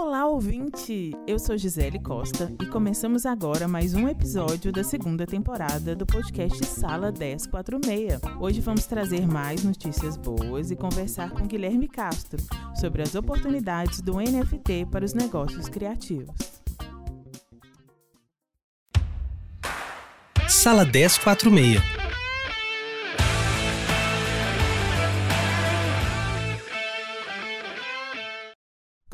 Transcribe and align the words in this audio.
Olá, 0.00 0.26
ouvinte! 0.28 1.10
Eu 1.26 1.40
sou 1.40 1.58
Gisele 1.58 1.98
Costa 1.98 2.54
e 2.62 2.66
começamos 2.66 3.26
agora 3.26 3.66
mais 3.66 3.94
um 3.94 4.08
episódio 4.08 4.70
da 4.70 4.84
segunda 4.84 5.26
temporada 5.26 5.94
do 5.96 6.06
podcast 6.06 6.64
Sala 6.66 7.10
1046. 7.10 8.20
Hoje 8.38 8.60
vamos 8.60 8.86
trazer 8.86 9.26
mais 9.26 9.64
notícias 9.64 10.16
boas 10.16 10.70
e 10.70 10.76
conversar 10.76 11.32
com 11.32 11.44
Guilherme 11.48 11.88
Castro 11.88 12.40
sobre 12.80 13.02
as 13.02 13.16
oportunidades 13.16 14.00
do 14.00 14.18
NFT 14.18 14.86
para 14.88 15.04
os 15.04 15.14
negócios 15.14 15.68
criativos. 15.68 16.62
Sala 20.48 20.84
1046 20.84 22.07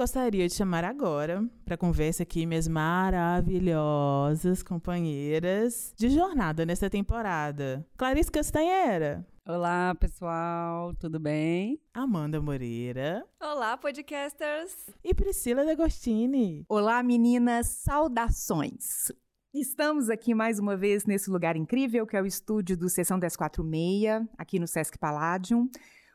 Gostaria 0.04 0.46
de 0.46 0.52
chamar 0.52 0.84
agora 0.84 1.42
para 1.64 1.78
conversa 1.78 2.24
aqui 2.24 2.44
minhas 2.44 2.68
maravilhosas 2.68 4.62
companheiras 4.62 5.94
de 5.96 6.10
jornada 6.10 6.66
nessa 6.66 6.90
temporada. 6.90 7.82
Clarice 7.96 8.30
Castanheira. 8.30 9.26
Olá, 9.48 9.94
pessoal, 9.94 10.94
tudo 10.96 11.18
bem? 11.18 11.80
Amanda 11.94 12.38
Moreira. 12.38 13.24
Olá, 13.40 13.78
podcasters. 13.78 14.76
E 15.02 15.14
Priscila 15.14 15.64
D'Agostini. 15.64 16.66
Olá, 16.68 17.02
meninas, 17.02 17.68
saudações. 17.68 19.10
Estamos 19.54 20.10
aqui 20.10 20.34
mais 20.34 20.58
uma 20.58 20.76
vez 20.76 21.06
nesse 21.06 21.30
lugar 21.30 21.56
incrível 21.56 22.06
que 22.06 22.14
é 22.14 22.20
o 22.20 22.26
estúdio 22.26 22.76
do 22.76 22.90
Sessão 22.90 23.16
1046, 23.16 24.26
aqui 24.36 24.58
no 24.58 24.66
Sesc 24.66 24.98
Palladium. 24.98 25.70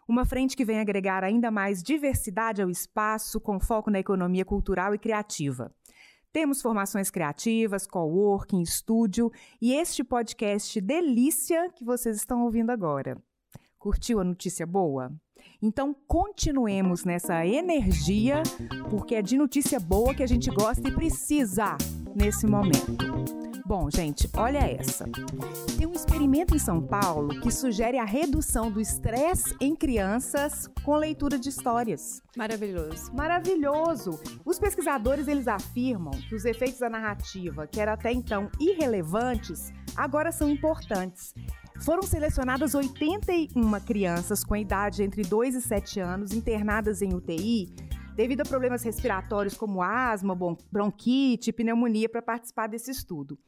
Uma 0.09 0.25
frente 0.25 0.57
que 0.57 0.65
vem 0.65 0.79
agregar 0.79 1.23
ainda 1.23 1.51
mais 1.51 1.83
diversidade 1.83 2.63
ao 2.63 2.69
espaço, 2.71 3.39
com 3.39 3.59
foco 3.59 3.91
na 3.91 3.99
economia 3.99 4.43
cultural 4.43 4.95
e 4.95 4.97
criativa. 4.97 5.71
Temos 6.33 6.63
formações 6.63 7.11
criativas, 7.11 7.85
coworking, 7.85 8.59
estúdio 8.59 9.31
e 9.61 9.71
este 9.71 10.03
podcast 10.03 10.81
delícia 10.81 11.69
que 11.69 11.85
vocês 11.85 12.17
estão 12.17 12.41
ouvindo 12.41 12.71
agora. 12.71 13.21
Curtiu 13.77 14.19
a 14.19 14.23
notícia 14.23 14.66
boa? 14.66 15.11
Então 15.61 15.95
continuemos 16.07 17.05
nessa 17.05 17.45
energia, 17.45 18.41
porque 18.89 19.13
é 19.13 19.21
de 19.21 19.38
notícia 19.38 19.79
boa 19.79 20.16
que 20.16 20.23
a 20.23 20.27
gente 20.27 20.49
gosta 20.49 20.89
e 20.89 20.91
precisa 20.91 21.77
nesse 22.16 22.47
momento. 22.47 23.48
Bom, 23.70 23.88
gente, 23.92 24.28
olha 24.36 24.58
essa. 24.58 25.06
Tem 25.78 25.86
um 25.86 25.94
experimento 25.94 26.56
em 26.56 26.58
São 26.58 26.81
Paulo 26.81 27.39
que 27.39 27.52
sugere 27.52 28.00
a 28.00 28.03
redução 28.03 28.72
do 28.72 28.81
estresse 28.81 29.56
em 29.62 29.75
crianças 29.75 30.67
com 30.84 30.95
leitura 30.95 31.38
de 31.38 31.50
histórias. 31.50 32.20
Maravilhoso. 32.36 33.14
Maravilhoso. 33.14 34.20
Os 34.44 34.58
pesquisadores 34.58 35.28
eles 35.28 35.47
afirmam 35.47 36.09
que 36.28 36.34
os 36.34 36.45
efeitos 36.45 36.80
da 36.80 36.90
narrativa, 36.90 37.67
que 37.67 37.80
eram 37.80 37.94
até 37.94 38.12
então 38.12 38.50
irrelevantes, 38.59 39.72
agora 39.95 40.31
são 40.31 40.50
importantes. 40.50 41.36
Foram 41.80 42.02
selecionadas 42.02 42.73
81 42.73 43.80
crianças 43.81 44.44
com 44.44 44.56
idade 44.56 45.03
entre 45.03 45.22
2 45.22 45.53
e 45.53 45.62
7 45.62 46.00
anos 46.00 46.31
internadas 46.31 47.03
em 47.03 47.14
UTI 47.14 47.72
devido 48.20 48.42
a 48.42 48.45
problemas 48.45 48.84
respiratórios 48.84 49.56
como 49.56 49.81
asma, 49.81 50.38
bronquite, 50.70 51.53
pneumonia, 51.53 52.09
para 52.09 52.22
participar 52.22 52.67
desse 52.67 52.92
estudo. 52.92 53.39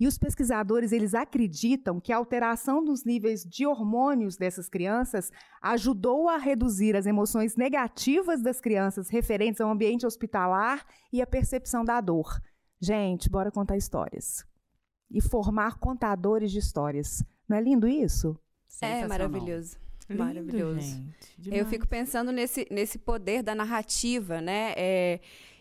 E 0.00 0.08
os 0.08 0.18
pesquisadores 0.18 0.90
eles 0.90 1.14
acreditam 1.14 2.00
que 2.00 2.12
a 2.12 2.16
alteração 2.16 2.84
dos 2.84 3.04
níveis 3.04 3.44
de 3.44 3.64
hormônios 3.64 4.36
dessas 4.36 4.68
crianças 4.68 5.30
ajudou 5.62 6.28
a 6.28 6.36
reduzir 6.36 6.96
as 6.96 7.06
emoções 7.06 7.54
negativas 7.54 8.42
das 8.42 8.60
crianças 8.60 9.08
referentes 9.08 9.60
ao 9.60 9.70
ambiente 9.70 10.04
hospitalar 10.04 10.84
e 11.12 11.22
a 11.22 11.26
percepção 11.26 11.84
da 11.84 12.00
dor. 12.00 12.42
Gente, 12.80 13.30
bora 13.30 13.52
contar 13.52 13.76
histórias. 13.76 14.44
E 15.08 15.22
formar 15.22 15.78
contadores 15.78 16.50
de 16.50 16.58
histórias. 16.58 17.22
Não 17.48 17.56
é 17.56 17.60
lindo 17.60 17.86
isso? 17.86 18.36
É 19.04 19.06
maravilhoso. 19.06 19.78
Lindo, 20.08 20.24
Maravilhoso. 20.24 21.04
Gente, 21.38 21.56
eu 21.56 21.66
fico 21.66 21.86
pensando 21.86 22.32
nesse, 22.32 22.66
nesse 22.70 22.98
poder 22.98 23.42
da 23.42 23.54
narrativa, 23.54 24.40
né? 24.40 24.72
É, 24.76 25.20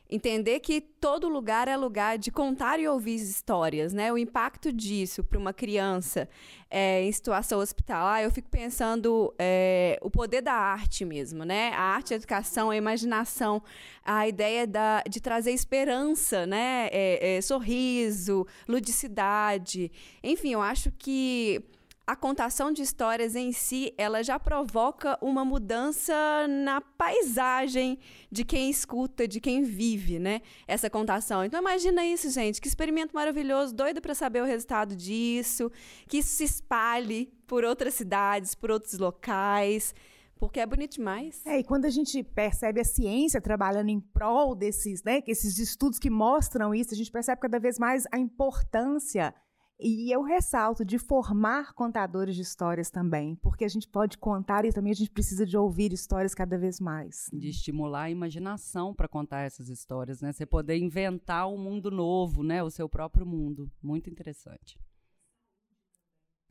entender 0.10 0.62
que 0.62 0.80
todo 0.80 1.28
lugar 1.28 1.68
é 1.68 1.76
lugar 1.76 2.18
de 2.18 2.32
contar 2.32 2.80
e 2.80 2.88
ouvir 2.88 3.16
histórias, 3.16 3.94
né? 3.94 4.12
O 4.12 4.18
impacto 4.18 4.72
disso 4.72 5.24
para 5.24 5.38
uma 5.38 5.54
criança 5.54 6.30
é, 6.70 7.04
em 7.04 7.12
situação 7.12 7.60
hospitalar, 7.60 8.24
eu 8.24 8.32
fico 8.32 8.50
pensando 8.50 9.34
é, 9.38 10.00
o 10.02 10.10
poder 10.10 10.42
da 10.42 10.54
arte 10.54 11.04
mesmo, 11.04 11.44
né? 11.44 11.72
A 11.74 11.82
arte, 11.82 12.14
a 12.14 12.18
educação, 12.18 12.70
a 12.70 12.78
imaginação, 12.78 13.62
a 14.04 14.28
ideia 14.28 14.66
da, 14.66 15.04
de 15.10 15.20
trazer 15.20 15.52
esperança, 15.52 16.46
né? 16.46 16.88
É, 16.92 17.38
é 17.38 17.42
sorriso, 17.42 18.48
ludicidade, 18.68 19.92
enfim, 20.24 20.54
eu 20.54 20.62
acho 20.62 20.90
que 20.92 21.62
a 22.08 22.16
contação 22.16 22.72
de 22.72 22.82
histórias 22.82 23.36
em 23.36 23.52
si, 23.52 23.94
ela 23.98 24.24
já 24.24 24.40
provoca 24.40 25.18
uma 25.22 25.44
mudança 25.44 26.16
na 26.48 26.80
paisagem 26.80 28.00
de 28.32 28.46
quem 28.46 28.70
escuta, 28.70 29.28
de 29.28 29.42
quem 29.42 29.62
vive, 29.62 30.18
né? 30.18 30.42
Essa 30.66 30.90
contação. 30.90 31.44
Então 31.44 31.60
imagina 31.60 32.06
isso, 32.06 32.30
gente, 32.30 32.62
que 32.62 32.68
experimento 32.70 33.14
maravilhoso, 33.14 33.76
doido 33.76 34.02
para 34.02 34.16
saber 34.16 34.42
o 34.42 34.46
resultado 34.46 34.96
disso, 34.96 35.70
que 36.08 36.20
isso 36.20 36.30
se 36.30 36.46
espalhe 36.46 37.30
por 37.46 37.66
outras 37.66 37.96
cidades, 37.96 38.56
por 38.56 38.72
outros 38.72 38.98
locais. 38.98 39.94
Porque 40.40 40.62
é 40.62 40.66
bonito 40.66 40.94
demais. 40.94 41.42
É, 41.46 41.60
e 41.60 41.64
quando 41.64 41.86
a 41.86 41.90
gente 41.90 42.24
percebe 42.24 42.80
a 42.80 42.86
ciência 42.86 43.42
trabalhando 43.42 43.90
em 43.90 44.00
prol 44.00 44.56
desses, 44.56 45.04
né, 45.04 45.22
esses 45.28 45.58
estudos 45.58 46.00
que 46.00 46.10
mostram 46.10 46.74
isso, 46.74 46.94
a 46.94 46.98
gente 46.98 47.12
percebe 47.12 47.42
cada 47.42 47.60
vez 47.60 47.78
mais 47.78 48.06
a 48.14 48.18
importância 48.18 49.34
e 49.80 50.12
eu 50.12 50.24
ressalto 50.24 50.84
de 50.84 50.98
formar 50.98 51.74
contadores 51.74 52.36
de 52.36 52.42
histórias 52.42 52.90
também, 52.90 53.36
porque 53.36 53.64
a 53.64 53.68
gente 53.68 53.88
pode 53.88 54.18
contar 54.18 54.66
e 54.66 54.74
também 54.74 54.92
a 54.92 54.96
gente 54.96 55.12
precisa 55.12 55.46
de 55.46 55.56
ouvir 55.56 55.94
histórias 55.94 56.34
cada 56.34 56.58
vez 56.58 56.80
mais. 56.80 57.30
De 57.32 57.50
estimular 57.50 58.04
a 58.04 58.10
imaginação 58.10 58.94
para 58.94 59.08
contar 59.08 59.42
essas 59.42 59.70
histórias, 59.70 60.20
né? 60.20 60.32
Você 60.32 60.48
poder 60.48 60.78
inventar 60.78 61.48
um 61.48 61.58
mundo 61.58 61.92
novo, 61.92 62.42
né? 62.42 62.64
O 62.64 62.72
seu 62.72 62.90
próprio 62.90 63.26
mundo. 63.26 63.72
Muito 63.82 64.10
interessante. 64.10 64.80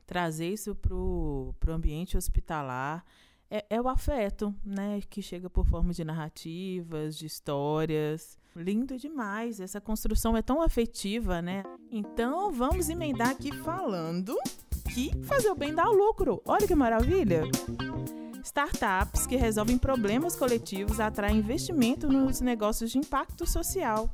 Trazer 0.05 0.53
isso 0.53 0.73
para 0.73 0.95
o 0.95 1.53
ambiente 1.67 2.15
hospitalar 2.15 3.03
é, 3.49 3.65
é 3.69 3.81
o 3.81 3.89
afeto, 3.89 4.55
né? 4.63 5.01
Que 5.01 5.21
chega 5.21 5.49
por 5.49 5.65
forma 5.65 5.91
de 5.91 6.05
narrativas, 6.05 7.17
de 7.17 7.25
histórias. 7.25 8.39
Lindo 8.57 8.97
demais. 8.97 9.59
Essa 9.59 9.79
construção 9.79 10.35
é 10.35 10.41
tão 10.41 10.63
afetiva, 10.63 11.43
né? 11.43 11.63
Então 11.91 12.51
vamos 12.51 12.89
emendar 12.89 13.29
aqui 13.29 13.55
falando 13.57 14.35
que 14.91 15.11
fazer 15.25 15.51
o 15.51 15.55
bem 15.55 15.75
dá 15.75 15.85
lucro. 15.85 16.41
Olha 16.43 16.65
que 16.65 16.73
maravilha! 16.73 17.43
Startups 18.43 19.27
que 19.27 19.35
resolvem 19.35 19.77
problemas 19.77 20.35
coletivos 20.35 20.99
atraem 20.99 21.37
investimento 21.37 22.07
nos 22.07 22.41
negócios 22.41 22.91
de 22.91 22.97
impacto 22.97 23.45
social. 23.45 24.09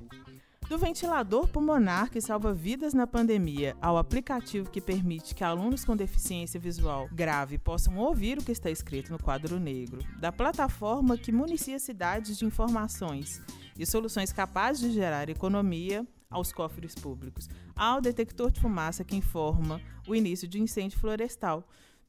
Do 0.68 0.78
ventilador 0.78 1.48
pulmonar 1.48 2.10
que 2.10 2.20
salva 2.20 2.54
vidas 2.54 2.94
na 2.94 3.08
pandemia 3.08 3.78
ao 3.82 3.98
aplicativo 3.98 4.70
que 4.70 4.82
permite 4.82 5.36
que 5.36 5.44
alunos 5.44 5.86
com 5.86 5.96
deficiência 5.96 6.60
visual 6.60 7.08
grave 7.14 7.58
possam 7.58 7.98
ouvir 7.98 8.40
o 8.40 8.44
que 8.44 8.52
está 8.52 8.70
escrito 8.70 9.12
no 9.12 9.20
quadro 9.20 9.58
negro, 9.58 10.00
da 10.20 10.32
plataforma 10.32 11.18
que 11.18 11.32
municia 11.32 11.80
cidades 11.80 12.38
de 12.38 12.46
informações 12.46 13.42
e 13.78 13.86
soluções 13.86 14.32
capazes 14.32 14.82
de 14.82 14.92
gerar 14.92 15.30
economia 15.30 16.08
aos 16.30 16.52
cofres 16.52 16.96
públicos, 16.96 17.48
ao 17.76 18.02
detector 18.02 18.52
de 18.52 18.60
fumaça 18.60 19.04
que 19.04 19.16
informa 19.16 19.82
o 20.08 20.16
início 20.16 20.48
de 20.48 20.60
incêndio 20.60 21.00
florestal. 21.00 21.68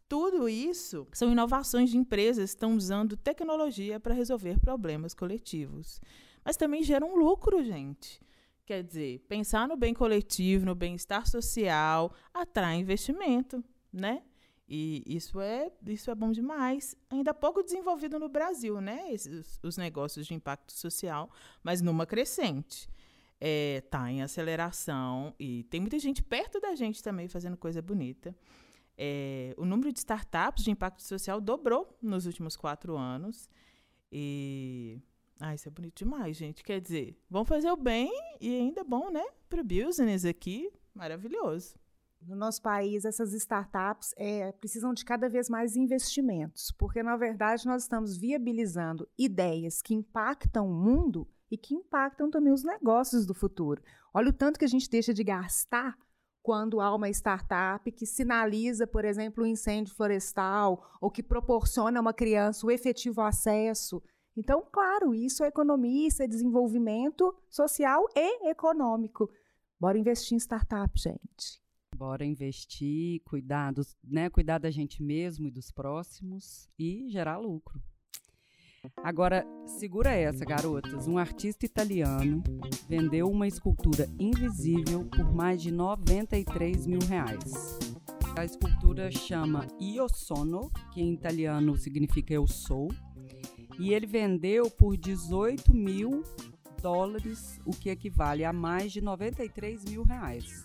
Tudo 0.09 0.49
isso 0.49 1.07
são 1.13 1.33
inovações 1.33 1.91
de 1.91 1.97
empresas 1.97 2.51
que 2.51 2.57
estão 2.57 2.77
usando 2.77 3.17
tecnologia 3.17 3.99
para 3.99 4.15
resolver 4.15 4.59
problemas 4.61 5.15
coletivos. 5.15 6.01
Mas 6.45 6.57
também 6.57 6.83
geram 6.83 7.17
lucro, 7.17 7.65
gente. 7.65 8.21
Quer 8.67 8.83
dizer, 8.83 9.21
pensar 9.29 9.69
no 9.69 9.77
bem 9.77 9.93
coletivo, 9.93 10.65
no 10.65 10.75
bem-estar 10.75 11.27
social, 11.29 12.15
atrai 12.33 12.77
investimento, 12.77 13.63
né? 13.93 14.23
E 14.67 15.03
isso 15.07 15.41
é, 15.41 15.71
isso 15.87 16.11
é 16.11 16.15
bom 16.15 16.33
demais. 16.33 16.97
Ainda 17.11 17.35
pouco 17.35 17.63
desenvolvido 17.63 18.19
no 18.19 18.29
Brasil, 18.29 18.81
né? 18.81 19.13
Esses, 19.13 19.59
os 19.63 19.77
negócios 19.77 20.27
de 20.27 20.35
impacto 20.35 20.73
social, 20.73 21.31
mas 21.63 21.83
numa 21.83 22.07
crescente. 22.07 22.89
Está 23.41 23.47
é, 23.47 23.81
tá 23.83 24.11
em 24.11 24.23
aceleração 24.23 25.35
e 25.39 25.65
tem 25.65 25.81
muita 25.81 25.99
gente 25.99 26.23
perto 26.23 26.61
da 26.61 26.75
gente 26.75 27.03
também 27.03 27.29
fazendo 27.29 27.57
coisa 27.57 27.83
bonita. 27.83 28.35
É, 28.97 29.55
o 29.59 29.67
número 29.67 29.93
de 29.93 29.99
startups 29.99 30.65
de 30.65 30.71
impacto 30.71 31.03
social 31.03 31.41
dobrou 31.41 31.99
nos 32.01 32.25
últimos 32.25 32.57
quatro 32.57 32.97
anos. 32.97 33.51
E 34.11 34.99
ah, 35.41 35.55
isso 35.55 35.69
é 35.69 35.71
bonito 35.71 35.99
demais, 35.99 36.37
gente. 36.37 36.63
Quer 36.63 36.81
dizer, 36.81 37.19
vamos 37.29 37.49
fazer 37.49 37.71
o 37.71 37.77
bem 37.77 38.11
e 38.41 38.57
ainda 38.57 38.81
é 38.81 38.85
bom, 38.85 39.11
né? 39.11 39.25
Para 39.49 39.61
o 39.61 39.65
business 39.65 40.25
aqui, 40.25 40.71
maravilhoso. 40.95 41.75
No 42.27 42.37
nosso 42.37 42.63
país, 42.63 43.05
essas 43.05 43.35
startups 43.35 44.15
é, 44.17 44.51
precisam 44.53 44.95
de 44.95 45.05
cada 45.05 45.29
vez 45.29 45.51
mais 45.51 45.77
investimentos, 45.77 46.71
porque, 46.71 47.03
na 47.03 47.17
verdade, 47.17 47.67
nós 47.67 47.83
estamos 47.83 48.17
viabilizando 48.17 49.07
ideias 49.19 49.83
que 49.83 49.95
impactam 49.95 50.67
o 50.67 50.75
mundo 50.75 51.29
e 51.51 51.59
que 51.59 51.75
impactam 51.75 52.31
também 52.31 52.53
os 52.53 52.65
negócios 52.65 53.27
do 53.27 53.35
futuro. 53.35 53.83
Olha 54.13 54.31
o 54.31 54.33
tanto 54.33 54.59
que 54.59 54.65
a 54.65 54.69
gente 54.69 54.89
deixa 54.89 55.13
de 55.13 55.23
gastar 55.23 55.99
quando 56.43 56.81
há 56.81 56.95
uma 56.95 57.11
startup 57.11 57.91
que 57.93 58.07
sinaliza, 58.07 58.87
por 58.87 59.05
exemplo, 59.05 59.45
um 59.45 59.47
incêndio 59.47 59.95
florestal 59.95 60.83
ou 61.01 61.11
que 61.11 61.23
proporciona 61.23 61.99
a 61.99 62.03
uma 62.03 62.13
criança 62.13 62.67
o 62.67 62.71
efetivo 62.71 63.21
acesso. 63.21 64.03
Então, 64.37 64.67
claro, 64.73 65.15
isso 65.15 65.45
é 65.45 65.49
economia, 65.49 66.09
isso 66.09 66.23
é 66.23 66.27
desenvolvimento 66.27 67.35
social 67.49 68.07
e 68.15 68.49
econômico. 68.49 69.31
Bora 69.79 69.99
investir 69.99 70.35
em 70.35 70.41
startup, 70.41 70.93
gente. 70.99 71.64
Bora 71.95 72.25
investir, 72.25 73.21
cuidar, 73.25 73.73
dos, 73.73 73.97
né, 74.03 74.29
cuidar 74.29 74.59
da 74.59 74.69
gente 74.69 75.01
mesmo 75.01 75.47
e 75.47 75.51
dos 75.51 75.71
próximos 75.71 76.69
e 76.77 77.09
gerar 77.09 77.39
lucro. 77.39 77.81
Agora, 78.97 79.47
segura 79.65 80.11
essa, 80.11 80.45
garotas. 80.45 81.07
Um 81.07 81.17
artista 81.17 81.65
italiano 81.65 82.43
vendeu 82.89 83.31
uma 83.31 83.47
escultura 83.47 84.09
invisível 84.19 85.05
por 85.05 85.33
mais 85.33 85.63
de 85.63 85.71
93 85.71 86.85
mil 86.87 86.99
reais. 87.09 87.79
A 88.37 88.45
escultura 88.45 89.11
chama 89.13 89.69
Io 89.81 90.09
Sono, 90.13 90.73
que 90.93 91.01
em 91.01 91.13
italiano 91.13 91.77
significa 91.77 92.35
eu 92.35 92.49
sou, 92.49 92.89
e 93.79 93.95
ele 93.95 94.07
vendeu 94.07 94.69
por 94.69 94.97
18 94.97 95.73
mil 95.73 96.25
dólares, 96.83 97.61
o 97.65 97.71
que 97.71 97.89
equivale 97.89 98.45
a 98.45 98.53
mais 98.53 98.93
de 98.93 99.01
93 99.01 99.85
mil 99.85 100.03
reais. 100.03 100.65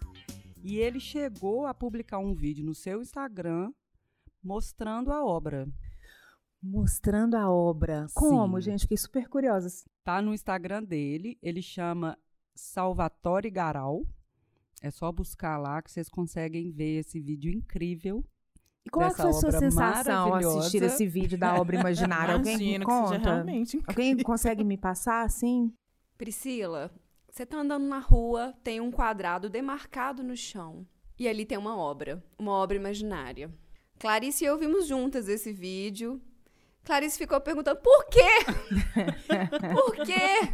E 0.62 0.78
ele 0.78 1.00
chegou 1.00 1.66
a 1.66 1.74
publicar 1.74 2.20
um 2.20 2.34
vídeo 2.34 2.66
no 2.66 2.76
seu 2.76 3.02
Instagram 3.02 3.72
mostrando 4.44 5.12
a 5.12 5.24
obra. 5.24 5.68
Mostrando 6.62 7.36
a 7.36 7.50
obra. 7.50 8.08
Como, 8.14 8.60
gente? 8.60 8.82
Fiquei 8.82 8.98
super 8.98 9.28
curiosa. 9.30 9.70
Tá 10.04 10.22
no 10.22 10.34
Instagram 10.34 10.84
dele, 10.84 11.38
ele 11.42 11.62
chama 11.62 12.18
Salvatore 12.54 13.50
Garal. 13.50 14.06
É 14.82 14.92
só 14.92 15.12
buscar 15.12 15.58
lá 15.58 15.82
que 15.82 15.92
vocês 15.92 16.10
conseguem 16.10 16.72
ver 16.72 17.00
esse 17.00 17.20
vídeo 17.20 17.52
incrível. 17.52 18.24
E 18.86 18.90
qual 18.90 19.12
foi 19.12 19.30
a 19.30 19.34
sua 19.34 19.52
sensação 19.52 20.34
assistir 20.34 20.82
esse 20.84 21.06
vídeo 21.06 21.38
da 21.38 21.56
obra 21.56 21.80
imaginária? 21.80 22.34
Alguém 22.34 22.58
me 22.58 22.86
conta? 22.86 23.46
Alguém 23.88 24.18
consegue 24.18 24.64
me 24.64 24.78
passar 24.78 25.24
assim? 25.24 25.74
Priscila, 26.18 26.92
você 27.30 27.46
tá 27.46 27.58
andando 27.58 27.86
na 27.86 28.00
rua, 28.00 28.54
tem 28.64 28.82
um 28.82 28.92
quadrado 28.92 29.50
demarcado 29.50 30.24
no 30.24 30.36
chão. 30.36 30.86
E 31.18 31.28
ali 31.28 31.46
tem 31.46 31.58
uma 31.58 31.78
obra, 31.78 32.24
uma 32.38 32.52
obra 32.52 32.76
imaginária. 32.76 33.52
Clarice 34.00 34.44
e 34.44 34.48
eu 34.48 34.58
vimos 34.58 34.88
juntas 34.88 35.28
esse 35.28 35.52
vídeo. 35.52 36.22
Clarice 36.84 37.18
ficou 37.18 37.40
perguntando 37.42 37.80
por 37.82 38.06
quê? 38.06 38.30
por 39.74 40.06
quê? 40.06 40.54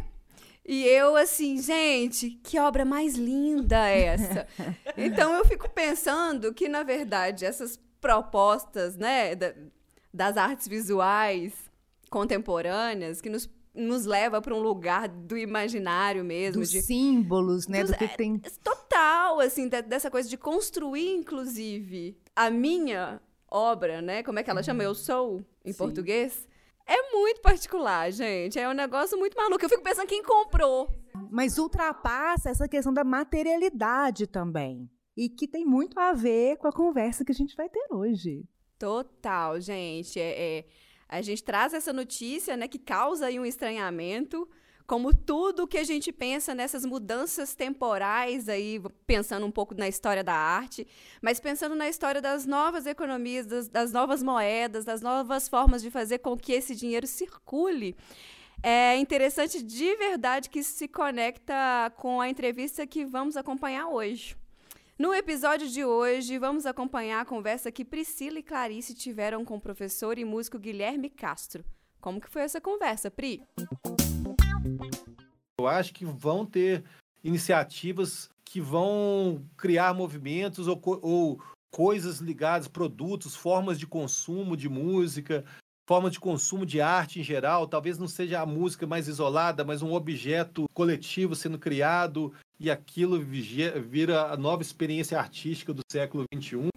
E 0.68 0.84
eu, 0.84 1.14
assim, 1.14 1.62
gente, 1.62 2.30
que 2.42 2.58
obra 2.58 2.84
mais 2.84 3.14
linda 3.14 3.88
é 3.88 4.02
essa? 4.06 4.46
Então 4.96 5.32
eu 5.34 5.44
fico 5.44 5.70
pensando 5.70 6.52
que, 6.52 6.68
na 6.68 6.82
verdade, 6.82 7.44
essas 7.44 7.78
propostas, 8.00 8.96
né, 8.96 9.36
da, 9.36 9.54
das 10.12 10.36
artes 10.36 10.66
visuais 10.66 11.54
contemporâneas, 12.10 13.20
que 13.20 13.28
nos 13.30 13.48
nos 13.76 14.06
leva 14.06 14.40
para 14.40 14.54
um 14.54 14.60
lugar 14.60 15.08
do 15.08 15.36
imaginário 15.36 16.24
mesmo. 16.24 16.62
Dos 16.62 16.70
de, 16.70 16.82
símbolos, 16.82 17.68
né? 17.68 17.82
Dos, 17.82 17.90
do 17.90 17.98
que 17.98 18.04
é, 18.04 18.08
tem. 18.08 18.38
Total, 18.64 19.38
assim, 19.40 19.68
dessa 19.68 20.10
coisa 20.10 20.28
de 20.28 20.36
construir, 20.36 21.14
inclusive, 21.14 22.16
a 22.34 22.50
minha 22.50 23.20
obra, 23.50 24.00
né? 24.00 24.22
Como 24.22 24.38
é 24.38 24.42
que 24.42 24.50
ela 24.50 24.62
chama? 24.62 24.82
Eu 24.82 24.94
sou, 24.94 25.44
em 25.64 25.72
Sim. 25.72 25.78
português. 25.78 26.48
É 26.86 27.12
muito 27.12 27.40
particular, 27.40 28.10
gente. 28.12 28.58
É 28.58 28.68
um 28.68 28.72
negócio 28.72 29.18
muito 29.18 29.36
maluco. 29.36 29.64
Eu 29.64 29.68
fico 29.68 29.82
pensando 29.82 30.06
quem 30.06 30.22
comprou. 30.22 30.88
Mas 31.30 31.58
ultrapassa 31.58 32.50
essa 32.50 32.68
questão 32.68 32.94
da 32.94 33.02
materialidade 33.02 34.26
também. 34.26 34.88
E 35.16 35.28
que 35.28 35.48
tem 35.48 35.64
muito 35.64 35.98
a 35.98 36.12
ver 36.12 36.56
com 36.58 36.68
a 36.68 36.72
conversa 36.72 37.24
que 37.24 37.32
a 37.32 37.34
gente 37.34 37.56
vai 37.56 37.68
ter 37.68 37.86
hoje. 37.90 38.44
Total, 38.78 39.60
gente. 39.60 40.20
É, 40.20 40.58
é 40.58 40.64
a 41.08 41.22
gente 41.22 41.42
traz 41.42 41.72
essa 41.72 41.92
notícia, 41.92 42.56
né, 42.56 42.66
que 42.68 42.78
causa 42.78 43.26
aí 43.26 43.38
um 43.38 43.46
estranhamento, 43.46 44.48
como 44.86 45.12
tudo 45.12 45.66
que 45.66 45.78
a 45.78 45.84
gente 45.84 46.12
pensa 46.12 46.54
nessas 46.54 46.84
mudanças 46.84 47.54
temporais 47.54 48.48
aí, 48.48 48.80
pensando 49.06 49.44
um 49.44 49.50
pouco 49.50 49.74
na 49.74 49.88
história 49.88 50.22
da 50.22 50.34
arte, 50.34 50.86
mas 51.20 51.40
pensando 51.40 51.74
na 51.74 51.88
história 51.88 52.22
das 52.22 52.46
novas 52.46 52.86
economias, 52.86 53.46
das, 53.46 53.68
das 53.68 53.92
novas 53.92 54.22
moedas, 54.22 54.84
das 54.84 55.00
novas 55.00 55.48
formas 55.48 55.82
de 55.82 55.90
fazer 55.90 56.18
com 56.18 56.36
que 56.36 56.52
esse 56.52 56.74
dinheiro 56.74 57.06
circule. 57.06 57.96
É 58.62 58.96
interessante 58.96 59.62
de 59.62 59.96
verdade 59.96 60.48
que 60.48 60.60
isso 60.60 60.72
se 60.72 60.88
conecta 60.88 61.92
com 61.96 62.20
a 62.20 62.28
entrevista 62.28 62.86
que 62.86 63.04
vamos 63.04 63.36
acompanhar 63.36 63.88
hoje. 63.88 64.36
No 64.98 65.12
episódio 65.12 65.68
de 65.68 65.84
hoje, 65.84 66.38
vamos 66.38 66.64
acompanhar 66.64 67.20
a 67.20 67.24
conversa 67.26 67.70
que 67.70 67.84
Priscila 67.84 68.38
e 68.38 68.42
Clarice 68.42 68.94
tiveram 68.94 69.44
com 69.44 69.56
o 69.56 69.60
professor 69.60 70.18
e 70.18 70.24
músico 70.24 70.58
Guilherme 70.58 71.10
Castro. 71.10 71.62
Como 72.00 72.18
que 72.18 72.30
foi 72.30 72.40
essa 72.40 72.62
conversa, 72.62 73.10
Pri? 73.10 73.42
Eu 75.60 75.66
acho 75.66 75.92
que 75.92 76.06
vão 76.06 76.46
ter 76.46 76.82
iniciativas 77.22 78.30
que 78.42 78.58
vão 78.58 79.44
criar 79.54 79.92
movimentos 79.92 80.66
ou, 80.66 80.80
ou 81.02 81.42
coisas 81.70 82.20
ligadas, 82.20 82.66
produtos, 82.66 83.36
formas 83.36 83.78
de 83.78 83.86
consumo 83.86 84.56
de 84.56 84.66
música, 84.66 85.44
forma 85.86 86.10
de 86.10 86.18
consumo 86.18 86.64
de 86.64 86.80
arte 86.80 87.20
em 87.20 87.22
geral, 87.22 87.66
talvez 87.66 87.98
não 87.98 88.08
seja 88.08 88.40
a 88.40 88.46
música 88.46 88.86
mais 88.86 89.08
isolada, 89.08 89.62
mas 89.62 89.82
um 89.82 89.92
objeto 89.92 90.64
coletivo 90.72 91.34
sendo 91.34 91.58
criado 91.58 92.32
e 92.58 92.70
aquilo 92.70 93.20
vira 93.20 94.32
a 94.32 94.36
nova 94.36 94.62
experiência 94.62 95.18
artística 95.18 95.72
do 95.72 95.82
século 95.90 96.24
XXI. 96.34 96.70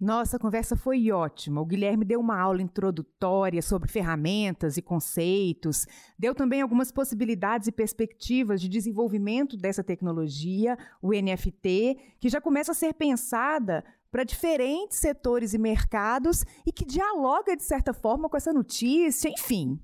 Nossa, 0.00 0.38
conversa 0.38 0.76
foi 0.76 1.10
ótima. 1.12 1.60
O 1.60 1.66
Guilherme 1.66 2.06
deu 2.06 2.20
uma 2.20 2.40
aula 2.40 2.62
introdutória 2.62 3.60
sobre 3.60 3.90
ferramentas 3.90 4.78
e 4.78 4.82
conceitos, 4.82 5.86
deu 6.18 6.34
também 6.34 6.62
algumas 6.62 6.90
possibilidades 6.90 7.68
e 7.68 7.72
perspectivas 7.72 8.62
de 8.62 8.68
desenvolvimento 8.68 9.58
dessa 9.58 9.84
tecnologia, 9.84 10.78
o 11.02 11.10
NFT, 11.12 12.16
que 12.18 12.30
já 12.30 12.40
começa 12.40 12.72
a 12.72 12.74
ser 12.74 12.94
pensada 12.94 13.84
para 14.10 14.24
diferentes 14.24 14.98
setores 14.98 15.52
e 15.52 15.58
mercados 15.58 16.46
e 16.66 16.72
que 16.72 16.86
dialoga, 16.86 17.54
de 17.54 17.62
certa 17.62 17.92
forma, 17.92 18.26
com 18.26 18.38
essa 18.38 18.54
notícia. 18.54 19.28
Enfim, 19.28 19.78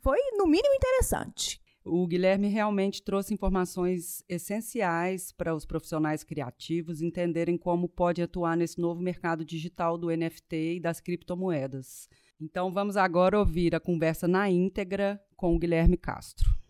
foi, 0.00 0.18
no 0.38 0.46
mínimo, 0.46 0.74
interessante. 0.76 1.60
O 1.88 2.04
Guilherme 2.04 2.48
realmente 2.48 3.00
trouxe 3.00 3.32
informações 3.32 4.20
essenciais 4.28 5.30
para 5.30 5.54
os 5.54 5.64
profissionais 5.64 6.24
criativos 6.24 7.00
entenderem 7.00 7.56
como 7.56 7.88
pode 7.88 8.20
atuar 8.20 8.56
nesse 8.56 8.80
novo 8.80 9.00
mercado 9.00 9.44
digital 9.44 9.96
do 9.96 10.08
NFT 10.08 10.74
e 10.74 10.80
das 10.80 11.00
criptomoedas. 11.00 12.08
Então 12.40 12.72
vamos 12.72 12.96
agora 12.96 13.38
ouvir 13.38 13.72
a 13.72 13.78
conversa 13.78 14.26
na 14.26 14.50
íntegra 14.50 15.22
com 15.36 15.54
o 15.54 15.58
Guilherme 15.60 15.96
Castro. 15.96 16.65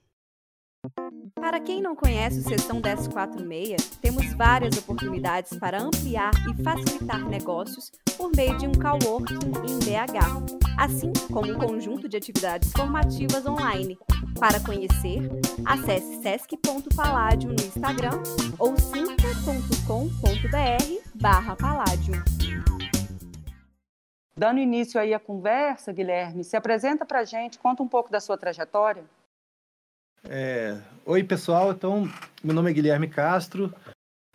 Para 1.35 1.61
quem 1.61 1.81
não 1.81 1.95
conhece 1.95 2.41
o 2.41 2.43
Sessão 2.43 2.81
1046, 2.81 3.99
temos 4.03 4.33
várias 4.35 4.77
oportunidades 4.79 5.59
para 5.59 5.81
ampliar 5.81 6.33
e 6.51 6.63
facilitar 6.63 7.25
negócios 7.25 7.93
por 8.17 8.31
meio 8.35 8.57
de 8.59 8.67
um 8.67 8.73
coworking 8.73 9.53
em 9.69 9.79
BH, 9.79 10.19
assim 10.79 11.13
como 11.33 11.53
um 11.53 11.59
conjunto 11.59 12.09
de 12.09 12.17
atividades 12.17 12.73
formativas 12.73 13.47
online. 13.47 13.99
Para 14.39 14.61
conhecer, 14.61 15.31
acesse 15.65 16.21
sesc.palladium 16.23 17.51
no 17.51 17.65
Instagram 17.65 18.23
ou 18.59 18.77
sinta.com.br 18.77 19.27
barra 21.15 21.57
Palladium. 21.57 22.23
Dando 24.39 24.61
início 24.61 25.01
aí 25.01 25.15
à 25.15 25.19
conversa, 25.19 25.93
Guilherme, 25.93 26.45
se 26.45 26.57
apresenta 26.57 27.07
para 27.07 27.21
a 27.21 27.25
gente, 27.25 27.59
conta 27.59 27.83
um 27.83 27.89
pouco 27.89 28.11
da 28.11 28.21
sua 28.21 28.37
trajetória. 28.37 29.05
É... 30.29 30.77
Oi, 31.05 31.23
pessoal. 31.23 31.73
Então, 31.73 32.11
meu 32.43 32.55
nome 32.55 32.71
é 32.71 32.75
Guilherme 32.75 33.09
Castro. 33.09 33.73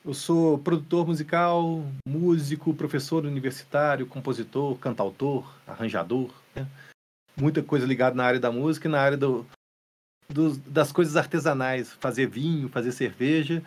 Eu 0.03 0.13
sou 0.13 0.57
produtor 0.57 1.05
musical, 1.05 1.83
músico, 2.07 2.73
professor 2.73 3.25
universitário, 3.25 4.07
compositor, 4.07 4.77
cantautor, 4.77 5.53
arranjador. 5.67 6.31
Né? 6.55 6.65
Muita 7.35 7.61
coisa 7.61 7.85
ligada 7.85 8.15
na 8.15 8.23
área 8.23 8.39
da 8.39 8.51
música 8.51 8.87
e 8.87 8.91
na 8.91 8.99
área 8.99 9.17
do, 9.17 9.45
do, 10.29 10.57
das 10.57 10.91
coisas 10.91 11.15
artesanais. 11.15 11.93
Fazer 11.93 12.27
vinho, 12.27 12.69
fazer 12.69 12.91
cerveja 12.91 13.61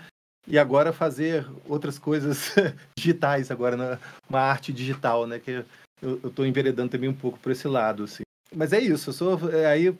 e 0.46 0.58
agora 0.58 0.92
fazer 0.92 1.46
outras 1.68 1.98
coisas 1.98 2.54
digitais, 2.96 3.50
agora 3.50 3.76
na, 3.76 3.98
uma 4.28 4.40
arte 4.40 4.72
digital, 4.72 5.26
né? 5.26 5.38
Que 5.38 5.64
eu 6.02 6.20
estou 6.24 6.46
enveredando 6.46 6.90
também 6.90 7.08
um 7.08 7.14
pouco 7.14 7.38
por 7.38 7.52
esse 7.52 7.68
lado, 7.68 8.04
assim. 8.04 8.24
Mas 8.54 8.72
é 8.72 8.80
isso, 8.80 9.10
eu 9.10 9.14
sou 9.14 9.50
é, 9.50 9.66
aí 9.66 9.94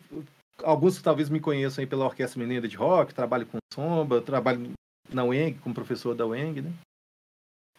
alguns 0.63 1.01
talvez 1.01 1.29
me 1.29 1.41
conheçam 1.41 1.83
aí 1.83 1.87
pela 1.87 2.05
Orquestra 2.05 2.41
Mineira 2.41 2.69
de 2.69 2.77
Rock, 2.77 3.15
trabalho 3.15 3.47
com 3.47 3.59
samba, 3.73 4.21
trabalho 4.21 4.73
na 5.13 5.25
UENG, 5.25 5.59
como 5.59 5.75
professor 5.75 6.15
da 6.15 6.27
UENG, 6.27 6.63
né? 6.63 6.73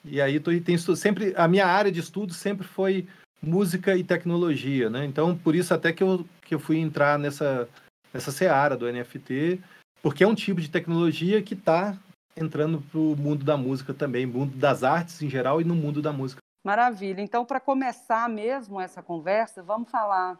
E 0.03 0.21
aí 0.21 0.39
tô, 0.39 0.51
tem, 0.61 0.77
sempre 0.77 1.33
a 1.35 1.47
minha 1.47 1.65
área 1.65 1.91
de 1.91 1.99
estudo 1.99 2.33
sempre 2.33 2.67
foi 2.67 3.07
música 3.41 3.95
e 3.95 4.03
tecnologia, 4.03 4.89
né? 4.89 5.05
Então 5.05 5.37
por 5.37 5.55
isso 5.55 5.73
até 5.73 5.91
que 5.91 6.03
eu, 6.03 6.25
que 6.41 6.53
eu 6.53 6.59
fui 6.59 6.77
entrar 6.77 7.17
nessa 7.17 7.67
nessa 8.13 8.31
seara 8.31 8.77
do 8.77 8.89
NFT, 8.89 9.61
porque 10.01 10.23
é 10.23 10.27
um 10.27 10.33
tipo 10.35 10.61
de 10.61 10.69
tecnologia 10.69 11.41
que 11.41 11.53
está 11.53 11.97
entrando 12.37 12.81
para 12.81 12.99
o 12.99 13.15
mundo 13.15 13.43
da 13.43 13.57
música 13.57 13.93
também, 13.93 14.25
mundo 14.25 14.55
das 14.55 14.83
artes 14.83 15.21
em 15.21 15.29
geral 15.29 15.59
e 15.59 15.65
no 15.65 15.75
mundo 15.75 16.01
da 16.01 16.13
música. 16.13 16.39
Maravilha. 16.63 17.21
Então, 17.21 17.45
para 17.45 17.59
começar 17.59 18.29
mesmo 18.29 18.79
essa 18.79 19.03
conversa, 19.03 19.61
vamos 19.61 19.89
falar. 19.89 20.39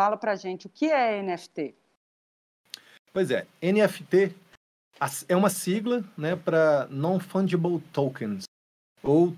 Fala 0.00 0.16
para 0.16 0.34
gente 0.34 0.66
o 0.66 0.70
que 0.70 0.86
é 0.86 1.22
NFT. 1.22 1.74
Pois 3.12 3.30
é, 3.30 3.46
NFT 3.60 4.34
é 5.28 5.36
uma 5.36 5.50
sigla 5.50 6.02
né, 6.16 6.34
para 6.34 6.86
Non-Fungible 6.88 7.82
Tokens, 7.92 8.44
ou 9.02 9.36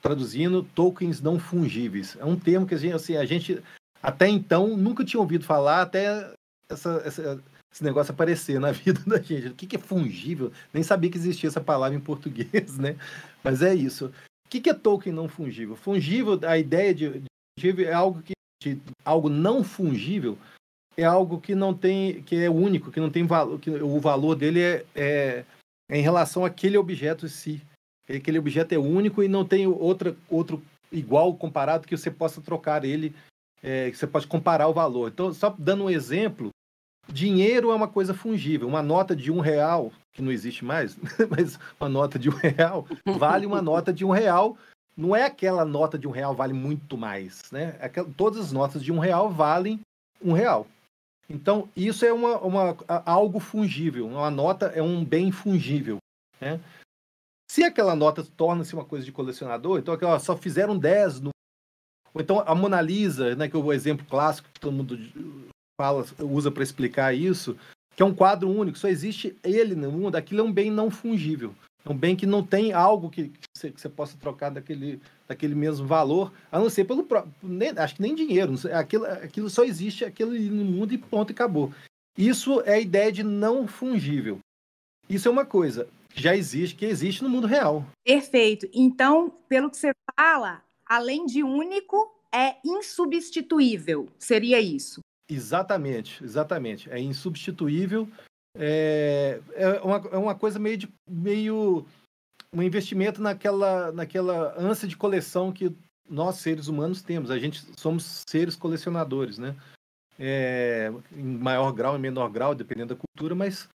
traduzindo, 0.00 0.62
tokens 0.62 1.20
não 1.20 1.40
fungíveis. 1.40 2.14
É 2.20 2.24
um 2.24 2.38
termo 2.38 2.64
que 2.64 2.76
a 2.76 2.78
gente, 2.78 2.94
assim, 2.94 3.16
a 3.16 3.24
gente 3.24 3.60
até 4.00 4.28
então 4.28 4.76
nunca 4.76 5.04
tinha 5.04 5.18
ouvido 5.18 5.44
falar, 5.44 5.82
até 5.82 6.32
essa, 6.68 7.02
essa, 7.04 7.42
esse 7.72 7.82
negócio 7.82 8.12
aparecer 8.12 8.60
na 8.60 8.70
vida 8.70 9.00
da 9.04 9.20
gente. 9.20 9.48
O 9.48 9.54
que, 9.56 9.66
que 9.66 9.74
é 9.74 9.80
fungível? 9.80 10.52
Nem 10.72 10.84
sabia 10.84 11.10
que 11.10 11.18
existia 11.18 11.48
essa 11.48 11.60
palavra 11.60 11.98
em 11.98 12.00
português, 12.00 12.78
né? 12.78 12.96
Mas 13.42 13.62
é 13.62 13.74
isso. 13.74 14.12
O 14.46 14.48
que, 14.48 14.60
que 14.60 14.70
é 14.70 14.74
token 14.74 15.12
não 15.12 15.28
fungível? 15.28 15.74
Fungível, 15.74 16.38
a 16.46 16.56
ideia 16.56 16.94
de, 16.94 17.18
de 17.18 17.26
fungível 17.58 17.88
é 17.88 17.92
algo 17.92 18.22
que 18.22 18.34
de, 18.60 18.78
algo 19.04 19.28
não 19.28 19.62
fungível 19.62 20.38
é 20.96 21.04
algo 21.04 21.40
que 21.40 21.54
não 21.54 21.74
tem, 21.74 22.22
que 22.22 22.36
é 22.36 22.48
único, 22.48 22.90
que 22.90 23.00
não 23.00 23.10
tem 23.10 23.26
valor, 23.26 23.58
que 23.58 23.70
o 23.70 23.98
valor 23.98 24.36
dele 24.36 24.60
é, 24.60 24.84
é, 24.94 25.44
é 25.90 25.98
em 25.98 26.02
relação 26.02 26.44
àquele 26.44 26.78
objeto 26.78 27.26
em 27.26 27.28
si. 27.28 27.62
Aquele 28.08 28.38
objeto 28.38 28.72
é 28.74 28.78
único 28.78 29.22
e 29.22 29.28
não 29.28 29.44
tem 29.44 29.66
outra, 29.66 30.14
outro 30.28 30.62
igual 30.92 31.34
comparado 31.34 31.86
que 31.86 31.96
você 31.96 32.10
possa 32.10 32.40
trocar 32.40 32.84
ele, 32.84 33.14
é, 33.62 33.90
que 33.90 33.96
você 33.96 34.06
pode 34.06 34.26
comparar 34.26 34.68
o 34.68 34.74
valor. 34.74 35.10
Então, 35.10 35.32
só 35.32 35.54
dando 35.58 35.84
um 35.84 35.90
exemplo, 35.90 36.50
dinheiro 37.08 37.70
é 37.70 37.74
uma 37.74 37.88
coisa 37.88 38.14
fungível. 38.14 38.68
Uma 38.68 38.82
nota 38.82 39.16
de 39.16 39.32
um 39.32 39.40
real, 39.40 39.92
que 40.12 40.22
não 40.22 40.30
existe 40.30 40.64
mais, 40.64 40.96
mas 41.30 41.58
uma 41.80 41.88
nota 41.88 42.18
de 42.18 42.28
um 42.28 42.34
real, 42.34 42.86
vale 43.04 43.46
uma 43.46 43.62
nota 43.62 43.92
de 43.92 44.04
um 44.04 44.10
real. 44.10 44.56
Não 44.96 45.14
é 45.14 45.24
aquela 45.24 45.64
nota 45.64 45.98
de 45.98 46.06
um 46.06 46.10
real 46.10 46.34
vale 46.34 46.52
muito 46.52 46.96
mais, 46.96 47.50
né? 47.50 47.72
Todas 48.16 48.40
as 48.40 48.52
notas 48.52 48.82
de 48.82 48.92
um 48.92 48.98
real 48.98 49.30
valem 49.30 49.80
um 50.22 50.32
real. 50.32 50.66
Então, 51.28 51.68
isso 51.74 52.04
é 52.04 52.12
uma, 52.12 52.38
uma, 52.38 52.76
algo 53.04 53.40
fungível. 53.40 54.06
Uma 54.06 54.30
nota 54.30 54.66
é 54.66 54.82
um 54.82 55.04
bem 55.04 55.32
fungível. 55.32 55.98
Né? 56.40 56.60
Se 57.50 57.64
aquela 57.64 57.94
nota 57.94 58.24
torna-se 58.36 58.74
uma 58.74 58.84
coisa 58.84 59.04
de 59.04 59.12
colecionador, 59.12 59.78
então 59.78 59.94
aquela, 59.94 60.18
só 60.18 60.36
fizeram 60.36 60.78
10 60.78 61.20
no. 61.20 61.30
Ou 62.12 62.20
então 62.20 62.40
a 62.46 62.54
Mona 62.54 62.80
Lisa, 62.80 63.34
né, 63.34 63.48
que 63.48 63.56
é 63.56 63.58
o 63.58 63.72
exemplo 63.72 64.06
clássico 64.06 64.48
que 64.52 64.60
todo 64.60 64.72
mundo 64.72 64.98
fala, 65.80 66.04
usa 66.20 66.50
para 66.50 66.62
explicar 66.62 67.12
isso, 67.12 67.56
que 67.96 68.02
é 68.02 68.06
um 68.06 68.14
quadro 68.14 68.48
único, 68.48 68.78
só 68.78 68.88
existe 68.88 69.36
ele 69.42 69.74
no 69.74 69.90
mundo, 69.90 70.16
aquilo 70.16 70.40
é 70.40 70.44
um 70.44 70.52
bem 70.52 70.70
não 70.70 70.90
fungível. 70.90 71.54
É 71.84 71.92
um 71.92 71.96
bem 71.96 72.16
que 72.16 72.24
não 72.24 72.42
tem 72.42 72.72
algo 72.72 73.10
que 73.10 73.30
você, 73.54 73.70
que 73.70 73.80
você 73.80 73.88
possa 73.90 74.16
trocar 74.16 74.50
daquele, 74.50 75.00
daquele 75.28 75.54
mesmo 75.54 75.86
valor, 75.86 76.32
a 76.50 76.58
não 76.58 76.70
ser 76.70 76.84
pelo 76.84 77.04
próprio. 77.04 77.34
Nem, 77.42 77.70
acho 77.76 77.96
que 77.96 78.02
nem 78.02 78.14
dinheiro. 78.14 78.56
Sei, 78.56 78.72
aquilo, 78.72 79.04
aquilo 79.04 79.50
só 79.50 79.64
existe 79.64 80.04
aquilo 80.04 80.32
no 80.32 80.64
mundo 80.64 80.94
e 80.94 80.98
ponto, 80.98 81.30
e 81.30 81.34
acabou. 81.34 81.72
Isso 82.16 82.60
é 82.62 82.74
a 82.74 82.80
ideia 82.80 83.12
de 83.12 83.22
não 83.22 83.66
fungível. 83.66 84.38
Isso 85.08 85.28
é 85.28 85.30
uma 85.30 85.44
coisa 85.44 85.86
que 86.08 86.22
já 86.22 86.34
existe, 86.34 86.76
que 86.76 86.86
existe 86.86 87.22
no 87.22 87.28
mundo 87.28 87.46
real. 87.46 87.84
Perfeito. 88.02 88.66
Então, 88.72 89.30
pelo 89.46 89.68
que 89.68 89.76
você 89.76 89.92
fala, 90.16 90.62
além 90.86 91.26
de 91.26 91.42
único, 91.42 92.10
é 92.32 92.56
insubstituível. 92.64 94.08
Seria 94.18 94.60
isso? 94.60 95.00
Exatamente, 95.28 96.22
exatamente. 96.24 96.90
É 96.90 96.98
insubstituível 96.98 98.08
é, 98.56 99.40
é, 99.54 99.68
uma, 99.80 99.96
é 100.12 100.16
uma 100.16 100.34
coisa 100.34 100.58
meio 100.58 100.76
de 100.76 100.88
meio 101.08 101.84
um 102.52 102.62
investimento 102.62 103.20
naquela, 103.20 103.90
naquela 103.90 104.54
ânsia 104.56 104.86
de 104.86 104.96
coleção 104.96 105.52
que 105.52 105.74
nós, 106.08 106.36
seres 106.36 106.68
humanos, 106.68 107.02
temos. 107.02 107.30
A 107.30 107.38
gente 107.38 107.64
somos 107.76 108.22
seres 108.28 108.54
colecionadores, 108.54 109.38
né? 109.38 109.56
É, 110.18 110.92
em 111.12 111.24
maior 111.24 111.72
grau, 111.72 111.96
em 111.96 112.00
menor 112.00 112.28
grau, 112.28 112.54
dependendo 112.54 112.94
da 112.94 113.00
cultura, 113.00 113.34
mas 113.34 113.68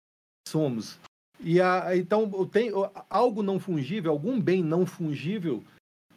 somos. 0.47 0.99
E 1.39 1.59
a, 1.59 1.95
então, 1.95 2.29
tem 2.45 2.71
algo 3.09 3.41
não 3.41 3.59
fungível, 3.59 4.11
algum 4.11 4.39
bem 4.39 4.63
não 4.63 4.85
fungível, 4.85 5.63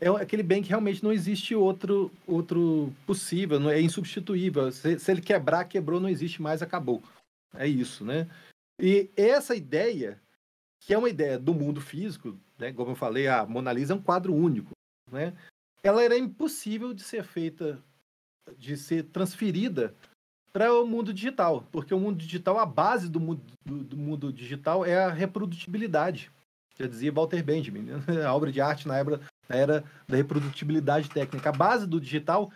é 0.00 0.08
aquele 0.08 0.42
bem 0.42 0.62
que 0.62 0.70
realmente 0.70 1.02
não 1.02 1.12
existe 1.12 1.54
outro, 1.54 2.10
outro 2.26 2.92
possível, 3.06 3.60
não 3.60 3.70
é 3.70 3.80
insubstituível. 3.80 4.72
Se, 4.72 4.98
se 4.98 5.10
ele 5.10 5.20
quebrar, 5.20 5.66
quebrou, 5.66 6.00
não 6.00 6.08
existe 6.08 6.40
mais, 6.40 6.62
acabou. 6.62 7.02
É 7.54 7.66
isso, 7.66 8.04
né? 8.04 8.26
E 8.80 9.10
essa 9.14 9.54
ideia, 9.54 10.20
que 10.80 10.94
é 10.94 10.98
uma 10.98 11.08
ideia 11.08 11.38
do 11.38 11.52
mundo 11.52 11.80
físico, 11.80 12.38
né, 12.58 12.72
como 12.72 12.92
eu 12.92 12.96
falei, 12.96 13.28
a 13.28 13.44
Mona 13.44 13.72
Lisa 13.72 13.92
é 13.92 13.96
um 13.96 14.02
quadro 14.02 14.34
único, 14.34 14.70
né? 15.10 15.36
Ela 15.82 16.02
era 16.02 16.16
impossível 16.16 16.92
de 16.92 17.02
ser 17.02 17.22
feita, 17.22 17.82
de 18.56 18.76
ser 18.76 19.04
transferida 19.04 19.94
para 20.52 20.72
o 20.72 20.86
mundo 20.86 21.12
digital, 21.12 21.66
porque 21.70 21.94
o 21.94 22.00
mundo 22.00 22.18
digital, 22.18 22.58
a 22.58 22.66
base 22.66 23.08
do 23.08 23.20
mundo, 23.20 23.42
do, 23.64 23.84
do 23.84 23.96
mundo 23.96 24.32
digital 24.32 24.84
é 24.84 25.04
a 25.04 25.10
reprodutibilidade. 25.10 26.30
Já 26.78 26.86
dizia 26.86 27.12
Walter 27.12 27.42
Benjamin, 27.42 27.82
né? 27.82 27.94
a 28.26 28.34
obra 28.34 28.50
de 28.50 28.60
arte 28.60 28.88
na 28.88 28.96
era, 28.96 29.20
na 29.48 29.56
era 29.56 29.84
da 30.08 30.16
reprodutibilidade 30.16 31.08
técnica. 31.10 31.50
A 31.50 31.52
base 31.52 31.86
do 31.86 32.00
digital 32.00 32.50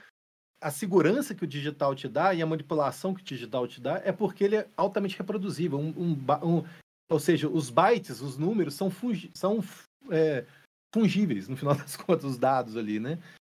a 0.65 0.71
segurança 0.71 1.35
que 1.35 1.45
o 1.45 1.47
digital 1.47 1.95
te 1.95 2.09
dá 2.09 2.33
e 2.33 2.41
a 2.41 2.47
manipulação 2.47 3.13
que 3.13 3.21
o 3.21 3.25
digital 3.25 3.69
te 3.69 3.83
dá 3.83 4.01
é 4.03 4.11
porque 4.11 4.45
ele 4.45 4.57
é 4.57 4.69
altamente 4.75 5.19
reproduzível. 5.19 5.79
Um, 5.79 5.91
um, 5.91 6.13
um, 6.43 6.65
ou 7.11 7.21
seja, 7.21 7.47
os 7.51 7.69
bytes, 7.69 8.23
os 8.23 8.39
números, 8.39 8.73
são, 8.73 8.91
fungi 8.91 9.31
são 9.35 9.63
é, 10.11 10.47
fungíveis, 10.95 11.49
no 11.49 11.57
final 11.57 11.75
das 11.77 11.99
contas, 11.99 12.25
os 12.25 12.39
dados 12.39 12.79
ali, 12.79 12.99
né? 12.99 13.19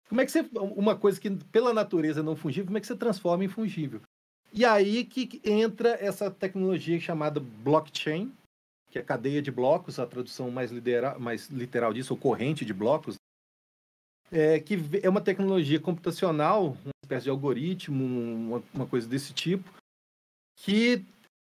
Como 0.09 0.23
é 0.23 0.25
que 0.25 0.33
você. 0.33 0.49
Uma 0.75 0.97
coisa 0.97 1.21
que 1.21 1.31
pela 1.31 1.75
natureza 1.75 2.23
não 2.23 2.35
fungível, 2.35 2.67
como 2.67 2.79
é 2.79 2.81
que 2.81 2.87
você 2.87 2.97
transforma 2.97 3.45
em 3.45 3.49
fungível? 3.49 4.01
E 4.51 4.65
aí 4.65 5.05
que 5.05 5.43
entra 5.45 5.91
essa 6.01 6.31
tecnologia 6.31 6.99
chamada 6.99 7.39
blockchain, 7.39 8.33
que 8.91 8.99
é 8.99 9.03
cadeia 9.03 9.43
de 9.43 9.51
blocos, 9.51 9.99
a 9.99 10.07
tradução 10.07 10.51
mais, 10.51 10.71
lidera, 10.71 11.19
mais 11.19 11.51
literal 11.51 11.93
disso, 11.93 12.15
ou 12.15 12.19
corrente 12.19 12.65
de 12.65 12.73
blocos, 12.73 13.17
é, 14.31 14.59
que 14.61 14.79
é 15.03 15.09
uma 15.09 15.21
tecnologia 15.21 15.79
computacional, 15.79 16.77
uma 16.85 16.93
espécie 17.03 17.25
de 17.25 17.31
algoritmo, 17.31 18.05
uma, 18.05 18.63
uma 18.73 18.87
coisa 18.87 19.09
desse 19.09 19.33
tipo, 19.33 19.71
que 20.57 21.05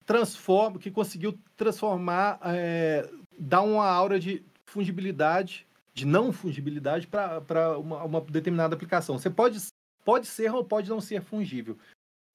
transforma, 0.05 0.79
que 0.79 0.91
conseguiu 0.91 1.39
transformar, 1.57 2.39
é, 2.45 3.09
dar 3.39 3.63
uma 3.63 3.87
aura 3.87 4.19
de 4.19 4.45
fungibilidade, 4.65 5.67
de 5.93 6.05
não 6.05 6.33
fungibilidade 6.33 7.07
para 7.07 7.79
uma, 7.79 8.05
uma, 8.05 8.21
determinada 8.21 8.75
aplicação. 8.75 9.19
Você 9.19 9.31
pode, 9.31 9.59
pode 10.05 10.27
ser 10.27 10.53
ou 10.53 10.65
pode 10.65 10.89
não 10.89 11.01
ser 11.01 11.23
fungível. 11.23 11.77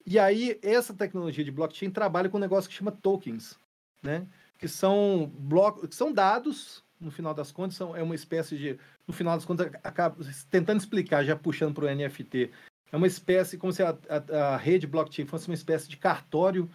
E 0.06 0.18
aí, 0.18 0.60
essa 0.64 0.94
tecnologia 0.94 1.44
de 1.44 1.52
blockchain 1.52 1.92
trabalha 1.92 2.28
com 2.28 2.38
um 2.38 2.42
negócio 2.42 2.70
que 2.70 2.76
chama 2.76 2.92
tokens, 2.92 3.58
né? 4.02 4.28
que 4.58 4.68
são 4.68 5.32
blocos, 5.40 5.90
que 5.90 5.96
são 5.96 6.12
dados 6.12 6.84
no 7.02 7.12
final 7.12 7.34
das 7.34 7.52
contas, 7.52 7.76
são, 7.76 7.96
é 7.96 8.04
uma 8.04 8.16
espécie 8.16 8.58
de. 8.58 8.80
No 9.08 9.14
final 9.14 9.36
das 9.36 9.46
contas, 9.46 9.72
acaba, 9.84 10.16
tentando 10.50 10.80
explicar, 10.80 11.24
já 11.24 11.36
puxando 11.36 11.74
para 11.74 11.86
o 11.86 11.96
NFT, 11.96 12.52
é 12.92 12.98
uma 12.98 13.08
espécie, 13.08 13.58
como 13.58 13.74
se 13.74 13.82
a, 13.82 13.98
a, 14.10 14.54
a, 14.54 14.58
rede 14.58 14.86
blockchain 14.86 15.26
fosse 15.26 15.48
uma 15.48 15.56
espécie 15.56 15.90
de 15.90 15.98
cartório 15.98 16.70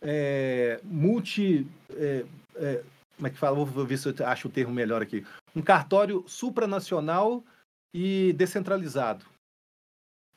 é, 0.00 0.80
multi. 0.82 1.66
É, 1.90 2.24
é, 2.56 2.84
como 3.16 3.26
é 3.26 3.30
que 3.30 3.38
fala? 3.38 3.64
Vou 3.64 3.84
ver 3.84 3.98
se 3.98 4.08
eu 4.08 4.26
acho 4.26 4.48
o 4.48 4.50
termo 4.50 4.72
melhor 4.72 5.02
aqui. 5.02 5.26
Um 5.54 5.62
cartório 5.62 6.24
supranacional 6.28 7.44
e 7.92 8.32
descentralizado. 8.34 9.26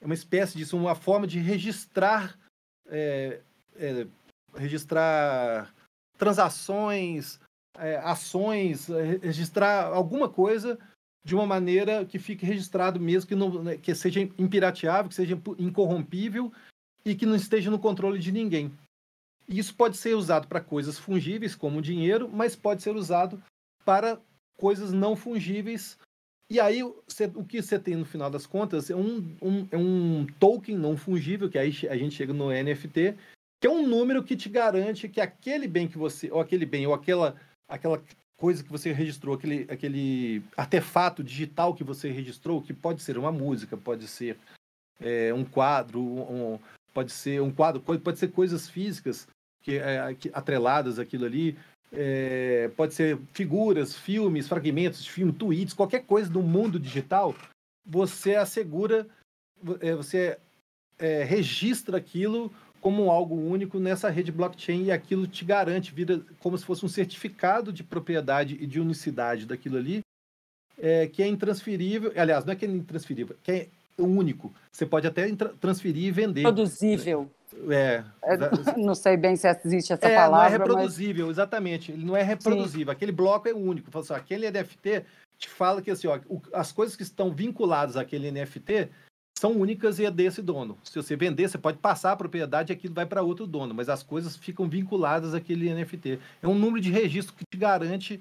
É 0.02 0.06
uma 0.06 0.16
espécie 0.16 0.58
disso, 0.58 0.76
uma 0.76 0.96
forma 0.96 1.28
de 1.28 1.40
registrar. 1.40 2.38
É, 2.88 3.40
é, 3.76 4.08
registrar 4.56 5.74
transações, 6.18 7.40
é, 7.78 7.98
ações, 7.98 8.90
é, 8.90 9.18
registrar 9.22 9.86
alguma 9.86 10.30
coisa 10.30 10.78
de 11.24 11.36
uma 11.36 11.46
maneira 11.46 12.06
que 12.06 12.18
fique 12.18 12.46
registrado 12.46 13.00
mesmo, 13.00 13.28
que, 13.28 13.36
não, 13.36 13.64
né, 13.64 13.78
que 13.78 13.94
seja 13.94 14.20
impirateável, 14.20 15.10
que 15.10 15.16
seja 15.16 15.40
incorrompível 15.60 16.52
e 17.06 17.16
que 17.16 17.26
não 17.26 17.36
esteja 17.36 17.70
no 17.70 17.80
controle 17.80 18.20
de 18.20 18.32
ninguém. 18.32 18.72
Isso 19.48 19.76
pode 19.76 19.98
ser 19.98 20.16
usado 20.16 20.48
para 20.48 20.62
coisas 20.62 20.98
fungíveis, 20.98 21.56
como 21.56 21.82
dinheiro, 21.82 22.30
mas 22.32 22.56
pode 22.56 22.82
ser 22.82 22.96
usado 22.96 23.42
para 23.84 24.20
coisas 24.58 24.92
não 24.92 25.16
fungíveis. 25.16 25.98
E 26.50 26.60
aí, 26.60 26.84
o 26.84 26.94
que 27.48 27.62
você 27.62 27.80
tem 27.80 27.96
no 27.96 28.06
final 28.06 28.30
das 28.30 28.46
contas 28.46 28.90
é 28.90 28.96
um, 28.96 29.36
um, 29.42 29.68
é 29.72 29.78
um 29.78 30.28
token 30.40 30.78
não 30.78 30.98
fungível, 30.98 31.50
que 31.50 31.58
aí 31.58 31.74
a 31.90 31.98
gente 31.98 32.16
chega 32.16 32.34
no 32.34 32.50
NFT, 32.50 33.16
que 33.60 33.68
é 33.68 33.70
um 33.70 33.88
número 33.88 34.24
que 34.24 34.36
te 34.36 34.50
garante 34.50 35.08
que 35.08 35.22
aquele 35.22 35.68
bem 35.68 35.88
que 35.88 35.98
você, 35.98 36.30
ou 36.32 36.40
aquele 36.40 36.66
bem, 36.66 36.86
ou 36.86 36.94
aquela 36.94 37.40
aquela 37.72 38.04
coisa 38.38 38.64
que 38.64 38.72
você 38.72 38.92
registrou, 38.92 39.36
aquele, 39.36 39.66
aquele 39.70 40.44
artefato 40.58 41.24
digital 41.24 41.74
que 41.74 41.84
você 41.84 42.12
registrou, 42.12 42.62
que 42.62 42.74
pode 42.74 43.02
ser 43.02 43.18
uma 43.18 43.32
música, 43.32 43.78
pode 43.78 44.08
ser 44.08 44.38
é, 45.00 45.34
um 45.34 45.46
quadro, 45.46 46.02
um, 46.02 46.60
pode 46.94 47.12
ser 47.12 47.42
um 47.42 47.52
quadro, 47.52 47.82
pode 47.82 48.20
ser 48.20 48.32
coisas 48.32 48.70
físicas, 48.70 49.28
que, 49.62 49.78
é, 49.78 50.16
atreladas 50.34 51.00
aquilo 51.00 51.26
ali. 51.26 51.58
É, 51.94 52.72
pode 52.76 52.94
ser 52.94 53.20
figuras, 53.34 53.96
filmes, 53.96 54.48
fragmentos 54.48 55.04
de 55.04 55.12
filme, 55.12 55.34
tweets, 55.34 55.74
qualquer 55.74 56.06
coisa 56.06 56.30
do 56.30 56.42
mundo 56.42 56.80
digital, 56.80 57.36
você 57.86 58.36
assegura, 58.36 59.06
é, 59.82 59.94
você 59.94 60.40
é, 60.98 61.24
registra 61.24 61.98
aquilo 61.98 62.52
como 62.82 63.12
algo 63.12 63.36
único 63.36 63.80
nessa 63.80 64.10
rede 64.10 64.32
blockchain 64.32 64.86
e 64.86 64.92
aquilo 64.92 65.28
te 65.28 65.46
garante, 65.46 65.94
vira 65.94 66.20
como 66.40 66.58
se 66.58 66.66
fosse 66.66 66.84
um 66.84 66.90
certificado 66.90 67.72
de 67.72 67.84
propriedade 67.84 68.58
e 68.60 68.66
de 68.66 68.80
unicidade 68.80 69.46
daquilo 69.46 69.78
ali, 69.78 70.02
é, 70.80 71.08
que 71.08 71.22
é 71.22 71.28
intransferível. 71.28 72.12
Aliás, 72.16 72.44
não 72.44 72.54
é 72.54 72.56
que 72.56 72.66
é 72.66 72.68
intransferível, 72.68 73.36
que 73.44 73.52
é 73.52 73.68
único. 73.98 74.52
Você 74.72 74.86
pode 74.86 75.06
até 75.06 75.32
transferir 75.60 76.06
e 76.06 76.12
vender. 76.12 76.42
Produzível. 76.42 77.30
É, 77.70 78.04
é 78.24 78.78
não 78.78 78.96
sei 78.96 79.16
bem 79.16 79.36
se 79.36 79.48
existe 79.64 79.94
essa 79.94 80.08
é, 80.08 80.16
palavra. 80.16 80.38
Não 80.38 80.56
é 80.56 80.58
reproduzível, 80.58 81.28
mas... 81.28 81.36
exatamente. 81.36 81.92
Ele 81.92 82.04
não 82.04 82.18
é 82.18 82.24
reproduzível. 82.24 82.88
Sim. 82.88 82.92
Aquele 82.92 83.12
bloco 83.12 83.48
é 83.48 83.54
único. 83.54 83.96
Assim, 83.98 84.14
aquele 84.14 84.50
NFT 84.50 85.06
te 85.38 85.50
fala 85.50 85.82
que 85.82 85.92
assim, 85.92 86.08
ó, 86.08 86.20
as 86.54 86.72
coisas 86.72 86.96
que 86.96 87.04
estão 87.04 87.32
vinculadas 87.32 87.98
àquele 87.98 88.32
NFT 88.32 88.90
são 89.42 89.54
únicas 89.54 89.98
e 89.98 90.06
é 90.06 90.12
desse 90.12 90.40
dono. 90.40 90.78
Se 90.84 90.94
você 90.94 91.16
vender, 91.16 91.50
você 91.50 91.58
pode 91.58 91.80
passar 91.80 92.12
a 92.12 92.16
propriedade 92.16 92.72
e 92.72 92.76
aquilo 92.76 92.94
vai 92.94 93.08
para 93.08 93.24
outro 93.24 93.48
dono, 93.48 93.74
mas 93.74 93.90
as 93.90 94.04
coisas 94.04 94.38
ficam 94.38 94.70
vinculadas 94.70 95.34
àquele 95.34 95.74
NFT. 95.74 96.20
É 96.44 96.48
um 96.48 96.54
número 96.54 96.80
de 96.80 96.92
registro 96.92 97.34
que 97.36 97.44
te 97.52 97.58
garante 97.58 98.20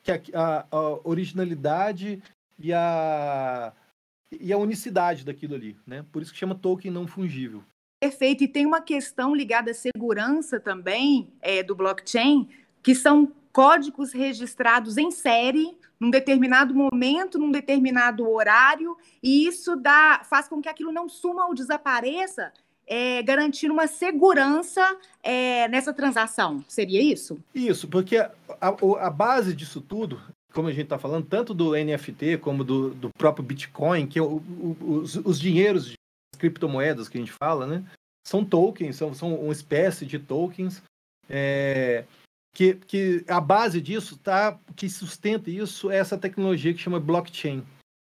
que 0.00 0.12
a, 0.12 0.20
a, 0.32 0.66
a 0.70 1.00
originalidade 1.02 2.22
e 2.56 2.72
a, 2.72 3.72
e 4.30 4.52
a 4.52 4.56
unicidade 4.58 5.24
daquilo 5.24 5.56
ali, 5.56 5.76
né? 5.84 6.04
Por 6.12 6.22
isso 6.22 6.32
que 6.32 6.38
chama 6.38 6.54
token 6.54 6.88
não 6.88 7.04
fungível. 7.04 7.64
Perfeito. 8.00 8.44
E 8.44 8.48
tem 8.48 8.64
uma 8.64 8.80
questão 8.80 9.34
ligada 9.34 9.72
à 9.72 9.74
segurança 9.74 10.60
também 10.60 11.32
é, 11.42 11.64
do 11.64 11.74
blockchain, 11.74 12.48
que 12.80 12.94
são 12.94 13.32
códigos 13.52 14.12
registrados 14.12 14.96
em 14.96 15.10
série 15.10 15.76
num 16.00 16.10
determinado 16.10 16.74
momento, 16.74 17.38
num 17.38 17.50
determinado 17.50 18.26
horário, 18.28 18.96
e 19.22 19.46
isso 19.46 19.76
dá, 19.76 20.22
faz 20.24 20.48
com 20.48 20.62
que 20.62 20.68
aquilo 20.68 20.90
não 20.90 21.10
suma 21.10 21.46
ou 21.46 21.54
desapareça, 21.54 22.50
é, 22.86 23.22
garantindo 23.22 23.74
uma 23.74 23.86
segurança 23.86 24.80
é, 25.22 25.68
nessa 25.68 25.92
transação. 25.92 26.64
Seria 26.66 27.02
isso? 27.02 27.38
Isso, 27.54 27.86
porque 27.86 28.16
a, 28.16 28.32
a, 29.00 29.10
base 29.10 29.54
disso 29.54 29.80
tudo, 29.80 30.20
como 30.54 30.68
a 30.68 30.72
gente 30.72 30.84
está 30.84 30.98
falando, 30.98 31.26
tanto 31.26 31.52
do 31.52 31.72
NFT 31.72 32.38
como 32.38 32.64
do, 32.64 32.90
do 32.90 33.10
próprio 33.10 33.44
Bitcoin, 33.44 34.06
que 34.06 34.18
é 34.18 34.22
o, 34.22 34.36
o, 34.36 34.76
os, 35.02 35.16
os 35.16 35.38
dinheiros 35.38 35.84
de 35.84 35.94
criptomoedas 36.38 37.08
que 37.08 37.18
a 37.18 37.20
gente 37.20 37.32
fala, 37.32 37.66
né? 37.66 37.84
São 38.26 38.44
tokens, 38.44 38.96
são, 38.96 39.14
são 39.14 39.34
uma 39.34 39.52
espécie 39.52 40.04
de 40.04 40.18
tokens. 40.18 40.82
É, 41.28 42.04
que, 42.52 42.74
que 42.74 43.24
a 43.28 43.40
base 43.40 43.80
disso, 43.80 44.16
tá, 44.16 44.58
que 44.76 44.88
sustenta 44.88 45.50
isso, 45.50 45.90
é 45.90 45.96
essa 45.96 46.18
tecnologia 46.18 46.72
que 46.74 46.80
chama 46.80 47.00
blockchain, 47.00 47.62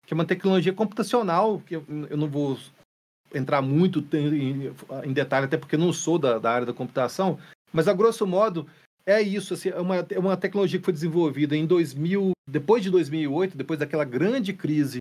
que 0.06 0.12
é 0.12 0.16
uma 0.16 0.24
tecnologia 0.24 0.72
computacional, 0.72 1.60
que 1.60 1.76
eu, 1.76 1.84
eu 2.10 2.16
não 2.16 2.28
vou 2.28 2.58
entrar 3.34 3.62
muito 3.62 4.04
em, 4.16 4.72
em, 5.04 5.12
detalhe, 5.12 5.46
até 5.46 5.56
porque 5.56 5.76
não 5.76 5.92
sou 5.92 6.18
da, 6.18 6.38
da, 6.38 6.50
área 6.50 6.66
da 6.66 6.72
computação, 6.72 7.38
mas 7.72 7.88
a 7.88 7.94
grosso 7.94 8.26
modo 8.26 8.66
é 9.06 9.20
isso, 9.20 9.54
assim, 9.54 9.70
é 9.70 9.80
uma, 9.80 9.96
é 9.96 10.18
uma 10.18 10.36
tecnologia 10.36 10.78
que 10.78 10.84
foi 10.84 10.92
desenvolvida 10.92 11.56
em 11.56 11.66
2000, 11.66 12.32
depois 12.48 12.82
de 12.82 12.90
2008, 12.90 13.56
depois 13.56 13.78
daquela 13.78 14.04
grande 14.04 14.52
crise 14.52 14.98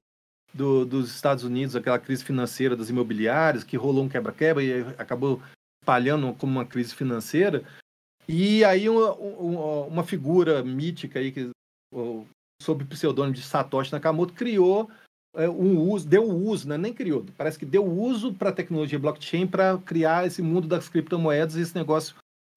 do, 0.53 0.86
dos 0.86 1.13
Estados 1.13 1.43
Unidos, 1.43 1.75
aquela 1.75 2.00
crise 2.00 2.24
financeira 2.24 2.75
das 2.75 2.89
imobiliárias, 2.89 3.63
que 3.63 3.77
rolou 3.77 4.03
um 4.03 4.10
quebra-quebra 4.10 4.63
e 4.63 4.81
acabou 4.98 5.41
espalhando 5.81 6.33
como 6.33 6.51
uma 6.51 6.65
crise 6.65 6.95
financeira, 6.95 7.63
e 8.28 8.63
aí 8.63 8.88
uma, 8.90 9.13
uma 9.13 10.04
figura 10.04 10.63
mítica 10.63 11.20
aí 11.20 11.32
que 11.32 11.50
sob 12.62 12.84
o 12.84 12.88
pseudônimo 12.88 13.36
de 13.36 13.42
Satoshi 13.42 13.92
Nakamoto 13.92 14.34
criou 14.34 14.90
é, 15.36 15.50
um 15.50 15.79
uso, 15.90 16.07
deu 16.07 16.24
uso, 16.24 16.68
né? 16.68 16.77
nem 16.77 16.94
criou, 16.94 17.25
parece 17.38 17.57
que 17.57 17.66
deu 17.66 17.86
uso 17.86 18.34
para 18.34 18.50
a 18.50 18.53
tecnologia 18.53 19.00
blockchain 19.00 19.48
para 19.48 19.77
criar 19.77 20.27
esse 20.27 20.42
mundo 20.42 20.68
das 20.68 20.90
criptomoedas 20.90 21.55
e 21.55 21.62
esse 21.62 21.75
negócio 21.75 22.16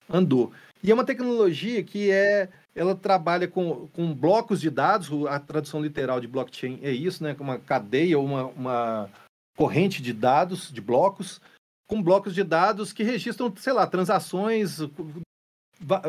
andou. 0.09 0.53
E 0.83 0.91
é 0.91 0.95
uma 0.95 1.05
tecnologia 1.05 1.83
que 1.83 2.11
é, 2.11 2.49
ela 2.75 2.95
trabalha 2.95 3.49
com, 3.49 3.89
com 3.89 4.13
blocos 4.13 4.61
de 4.61 4.71
dados, 4.71 5.09
a 5.27 5.39
tradução 5.39 5.81
literal 5.81 6.21
de 6.21 6.27
blockchain 6.27 6.81
é 6.83 6.91
isso, 6.91 7.23
né? 7.23 7.35
Uma 7.39 7.59
cadeia, 7.59 8.19
uma, 8.19 8.47
uma 8.47 9.11
corrente 9.57 10.03
de 10.03 10.13
dados, 10.13 10.71
de 10.71 10.81
blocos, 10.81 11.41
com 11.89 12.03
blocos 12.03 12.35
de 12.35 12.43
dados 12.43 12.93
que 12.93 13.03
registram, 13.03 13.53
sei 13.57 13.73
lá, 13.73 13.87
transações, 13.87 14.79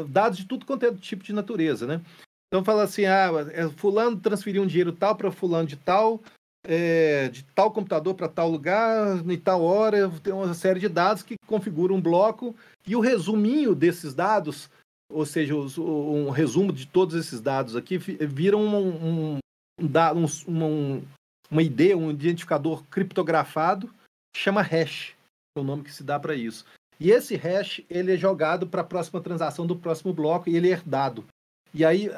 dados 0.08 0.38
de 0.38 0.46
tudo 0.46 0.66
quanto 0.66 0.86
é 0.86 0.94
tipo 0.94 1.24
de 1.24 1.34
natureza, 1.34 1.86
né? 1.86 2.02
Então 2.48 2.64
fala 2.64 2.84
assim, 2.84 3.06
ah, 3.06 3.30
é, 3.52 3.68
fulano 3.70 4.18
transferiu 4.18 4.64
um 4.64 4.68
dinheiro 4.68 4.94
tal 4.94 5.16
para 5.16 5.32
fulano 5.32 5.68
de 5.68 5.76
tal, 5.76 6.22
é, 6.64 7.30
de 7.30 7.44
tal 7.56 7.72
computador 7.72 8.16
para 8.16 8.30
tal 8.30 8.50
lugar, 8.50 9.18
em 9.30 9.38
tal 9.38 9.62
hora, 9.62 10.10
tem 10.24 10.34
uma 10.34 10.54
série 10.54 10.80
de 10.80 10.88
dados 10.88 11.24
que 11.24 11.36
configuram 11.48 11.96
um 11.96 12.02
bloco, 12.02 12.56
e 12.88 12.96
o 12.96 13.00
resuminho 13.00 13.76
desses 13.76 14.14
dados, 14.14 14.70
ou 15.12 15.26
seja, 15.26 15.56
os, 15.56 15.78
um 15.78 16.30
resumo 16.30 16.72
de 16.72 16.88
todos 16.88 17.16
esses 17.16 17.42
dados 17.42 17.76
aqui, 17.76 17.98
viram 17.98 18.62
um, 18.62 18.78
um, 18.78 19.40
um, 19.82 20.26
um, 20.48 21.04
uma 21.52 21.62
ID, 21.62 21.96
um 21.96 22.12
identificador 22.12 22.84
criptografado, 22.86 23.94
chama 24.36 24.62
hash, 24.62 25.14
é 25.58 25.60
o 25.60 25.64
nome 25.64 25.84
que 25.84 25.94
se 25.94 26.04
dá 26.04 26.20
para 26.20 26.36
isso. 26.36 26.66
E 27.00 27.12
esse 27.12 27.36
hash 27.36 27.82
ele 27.90 28.14
é 28.14 28.18
jogado 28.18 28.68
para 28.68 28.82
a 28.82 28.86
próxima 28.86 29.22
transação 29.22 29.68
do 29.68 29.76
próximo 29.76 30.14
bloco 30.14 30.50
e 30.50 30.56
ele 30.56 30.70
é 30.70 30.72
herdado. 30.72 31.26
E 31.74 31.84
aí, 31.84 32.10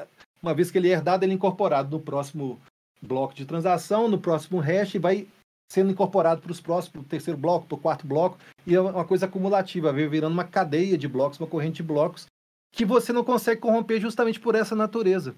uma 0.41 0.53
vez 0.53 0.69
que 0.69 0.77
ele 0.77 0.89
é 0.89 0.93
herdado, 0.93 1.25
ele 1.25 1.31
é 1.31 1.35
incorporado 1.35 1.95
no 1.95 2.03
próximo 2.03 2.59
bloco 3.01 3.33
de 3.33 3.45
transação, 3.45 4.07
no 4.07 4.19
próximo 4.19 4.59
hash, 4.59 4.95
e 4.95 4.99
vai 4.99 5.27
sendo 5.71 5.91
incorporado 5.91 6.41
para 6.41 6.51
os 6.51 6.61
próximos, 6.61 6.93
pro 6.93 7.03
terceiro 7.03 7.39
bloco, 7.39 7.65
para 7.67 7.75
o 7.75 7.79
quarto 7.79 8.07
bloco, 8.07 8.37
e 8.65 8.75
é 8.75 8.79
uma 8.79 9.03
coisa 9.03 9.25
acumulativa, 9.25 9.91
virando 9.91 10.33
uma 10.33 10.45
cadeia 10.45 10.97
de 10.97 11.07
blocos, 11.07 11.39
uma 11.39 11.47
corrente 11.47 11.77
de 11.77 11.83
blocos, 11.83 12.25
que 12.71 12.85
você 12.85 13.11
não 13.11 13.23
consegue 13.23 13.61
corromper 13.61 13.99
justamente 13.99 14.39
por 14.39 14.55
essa 14.55 14.75
natureza. 14.75 15.35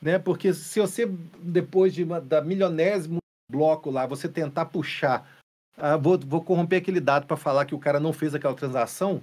Né? 0.00 0.18
Porque 0.18 0.54
se 0.54 0.80
você, 0.80 1.06
depois 1.40 1.92
de 1.92 2.04
uma, 2.04 2.20
da 2.20 2.40
milionésimo 2.40 3.18
bloco 3.50 3.90
lá, 3.90 4.06
você 4.06 4.28
tentar 4.28 4.66
puxar 4.66 5.28
ah, 5.76 5.96
vou, 5.96 6.18
vou 6.18 6.42
corromper 6.42 6.80
aquele 6.80 7.00
dado 7.00 7.26
para 7.26 7.36
falar 7.36 7.64
que 7.64 7.74
o 7.74 7.78
cara 7.78 8.00
não 8.00 8.12
fez 8.12 8.34
aquela 8.34 8.54
transação, 8.54 9.22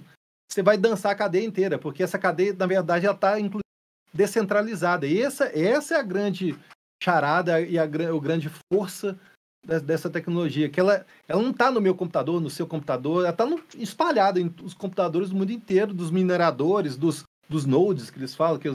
você 0.50 0.62
vai 0.62 0.76
dançar 0.76 1.12
a 1.12 1.16
cadeia 1.16 1.44
inteira, 1.44 1.78
porque 1.78 2.02
essa 2.02 2.18
cadeia, 2.18 2.54
na 2.54 2.66
verdade, 2.66 3.06
ela 3.06 3.14
está 3.14 3.34
descentralizada. 4.12 5.06
E 5.06 5.20
essa, 5.20 5.46
essa 5.46 5.94
é 5.94 5.98
a 5.98 6.02
grande 6.02 6.56
charada 7.02 7.60
e 7.60 7.78
a, 7.78 7.82
a 7.82 7.86
grande 7.86 8.50
força 8.72 9.18
dessa 9.84 10.10
tecnologia, 10.10 10.68
que 10.68 10.78
ela, 10.78 11.06
ela 11.26 11.42
não 11.42 11.50
está 11.50 11.70
no 11.70 11.80
meu 11.80 11.94
computador, 11.94 12.40
no 12.40 12.50
seu 12.50 12.66
computador, 12.66 13.24
ela 13.24 13.30
está 13.30 13.46
espalhada 13.78 14.38
em 14.38 14.54
os 14.62 14.74
computadores 14.74 15.30
do 15.30 15.36
mundo 15.36 15.50
inteiro, 15.52 15.94
dos 15.94 16.10
mineradores, 16.10 16.96
dos, 16.98 17.24
dos 17.48 17.64
nodes 17.64 18.10
que 18.10 18.18
eles 18.18 18.34
falam, 18.34 18.58
que 18.58 18.68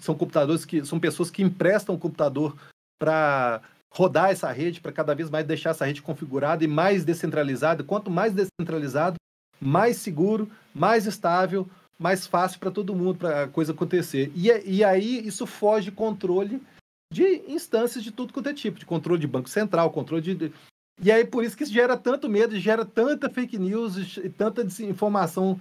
são 0.00 0.14
computadores 0.14 0.66
que 0.66 0.84
são 0.84 1.00
pessoas 1.00 1.30
que 1.30 1.42
emprestam 1.42 1.94
o 1.94 1.98
computador 1.98 2.54
para 2.98 3.62
rodar 3.92 4.30
essa 4.30 4.50
rede, 4.52 4.80
para 4.80 4.92
cada 4.92 5.14
vez 5.14 5.28
mais 5.28 5.46
deixar 5.46 5.70
essa 5.70 5.84
rede 5.84 6.02
configurada 6.02 6.64
e 6.64 6.68
mais 6.68 7.04
descentralizada. 7.04 7.82
Quanto 7.82 8.10
mais 8.10 8.32
descentralizado, 8.32 9.16
mais 9.60 9.96
seguro, 9.96 10.48
mais 10.74 11.06
estável, 11.06 11.68
mais 11.98 12.26
fácil 12.26 12.58
para 12.58 12.70
todo 12.70 12.94
mundo 12.94 13.18
para 13.18 13.44
a 13.44 13.48
coisa 13.48 13.72
acontecer. 13.72 14.32
E, 14.34 14.48
e 14.64 14.84
aí 14.84 15.26
isso 15.26 15.46
foge 15.46 15.90
controle 15.90 16.62
de 17.12 17.42
instâncias 17.48 18.02
de 18.02 18.12
tudo 18.12 18.32
quanto 18.32 18.48
é 18.48 18.54
tipo, 18.54 18.78
de 18.78 18.86
controle 18.86 19.20
de 19.20 19.26
banco 19.26 19.48
central, 19.48 19.90
controle 19.90 20.34
de. 20.34 20.52
E 21.02 21.10
aí 21.10 21.24
por 21.24 21.44
isso 21.44 21.56
que 21.56 21.64
isso 21.64 21.72
gera 21.72 21.96
tanto 21.96 22.28
medo, 22.28 22.58
gera 22.58 22.84
tanta 22.84 23.28
fake 23.28 23.58
news 23.58 24.16
e 24.18 24.30
tanta 24.30 24.62
desinformação, 24.62 25.60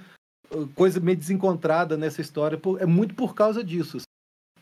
coisa 0.76 1.00
meio 1.00 1.18
desencontrada 1.18 1.98
nessa 1.98 2.22
história. 2.22 2.60
É 2.80 2.86
muito 2.86 3.16
por 3.16 3.34
causa 3.34 3.64
disso. 3.64 3.98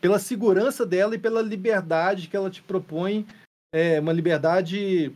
Pela 0.00 0.18
segurança 0.18 0.86
dela 0.86 1.14
e 1.14 1.18
pela 1.18 1.42
liberdade 1.42 2.28
que 2.28 2.36
ela 2.36 2.50
te 2.50 2.62
propõe 2.62 3.26
é, 3.72 4.00
uma 4.00 4.12
liberdade. 4.12 5.12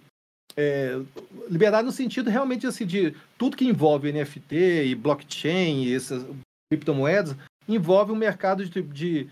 É, 0.55 1.01
liberdade 1.49 1.87
no 1.87 1.93
sentido 1.93 2.29
realmente 2.29 2.67
assim, 2.67 2.85
de 2.85 3.17
tudo 3.39 3.57
que 3.57 3.65
envolve 3.65 4.13
NFT 4.13 4.85
e 4.85 4.95
blockchain 4.95 5.85
e 5.85 5.95
essas 5.95 6.27
criptomoedas 6.71 7.35
envolve 7.67 8.13
um 8.13 8.17
mercado 8.17 8.65
de, 8.67 8.83
de 8.83 9.31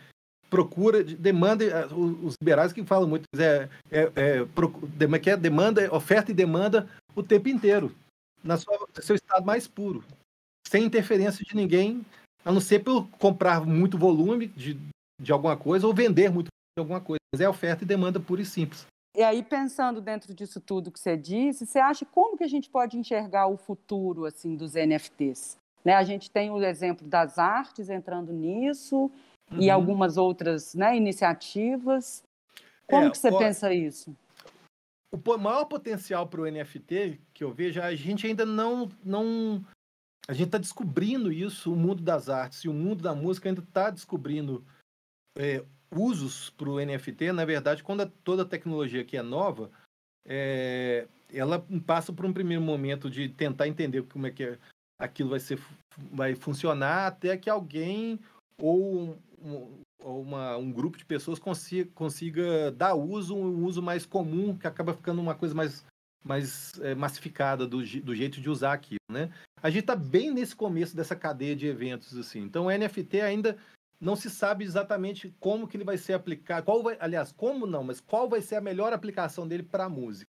procura, 0.49 1.05
de 1.05 1.17
demanda, 1.17 1.65
é, 1.65 1.87
os 1.87 2.35
liberais 2.41 2.73
que 2.73 2.85
falam 2.85 3.09
muito, 3.09 3.25
é, 3.39 3.69
é, 3.91 4.13
é, 4.17 5.19
que 5.19 5.31
é 5.31 5.37
demanda, 5.37 5.95
oferta 5.95 6.31
e 6.31 6.35
demanda 6.35 6.89
o 7.15 7.23
tempo 7.23 7.49
inteiro, 7.49 7.95
na 8.43 8.57
sua, 8.57 8.79
no 8.97 9.03
seu 9.03 9.15
estado 9.15 9.45
mais 9.45 9.69
puro, 9.69 10.03
sem 10.67 10.85
interferência 10.85 11.45
de 11.45 11.55
ninguém, 11.55 12.05
a 12.45 12.53
não 12.53 12.61
ser 12.61 12.81
por 12.81 13.07
comprar 13.11 13.65
muito 13.65 13.97
volume 13.97 14.49
de, 14.49 14.77
de 15.21 15.33
alguma 15.33 15.57
coisa 15.57 15.87
ou 15.87 15.95
vender 15.95 16.31
muito 16.31 16.49
de 16.49 16.81
alguma 16.81 17.01
coisa, 17.01 17.21
mas 17.33 17.41
é 17.41 17.49
oferta 17.49 17.85
e 17.85 17.87
demanda 17.87 18.19
pura 18.19 18.43
e 18.43 18.47
simples. 18.47 18.87
E 19.17 19.23
aí, 19.23 19.43
pensando 19.43 20.01
dentro 20.01 20.33
disso 20.33 20.61
tudo 20.61 20.91
que 20.91 21.01
você 21.01 21.17
disse, 21.17 21.67
você 21.67 21.79
acha 21.79 22.07
como 22.07 22.37
que 22.37 22.45
a 22.45 22.49
gente 22.49 22.71
pode 22.71 22.97
enxergar 22.97 23.49
o 23.49 23.57
futuro 23.57 24.25
assim 24.25 24.57
dos 24.57 24.75
NFTs? 24.75 25.59
Né? 25.85 25.95
A 25.95 26.05
gente 26.05 26.31
tem 26.31 26.51
o 26.51 26.63
exemplo 26.63 27.07
das 27.07 27.39
artes 27.39 27.91
entrando 27.91 28.33
nisso 28.33 29.11
uhum. 29.51 29.61
e 29.61 29.69
algumas 29.69 30.17
outras 30.17 30.75
né, 30.75 30.97
iniciativas. 30.97 32.23
Como 32.87 33.07
é, 33.07 33.11
que 33.11 33.19
você 33.19 33.31
o, 33.31 33.39
pensa 33.39 33.73
isso? 33.75 34.15
O 35.13 35.39
maior 35.39 35.65
potencial 35.65 36.27
para 36.29 36.43
o 36.43 36.51
NFT 36.51 37.21
que 37.35 37.43
eu 37.43 37.53
vejo, 37.53 37.83
a 37.83 37.95
gente 37.97 38.27
ainda 38.27 38.47
não, 38.47 38.89
não 39.05 39.65
a 40.29 40.33
gente 40.33 40.47
está 40.47 40.59
descobrindo 40.59 41.33
isso, 41.33 41.73
o 41.73 41.77
mundo 41.77 42.03
das 42.03 42.29
artes 42.29 42.61
e 42.61 42.69
o 42.69 42.73
mundo 42.73 43.03
da 43.03 43.15
música 43.15 43.49
ainda 43.49 43.61
está 43.61 43.91
descobrindo 43.91 44.65
é, 45.37 45.65
usos 45.95 46.51
para 46.51 46.69
o 46.69 46.81
NFT. 46.81 47.33
Na 47.33 47.45
verdade, 47.45 47.83
quando 47.83 48.03
a, 48.03 48.11
toda 48.25 48.43
a 48.43 48.47
tecnologia 48.47 49.03
aqui 49.03 49.17
é 49.17 49.23
nova, 49.23 49.71
é, 50.27 51.07
ela 51.33 51.65
passa 51.87 52.13
por 52.13 52.25
um 52.25 52.33
primeiro 52.33 52.63
momento 52.63 53.11
de 53.11 53.29
tentar 53.29 53.69
entender 53.69 54.03
como 54.05 54.27
é 54.27 54.31
que 54.31 54.45
é, 54.45 54.59
aquilo 54.99 55.31
vai, 55.31 55.41
ser, 55.41 55.59
vai 56.13 56.35
funcionar, 56.35 57.07
até 57.07 57.37
que 57.37 57.49
alguém 57.49 58.19
ou, 58.59 59.19
um, 59.43 59.81
ou 60.03 60.23
uma, 60.23 60.57
um 60.57 60.71
grupo 60.71 60.99
de 60.99 61.05
pessoas 61.05 61.39
consiga, 61.39 61.91
consiga 61.95 62.71
dar 62.73 62.95
uso, 62.95 63.35
um 63.35 63.65
uso 63.65 63.83
mais 63.83 64.05
comum, 64.05 64.57
que 64.57 64.67
acaba 64.67 64.95
ficando 64.95 65.21
uma 65.21 65.35
coisa 65.35 65.55
mais 65.55 65.85
mais 66.23 66.73
é, 66.81 66.95
massificada 66.95 67.67
do, 67.67 67.79
do, 67.79 68.15
jeito 68.15 68.41
de 68.41 68.51
usar 68.51 68.75
aquilo, 68.75 69.01
né? 69.11 69.31
A 69.63 69.71
gente 69.71 69.81
está 69.81 69.97
bem 69.97 70.31
nesse 70.31 70.55
começo 70.55 70.95
dessa 70.95 71.17
cadeia 71.17 71.57
de 71.57 71.67
eventos, 71.67 72.17
assim. 72.17 72.41
Então, 72.41 72.67
o 72.67 72.71
NFT 72.71 73.21
ainda 73.21 73.57
não 74.01 74.17
se 74.17 74.31
sabe 74.31 74.65
exatamente 74.65 75.35
como 75.39 75.69
que 75.69 75.77
ele 75.77 75.85
vai 75.85 75.99
ser 75.99 76.15
aplicado, 76.15 76.65
qual 76.65 76.83
vai, 76.83 76.97
aliás, 76.99 77.33
como 77.33 77.67
não, 77.67 77.85
mas 77.85 78.01
qual 78.01 78.29
vai 78.29 78.41
ser 78.41 78.57
a 78.57 78.61
melhor 78.61 78.93
aplicação 78.93 79.47
dele 79.47 79.63
para 79.63 79.85
a 79.85 79.89
música. 79.89 80.27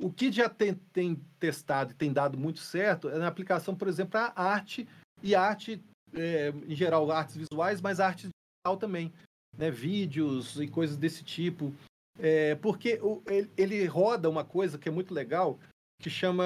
O 0.00 0.10
que 0.10 0.30
já 0.30 0.48
tem, 0.48 0.74
tem, 0.92 1.16
testado 1.38 1.92
e 1.92 1.96
tem 1.96 2.12
dado 2.12 2.38
muito 2.38 2.60
certo 2.60 3.08
é 3.08 3.18
na 3.18 3.26
aplicação, 3.26 3.74
por 3.74 3.88
exemplo, 3.88 4.12
para 4.12 4.32
arte 4.34 4.88
e 5.22 5.34
arte, 5.34 5.82
é, 6.14 6.50
em 6.66 6.74
geral, 6.74 7.10
artes 7.10 7.36
visuais, 7.36 7.80
mas 7.80 8.00
arte 8.00 8.28
digital 8.28 8.78
também, 8.78 9.12
né? 9.58 9.70
Vídeos 9.70 10.58
e 10.58 10.68
coisas 10.68 10.96
desse 10.96 11.22
tipo. 11.22 11.74
É, 12.18 12.54
porque 12.54 12.98
o, 13.02 13.22
ele, 13.26 13.50
ele, 13.56 13.84
roda 13.86 14.30
uma 14.30 14.44
coisa 14.44 14.78
que 14.78 14.88
é 14.88 14.92
muito 14.92 15.12
legal, 15.12 15.58
que 16.00 16.08
chama. 16.08 16.44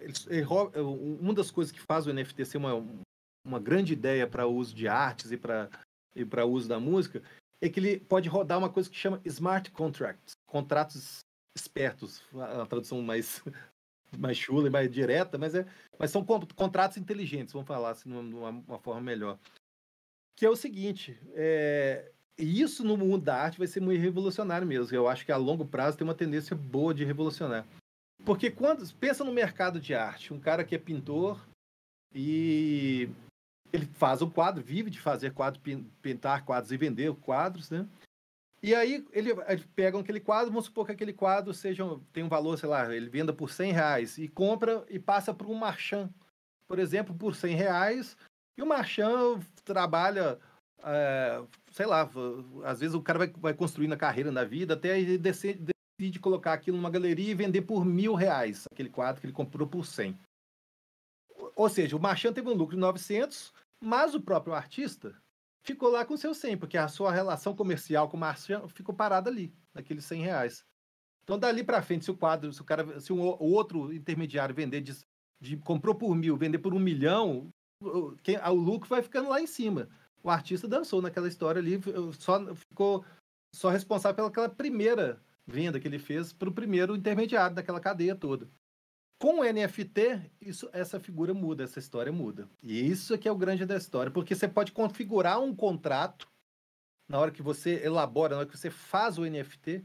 Ele, 0.00 0.12
ele 0.28 0.42
roda, 0.42 0.82
uma 0.82 1.34
das 1.34 1.50
coisas 1.50 1.72
que 1.72 1.80
faz 1.80 2.06
o 2.06 2.12
NFT 2.12 2.44
ser 2.44 2.58
uma, 2.58 2.74
uma 3.48 3.58
grande 3.58 3.92
ideia 3.92 4.26
para 4.26 4.46
o 4.46 4.54
uso 4.54 4.74
de 4.74 4.86
artes 4.86 5.32
e 5.32 5.36
para 5.36 5.70
e 6.14 6.24
para 6.24 6.44
uso 6.44 6.68
da 6.68 6.80
música, 6.80 7.22
é 7.60 7.68
que 7.68 7.78
ele 7.78 8.00
pode 8.00 8.28
rodar 8.28 8.58
uma 8.58 8.70
coisa 8.70 8.90
que 8.90 8.96
chama 8.96 9.20
smart 9.24 9.70
contracts, 9.70 10.36
contratos 10.46 11.20
espertos, 11.56 12.22
a 12.34 12.66
tradução 12.66 13.00
mais 13.02 13.42
mais 14.18 14.36
chula 14.36 14.68
e 14.68 14.70
mais 14.70 14.90
direta, 14.90 15.36
mas 15.38 15.54
é, 15.54 15.66
mas 15.98 16.10
são 16.10 16.24
contratos 16.24 16.96
inteligentes, 16.96 17.52
vamos 17.52 17.68
falar 17.68 17.90
assim, 17.90 18.10
de 18.10 18.34
uma, 18.34 18.78
forma 18.78 19.00
melhor. 19.00 19.38
Que 20.36 20.46
é 20.46 20.50
o 20.50 20.56
seguinte, 20.56 21.18
é, 21.34 22.10
isso 22.38 22.84
no 22.84 22.96
mundo 22.96 23.24
da 23.24 23.36
arte 23.36 23.58
vai 23.58 23.66
ser 23.66 23.80
muito 23.80 24.00
revolucionário 24.00 24.66
mesmo. 24.66 24.96
Eu 24.96 25.08
acho 25.08 25.26
que 25.26 25.32
a 25.32 25.36
longo 25.36 25.66
prazo 25.66 25.98
tem 25.98 26.06
uma 26.06 26.14
tendência 26.14 26.56
boa 26.56 26.94
de 26.94 27.04
revolucionar. 27.04 27.66
Porque 28.24 28.50
quando 28.50 28.88
pensa 28.94 29.24
no 29.24 29.32
mercado 29.32 29.80
de 29.80 29.94
arte, 29.94 30.32
um 30.32 30.40
cara 30.40 30.64
que 30.64 30.74
é 30.74 30.78
pintor 30.78 31.44
e 32.14 33.10
ele 33.72 33.86
faz 33.86 34.22
um 34.22 34.30
quadro, 34.30 34.62
vive 34.62 34.90
de 34.90 35.00
fazer 35.00 35.32
quadros, 35.32 35.62
pintar 36.02 36.44
quadros 36.44 36.72
e 36.72 36.76
vender 36.76 37.14
quadros, 37.14 37.70
né? 37.70 37.86
E 38.62 38.74
aí 38.74 39.06
ele, 39.12 39.30
ele 39.30 39.64
pega 39.74 39.98
aquele 39.98 40.18
quadro, 40.18 40.50
vamos 40.50 40.64
supor 40.64 40.86
que 40.86 40.92
aquele 40.92 41.12
quadro 41.12 41.54
seja 41.54 41.84
tem 42.12 42.24
um 42.24 42.28
valor, 42.28 42.58
sei 42.58 42.68
lá, 42.68 42.92
ele 42.94 43.08
venda 43.08 43.32
por 43.32 43.50
100 43.50 43.72
reais 43.72 44.18
e 44.18 44.26
compra 44.26 44.84
e 44.88 44.98
passa 44.98 45.32
para 45.32 45.46
um 45.46 45.54
marchand, 45.54 46.10
por 46.66 46.78
exemplo, 46.78 47.14
por 47.14 47.36
100 47.36 47.54
reais. 47.54 48.16
E 48.56 48.62
o 48.62 48.66
marchand 48.66 49.38
trabalha 49.64 50.40
é, 50.82 51.42
sei 51.72 51.86
lá, 51.86 52.08
às 52.64 52.80
vezes 52.80 52.94
o 52.94 53.02
cara 53.02 53.18
vai, 53.18 53.28
vai 53.28 53.54
construindo 53.54 53.92
a 53.92 53.96
carreira 53.96 54.30
na 54.30 54.44
vida, 54.44 54.74
até 54.74 54.98
ele 54.98 55.18
decide, 55.18 55.72
decide 55.98 56.18
colocar 56.20 56.52
aquilo 56.52 56.76
numa 56.76 56.90
galeria 56.90 57.30
e 57.30 57.34
vender 57.34 57.62
por 57.62 57.84
mil 57.84 58.14
reais, 58.14 58.64
aquele 58.72 58.88
quadro 58.88 59.20
que 59.20 59.26
ele 59.26 59.32
comprou 59.32 59.66
por 59.66 59.84
100. 59.84 60.16
Ou 61.58 61.68
seja, 61.68 61.96
o 61.96 62.00
Marchand 62.00 62.32
teve 62.32 62.48
um 62.48 62.54
lucro 62.54 62.76
de 62.76 62.80
900, 62.80 63.52
mas 63.82 64.14
o 64.14 64.20
próprio 64.20 64.54
artista 64.54 65.14
ficou 65.66 65.90
lá 65.90 66.04
com 66.04 66.16
seu 66.16 66.32
100, 66.32 66.56
porque 66.56 66.78
a 66.78 66.88
sua 66.88 67.10
relação 67.10 67.54
comercial 67.54 68.08
com 68.08 68.16
o 68.16 68.20
Marchand 68.20 68.68
ficou 68.68 68.94
parada 68.94 69.28
ali, 69.28 69.52
naqueles 69.74 70.04
100 70.04 70.22
reais. 70.22 70.64
Então, 71.24 71.38
dali 71.38 71.64
para 71.64 71.82
frente, 71.82 72.04
se 72.04 72.10
o 72.10 72.16
quadro, 72.16 72.52
se 72.52 72.60
o 72.60 72.64
cara, 72.64 73.00
se 73.00 73.12
um 73.12 73.20
outro 73.20 73.92
intermediário 73.92 74.54
vender 74.54 74.80
de, 74.80 74.96
de 75.40 75.56
comprou 75.56 75.94
por 75.94 76.14
mil, 76.14 76.36
vender 76.36 76.58
por 76.58 76.72
um 76.72 76.78
milhão, 76.78 77.48
quem, 78.22 78.38
o 78.38 78.54
lucro 78.54 78.88
vai 78.88 79.02
ficando 79.02 79.28
lá 79.28 79.40
em 79.40 79.46
cima 79.46 79.88
o 80.22 80.30
artista 80.30 80.68
dançou 80.68 81.00
naquela 81.00 81.28
história 81.28 81.60
ali, 81.60 81.80
só 82.18 82.54
ficou 82.54 83.04
só 83.54 83.70
responsável 83.70 84.16
pelaquela 84.16 84.48
primeira 84.48 85.20
venda 85.46 85.80
que 85.80 85.88
ele 85.88 85.98
fez 85.98 86.32
para 86.32 86.48
o 86.48 86.54
primeiro 86.54 86.94
intermediário 86.94 87.56
daquela 87.56 87.80
cadeia 87.80 88.14
toda. 88.14 88.48
Com 89.18 89.40
o 89.40 89.44
NFT, 89.44 90.30
isso, 90.40 90.70
essa 90.72 91.00
figura 91.00 91.34
muda, 91.34 91.64
essa 91.64 91.78
história 91.78 92.12
muda. 92.12 92.48
E 92.62 92.88
isso 92.88 93.12
é 93.14 93.18
que 93.18 93.26
é 93.26 93.32
o 93.32 93.36
grande 93.36 93.66
da 93.66 93.76
história, 93.76 94.12
porque 94.12 94.34
você 94.34 94.46
pode 94.46 94.70
configurar 94.70 95.40
um 95.40 95.54
contrato 95.54 96.28
na 97.08 97.18
hora 97.18 97.32
que 97.32 97.42
você 97.42 97.82
elabora, 97.84 98.34
na 98.34 98.40
hora 98.40 98.48
que 98.48 98.56
você 98.56 98.70
faz 98.70 99.18
o 99.18 99.24
NFT, 99.24 99.84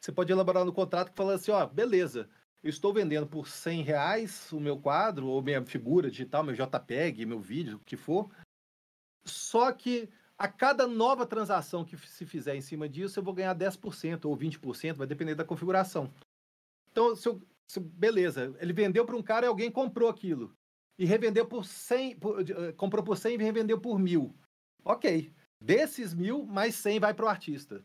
você 0.00 0.12
pode 0.12 0.32
elaborar 0.32 0.64
no 0.64 0.72
contrato 0.72 1.10
que 1.10 1.16
fala 1.16 1.34
assim, 1.34 1.50
ó, 1.50 1.66
beleza, 1.66 2.30
eu 2.62 2.70
estou 2.70 2.94
vendendo 2.94 3.26
por 3.26 3.48
100 3.48 3.82
reais 3.82 4.52
o 4.52 4.60
meu 4.60 4.78
quadro, 4.78 5.26
ou 5.26 5.42
minha 5.42 5.64
figura 5.66 6.10
digital, 6.10 6.44
meu 6.44 6.54
JPEG, 6.54 7.26
meu 7.26 7.40
vídeo, 7.40 7.76
o 7.76 7.80
que 7.80 7.96
for, 7.96 8.30
só 9.24 9.70
que 9.72 10.08
a 10.38 10.48
cada 10.48 10.86
nova 10.86 11.26
transação 11.26 11.84
que 11.84 11.96
se 11.96 12.24
fizer 12.24 12.56
em 12.56 12.60
cima 12.60 12.88
disso, 12.88 13.18
eu 13.18 13.22
vou 13.22 13.34
ganhar 13.34 13.54
10% 13.54 14.24
ou 14.24 14.36
20%, 14.36 14.94
vai 14.94 15.06
depender 15.06 15.34
da 15.34 15.44
configuração. 15.44 16.12
Então, 16.90 17.14
se 17.14 17.28
eu, 17.28 17.40
beleza, 17.80 18.54
ele 18.60 18.72
vendeu 18.72 19.04
para 19.04 19.16
um 19.16 19.22
cara 19.22 19.46
e 19.46 19.48
alguém 19.48 19.70
comprou 19.70 20.08
aquilo. 20.08 20.54
E 20.98 21.04
revendeu 21.04 21.46
por 21.46 21.64
100, 21.64 22.16
por, 22.16 22.40
uh, 22.40 22.72
comprou 22.76 23.02
por 23.02 23.16
100 23.16 23.34
e 23.34 23.42
revendeu 23.42 23.80
por 23.80 23.98
mil. 23.98 24.36
Ok. 24.84 25.32
Desses 25.60 26.12
mil, 26.12 26.44
mais 26.44 26.74
100 26.74 27.00
vai 27.00 27.14
para 27.14 27.24
o 27.24 27.28
artista. 27.28 27.84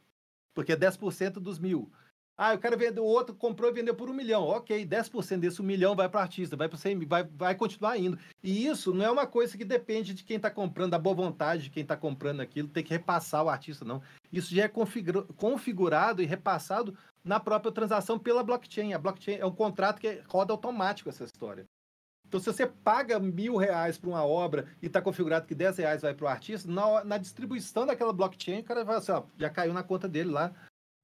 Porque 0.53 0.73
é 0.73 0.75
10% 0.75 1.33
dos 1.33 1.59
mil. 1.59 1.91
Ah, 2.39 2.53
eu 2.53 2.59
quero 2.59 2.77
vender, 2.77 2.99
o 2.99 3.03
outro 3.03 3.33
comprou 3.33 3.67
e 3.71 3.73
vendeu 3.73 3.95
por 3.95 4.11
um 4.11 4.13
milhão. 4.13 4.43
Ok, 4.43 4.85
10% 4.85 5.39
desse 5.39 5.59
um 5.59 5.65
milhão 5.65 5.95
vai 5.95 6.07
para 6.07 6.19
o 6.19 6.21
artista, 6.21 6.55
vai, 6.55 6.69
para 6.69 6.77
vai, 7.07 7.23
vai 7.23 7.55
continuar 7.55 7.97
indo. 7.97 8.19
E 8.43 8.67
isso 8.67 8.93
não 8.93 9.03
é 9.03 9.09
uma 9.09 9.25
coisa 9.25 9.57
que 9.57 9.65
depende 9.65 10.13
de 10.13 10.23
quem 10.23 10.37
está 10.37 10.51
comprando, 10.51 10.91
da 10.91 10.99
boa 10.99 11.15
vontade 11.15 11.63
de 11.63 11.69
quem 11.71 11.81
está 11.81 11.97
comprando 11.97 12.41
aquilo, 12.41 12.67
tem 12.67 12.83
que 12.83 12.91
repassar 12.91 13.43
o 13.43 13.49
artista, 13.49 13.83
não. 13.83 14.03
Isso 14.31 14.53
já 14.53 14.65
é 14.65 14.67
configurado 14.67 16.21
e 16.21 16.27
repassado 16.27 16.95
na 17.27 17.39
própria 17.39 17.71
transação 17.71 18.17
pela 18.17 18.43
blockchain. 18.43 18.93
A 18.93 18.99
blockchain 18.99 19.35
é 19.35 19.45
um 19.45 19.53
contrato 19.53 19.99
que 19.99 20.21
roda 20.27 20.53
automático 20.53 21.09
essa 21.09 21.25
história. 21.25 21.65
Então, 22.25 22.39
se 22.39 22.45
você 22.45 22.65
paga 22.65 23.19
mil 23.19 23.55
reais 23.55 23.97
para 23.97 24.09
uma 24.09 24.25
obra 24.25 24.67
e 24.81 24.87
está 24.87 25.01
configurado 25.01 25.47
que 25.47 25.55
10 25.55 25.77
reais 25.77 26.01
vai 26.01 26.13
para 26.13 26.25
o 26.25 26.27
artista, 26.27 26.69
na, 26.69 27.03
na, 27.03 27.17
distribuição 27.17 27.85
daquela 27.85 28.11
blockchain, 28.11 28.59
o 28.59 28.63
cara 28.63 28.83
vai 28.83 28.97
assim, 28.97 29.13
ó, 29.13 29.23
já 29.37 29.49
caiu 29.49 29.73
na 29.73 29.81
conta 29.81 30.09
dele 30.09 30.31
lá 30.31 30.53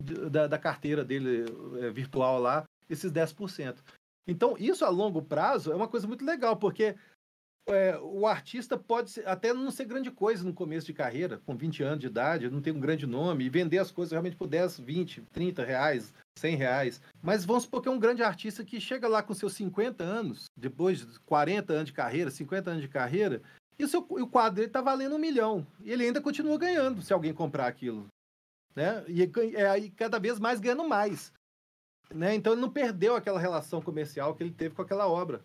da, 0.01 0.47
da 0.47 0.57
carteira 0.57 1.03
dele 1.03 1.45
é, 1.81 1.89
virtual 1.91 2.39
lá, 2.39 2.65
esses 2.89 3.11
10%. 3.11 3.77
Então, 4.27 4.55
isso 4.57 4.83
a 4.83 4.89
longo 4.89 5.21
prazo 5.21 5.71
é 5.71 5.75
uma 5.75 5.87
coisa 5.87 6.07
muito 6.07 6.25
legal, 6.25 6.57
porque 6.57 6.95
é, 7.67 7.97
o 7.99 8.27
artista 8.27 8.77
pode 8.77 9.11
ser, 9.11 9.27
até 9.27 9.53
não 9.53 9.71
ser 9.71 9.85
grande 9.85 10.11
coisa 10.11 10.43
no 10.43 10.53
começo 10.53 10.85
de 10.85 10.93
carreira, 10.93 11.41
com 11.45 11.55
20 11.55 11.83
anos 11.83 11.99
de 11.99 12.07
idade, 12.07 12.49
não 12.49 12.61
tem 12.61 12.73
um 12.73 12.79
grande 12.79 13.05
nome, 13.07 13.45
e 13.45 13.49
vender 13.49 13.77
as 13.77 13.91
coisas 13.91 14.11
realmente 14.11 14.35
por 14.35 14.47
10, 14.47 14.79
20, 14.79 15.21
30 15.31 15.63
reais, 15.63 16.13
100 16.37 16.55
reais. 16.55 17.01
Mas 17.21 17.45
vamos 17.45 17.63
supor 17.63 17.81
que 17.81 17.87
é 17.87 17.91
um 17.91 17.99
grande 17.99 18.23
artista 18.23 18.63
que 18.63 18.81
chega 18.81 19.07
lá 19.07 19.23
com 19.23 19.33
seus 19.33 19.53
50 19.53 20.03
anos, 20.03 20.45
depois 20.57 20.99
de 20.99 21.19
40 21.21 21.73
anos 21.73 21.85
de 21.85 21.93
carreira, 21.93 22.29
50 22.31 22.69
anos 22.69 22.81
de 22.81 22.89
carreira, 22.89 23.41
e 23.77 23.83
o, 23.83 23.87
seu, 23.87 24.05
o 24.07 24.27
quadro 24.27 24.63
está 24.63 24.81
valendo 24.81 25.15
um 25.15 25.19
milhão. 25.19 25.65
E 25.83 25.91
ele 25.91 26.05
ainda 26.05 26.21
continua 26.21 26.57
ganhando 26.57 27.01
se 27.01 27.11
alguém 27.11 27.33
comprar 27.33 27.67
aquilo 27.67 28.07
né? 28.75 29.03
E 29.07 29.23
é 29.55 29.69
aí 29.69 29.89
cada 29.91 30.19
vez 30.19 30.39
mais 30.39 30.59
ganhando 30.59 30.87
mais. 30.87 31.31
Né? 32.13 32.35
Então 32.35 32.53
ele 32.53 32.61
não 32.61 32.69
perdeu 32.69 33.15
aquela 33.15 33.39
relação 33.39 33.81
comercial 33.81 34.35
que 34.35 34.43
ele 34.43 34.51
teve 34.51 34.75
com 34.75 34.81
aquela 34.81 35.07
obra. 35.07 35.43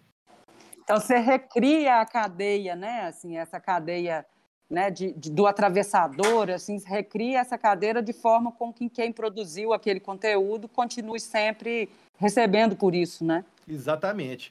Então 0.88 0.98
você 0.98 1.18
recria 1.18 2.00
a 2.00 2.06
cadeia, 2.06 2.74
né? 2.74 3.02
Assim, 3.02 3.36
essa 3.36 3.60
cadeia 3.60 4.24
né, 4.70 4.90
de, 4.90 5.12
de, 5.12 5.30
do 5.30 5.46
atravessador, 5.46 6.48
assim, 6.48 6.82
recria 6.82 7.40
essa 7.40 7.58
cadeira 7.58 8.02
de 8.02 8.14
forma 8.14 8.50
com 8.52 8.72
que 8.72 8.88
quem 8.88 9.12
produziu 9.12 9.74
aquele 9.74 10.00
conteúdo 10.00 10.66
continue 10.66 11.20
sempre 11.20 11.90
recebendo 12.16 12.74
por 12.74 12.94
isso, 12.94 13.22
né? 13.22 13.44
Exatamente. 13.68 14.50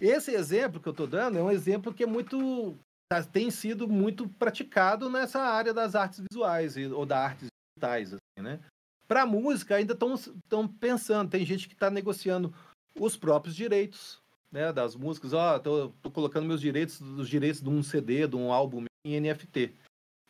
Esse 0.00 0.30
exemplo 0.30 0.80
que 0.80 0.88
eu 0.88 0.92
estou 0.92 1.06
dando 1.06 1.36
é 1.36 1.42
um 1.42 1.50
exemplo 1.50 1.92
que 1.92 2.04
é 2.04 2.06
muito 2.06 2.74
tá, 3.12 3.22
tem 3.22 3.50
sido 3.50 3.86
muito 3.86 4.26
praticado 4.26 5.10
nessa 5.10 5.42
área 5.42 5.74
das 5.74 5.94
artes 5.94 6.24
visuais 6.30 6.74
ou 6.90 7.04
da 7.04 7.22
arte 7.22 7.48
digitais, 7.76 8.14
assim, 8.14 8.42
né? 8.42 8.60
Para 9.06 9.26
música 9.26 9.76
ainda 9.76 9.92
estão 9.92 10.66
pensando, 10.80 11.30
tem 11.30 11.44
gente 11.44 11.68
que 11.68 11.74
está 11.74 11.90
negociando 11.90 12.54
os 12.98 13.14
próprios 13.14 13.54
direitos 13.54 14.24
né, 14.50 14.72
das 14.72 14.94
músicas, 14.94 15.32
ó, 15.32 15.56
oh, 15.56 15.60
tô, 15.60 15.88
tô, 16.02 16.10
colocando 16.10 16.46
meus 16.46 16.60
direitos, 16.60 17.00
os 17.00 17.28
direitos 17.28 17.60
de 17.60 17.68
um 17.68 17.82
CD, 17.82 18.26
de 18.26 18.36
um 18.36 18.52
álbum 18.52 18.84
em 19.04 19.20
NFT. 19.20 19.74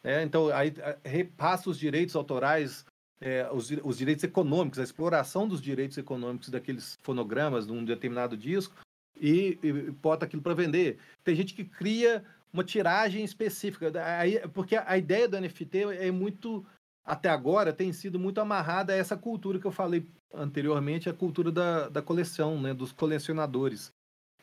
Né? 0.02 0.22
Então, 0.22 0.48
aí 0.48 0.72
repassa 1.04 1.70
os 1.70 1.78
direitos 1.78 2.16
autorais, 2.16 2.84
é, 3.20 3.48
os, 3.52 3.70
os 3.84 3.98
direitos 3.98 4.24
econômicos, 4.24 4.78
a 4.78 4.84
exploração 4.84 5.46
dos 5.46 5.60
direitos 5.60 5.98
econômicos 5.98 6.48
daqueles 6.48 6.94
fonogramas 7.02 7.66
de 7.66 7.72
um 7.72 7.84
determinado 7.84 8.36
disco 8.36 8.74
e, 9.20 9.58
e 9.62 9.72
bota 9.90 10.26
aquilo 10.26 10.42
para 10.42 10.54
vender. 10.54 10.98
Tem 11.24 11.34
gente 11.34 11.54
que 11.54 11.64
cria 11.64 12.24
uma 12.52 12.64
tiragem 12.64 13.24
específica, 13.24 13.92
aí, 14.02 14.40
porque 14.48 14.76
a 14.76 14.96
ideia 14.96 15.28
do 15.28 15.38
NFT 15.38 15.84
é 15.98 16.10
muito 16.10 16.64
até 17.06 17.28
agora 17.28 17.72
tem 17.72 17.92
sido 17.92 18.18
muito 18.18 18.40
amarrada 18.40 18.92
a 18.92 18.96
essa 18.96 19.16
cultura 19.16 19.60
que 19.60 19.66
eu 19.66 19.70
falei 19.70 20.04
anteriormente, 20.34 21.08
a 21.08 21.14
cultura 21.14 21.52
da, 21.52 21.88
da 21.88 22.02
coleção, 22.02 22.60
né, 22.60 22.74
dos 22.74 22.90
colecionadores. 22.90 23.92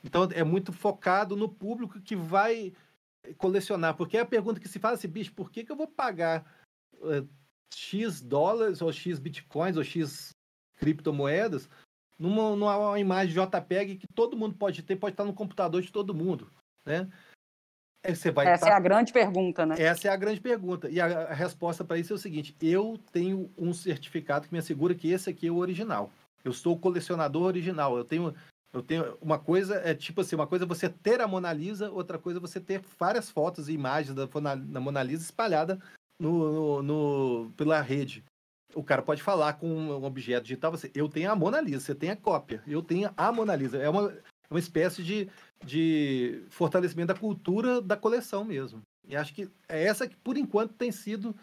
Então 0.04 0.28
é 0.32 0.44
muito 0.44 0.74
focado 0.74 1.36
no 1.36 1.48
público 1.48 2.02
que 2.02 2.16
vai 2.16 2.74
colecionar, 3.38 3.96
porque 3.96 4.18
é 4.18 4.22
a 4.22 4.26
pergunta 4.26 4.60
que 4.60 4.68
se 4.68 4.80
faz 4.80 5.00
assim, 5.00 5.08
bicho, 5.08 5.34
por 5.34 5.50
que, 5.50 5.64
que 5.64 5.72
eu 5.72 5.78
vou 5.78 5.88
pagar 5.88 6.46
uh, 6.96 7.28
X 7.74 8.22
dólares 8.22 8.82
ou 8.82 8.92
X 8.92 9.18
bitcoins 9.18 9.78
ou 9.78 9.84
X 9.84 10.32
criptomoedas 10.76 11.70
numa, 12.20 12.56
numa 12.56 13.00
imagem 13.00 13.34
JPEG 13.34 13.96
que 13.96 14.08
todo 14.08 14.38
mundo 14.38 14.56
pode 14.56 14.84
ter, 14.84 14.96
pode 14.96 15.14
estar 15.14 15.24
no 15.24 15.34
computador 15.34 15.82
de 15.82 15.92
todo 15.92 16.14
mundo, 16.14 16.52
né? 16.86 17.10
Você 18.06 18.32
vai 18.32 18.48
Essa 18.48 18.68
é 18.68 18.74
a 18.74 18.80
grande 18.80 19.14
pergunta, 19.14 19.66
né? 19.66 19.76
Essa 19.80 20.10
é 20.10 20.12
a 20.12 20.18
grande 20.18 20.42
pergunta. 20.42 20.90
E 20.90 21.00
a, 21.00 21.30
a 21.30 21.34
resposta 21.34 21.86
para 21.86 21.98
isso 21.98 22.12
é 22.12 22.16
o 22.16 22.20
seguinte: 22.20 22.54
eu 22.62 23.00
tenho 23.14 23.50
um 23.58 23.74
certificado 23.74 24.46
que 24.46 24.54
me 24.54 24.60
assegura 24.60 24.94
que 24.94 25.10
esse 25.10 25.30
aqui 25.30 25.48
é 25.48 25.52
o 25.52 25.56
original. 25.56 26.12
Eu 26.44 26.52
sou 26.52 26.76
o 26.76 26.80
colecionador 26.80 27.44
original. 27.44 27.96
Eu 27.98 28.04
tenho, 28.04 28.36
eu 28.74 28.82
tenho 28.82 29.16
uma 29.22 29.38
coisa 29.38 29.76
é 29.76 29.94
tipo 29.94 30.22
assim, 30.22 30.36
uma 30.36 30.48
coisa 30.48 30.66
é 30.66 30.68
você 30.68 30.90
ter 30.90 31.22
a 31.22 31.28
Mona 31.28 31.54
Lisa, 31.54 31.92
outra 31.92 32.18
coisa 32.18 32.40
é 32.40 32.42
você 32.42 32.60
ter 32.60 32.82
várias 33.00 33.30
fotos 33.30 33.70
e 33.70 33.74
imagens 33.74 34.16
da, 34.16 34.26
da 34.56 34.80
Mona 34.80 35.04
Lisa 35.04 35.24
espalhada 35.24 35.80
no, 36.20 36.82
no, 36.82 36.84
no, 36.84 37.52
pela 37.52 37.80
rede. 37.82 38.24
O 38.74 38.84
cara 38.84 39.04
pode 39.04 39.22
falar 39.22 39.54
com 39.54 39.68
um 39.68 40.04
objeto 40.04 40.44
digital, 40.44 40.72
você, 40.72 40.92
eu 40.96 41.08
tenho 41.08 41.32
a 41.32 41.36
Mona 41.36 41.62
Lisa, 41.62 41.82
você 41.82 41.94
tem 41.94 42.10
a 42.10 42.16
cópia, 42.16 42.64
eu 42.66 42.82
tenho 42.82 43.14
a 43.16 43.32
Mona 43.32 43.56
Lisa. 43.56 43.78
É 43.78 43.88
uma, 43.88 44.12
uma 44.50 44.60
espécie 44.60 45.04
de, 45.04 45.30
de 45.64 46.44
fortalecimento 46.50 47.14
da 47.14 47.20
cultura 47.20 47.80
da 47.80 47.96
coleção 47.96 48.44
mesmo. 48.44 48.82
E 49.08 49.16
acho 49.16 49.34
que 49.34 49.48
é 49.70 49.84
essa 49.84 50.08
que, 50.08 50.16
por 50.16 50.38
enquanto, 50.38 50.74
tem 50.74 50.92
sido 50.92 51.36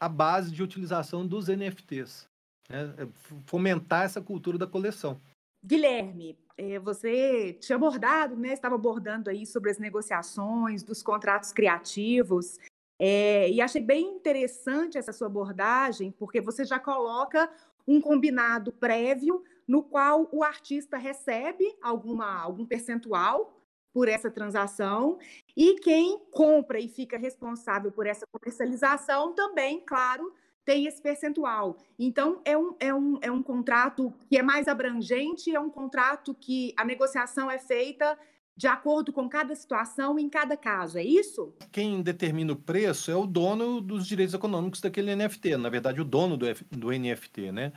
a 0.00 0.08
base 0.08 0.50
de 0.50 0.62
utilização 0.62 1.26
dos 1.26 1.48
NFTs. 1.48 2.26
Né? 2.70 2.94
É 2.96 3.08
fomentar 3.44 4.04
essa 4.04 4.22
cultura 4.22 4.56
da 4.56 4.66
coleção. 4.66 5.20
Guilherme, 5.64 6.38
é, 6.58 6.78
você 6.80 7.52
tinha 7.60 7.76
abordado, 7.76 8.36
né, 8.36 8.52
estava 8.52 8.74
abordando 8.74 9.30
aí 9.30 9.46
sobre 9.46 9.70
as 9.70 9.78
negociações, 9.78 10.82
dos 10.82 11.02
contratos 11.02 11.52
criativos, 11.52 12.58
é, 12.98 13.48
e 13.48 13.60
achei 13.60 13.80
bem 13.80 14.16
interessante 14.16 14.98
essa 14.98 15.12
sua 15.12 15.28
abordagem, 15.28 16.10
porque 16.10 16.40
você 16.40 16.64
já 16.64 16.80
coloca 16.80 17.48
um 17.86 18.00
combinado 18.00 18.72
prévio 18.72 19.44
no 19.66 19.84
qual 19.84 20.28
o 20.32 20.42
artista 20.42 20.96
recebe 20.96 21.64
alguma, 21.80 22.42
algum 22.42 22.66
percentual 22.66 23.54
por 23.92 24.08
essa 24.08 24.30
transação 24.30 25.18
e 25.56 25.76
quem 25.76 26.18
compra 26.32 26.80
e 26.80 26.88
fica 26.88 27.16
responsável 27.16 27.92
por 27.92 28.06
essa 28.06 28.26
comercialização 28.32 29.32
também, 29.34 29.80
claro, 29.80 30.34
tem 30.68 30.84
esse 30.84 31.00
percentual. 31.00 31.78
Então, 31.98 32.42
é 32.44 32.54
um, 32.54 32.76
é 32.78 32.92
um, 32.92 33.18
é 33.22 33.32
um 33.32 33.42
contrato 33.42 34.12
que 34.28 34.36
é 34.36 34.42
mais 34.42 34.68
abrangente, 34.68 35.50
é 35.50 35.58
um 35.58 35.70
contrato 35.70 36.34
que 36.34 36.74
a 36.76 36.84
negociação 36.84 37.50
é 37.50 37.58
feita 37.58 38.18
de 38.54 38.66
acordo 38.66 39.10
com 39.10 39.26
cada 39.30 39.56
situação 39.56 40.18
em 40.18 40.28
cada 40.28 40.58
caso, 40.58 40.98
é 40.98 41.02
isso? 41.02 41.54
Quem 41.72 42.02
determina 42.02 42.52
o 42.52 42.56
preço 42.56 43.10
é 43.10 43.16
o 43.16 43.24
dono 43.24 43.80
dos 43.80 44.06
direitos 44.06 44.34
econômicos 44.34 44.82
daquele 44.82 45.16
NFT, 45.16 45.56
na 45.56 45.70
verdade, 45.70 46.02
o 46.02 46.04
dono 46.04 46.36
do, 46.36 46.46
F, 46.46 46.62
do 46.70 46.90
NFT, 46.90 47.50
né? 47.50 47.72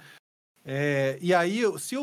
É, 0.65 1.17
e 1.21 1.33
aí, 1.33 1.61
se 1.79 1.95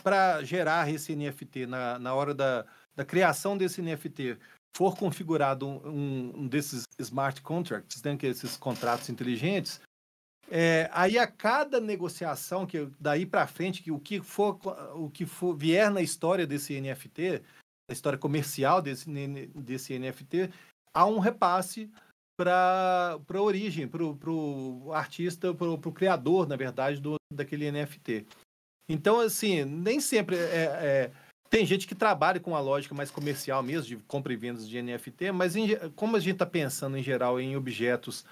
para 0.00 0.44
gerar 0.44 0.88
esse 0.88 1.16
NFT 1.16 1.66
na, 1.66 1.98
na 1.98 2.14
hora 2.14 2.32
da, 2.32 2.64
da 2.94 3.04
criação 3.04 3.58
desse 3.58 3.82
NFT 3.82 4.38
for 4.76 4.96
configurado 4.96 5.66
um, 5.66 6.32
um 6.36 6.46
desses 6.46 6.84
smart 7.00 7.42
contracts, 7.42 8.00
né, 8.04 8.16
que 8.16 8.28
é 8.28 8.30
esses 8.30 8.56
contratos 8.56 9.08
inteligentes, 9.08 9.80
é, 10.50 10.90
aí 10.92 11.16
a 11.16 11.28
cada 11.28 11.78
negociação 11.80 12.66
que 12.66 12.88
daí 12.98 13.24
para 13.24 13.46
frente 13.46 13.82
que 13.82 13.92
o 13.92 14.00
que 14.00 14.20
for 14.20 14.58
o 14.96 15.08
que 15.08 15.24
for 15.24 15.54
vier 15.54 15.90
na 15.90 16.02
história 16.02 16.44
desse 16.44 16.80
NFT, 16.80 17.40
a 17.88 17.92
história 17.92 18.18
comercial 18.18 18.82
desse 18.82 19.08
desse 19.54 19.96
NFT, 19.96 20.50
há 20.92 21.06
um 21.06 21.20
repasse 21.20 21.88
para 22.36 23.18
a 23.28 23.40
origem, 23.40 23.86
para 23.86 24.02
o 24.02 24.90
artista, 24.92 25.54
para 25.54 25.68
o 25.68 25.92
criador, 25.92 26.48
na 26.48 26.56
verdade, 26.56 27.00
do, 27.00 27.16
daquele 27.32 27.70
NFT. 27.70 28.26
Então, 28.88 29.20
assim, 29.20 29.64
nem 29.64 30.00
sempre 30.00 30.36
é, 30.36 30.64
é, 30.82 31.12
tem 31.48 31.66
gente 31.66 31.86
que 31.86 31.94
trabalha 31.94 32.40
com 32.40 32.56
a 32.56 32.60
lógica 32.60 32.94
mais 32.94 33.10
comercial 33.10 33.62
mesmo, 33.62 33.86
de 33.86 33.96
compra 34.04 34.32
e 34.32 34.36
vendas 34.36 34.68
de 34.68 34.82
NFT, 34.82 35.30
mas 35.32 35.54
em, 35.54 35.68
como 35.94 36.16
a 36.16 36.20
gente 36.20 36.32
está 36.32 36.46
pensando 36.46 36.96
em 36.96 37.02
geral 37.02 37.38
em 37.38 37.56
objetos 37.56 38.24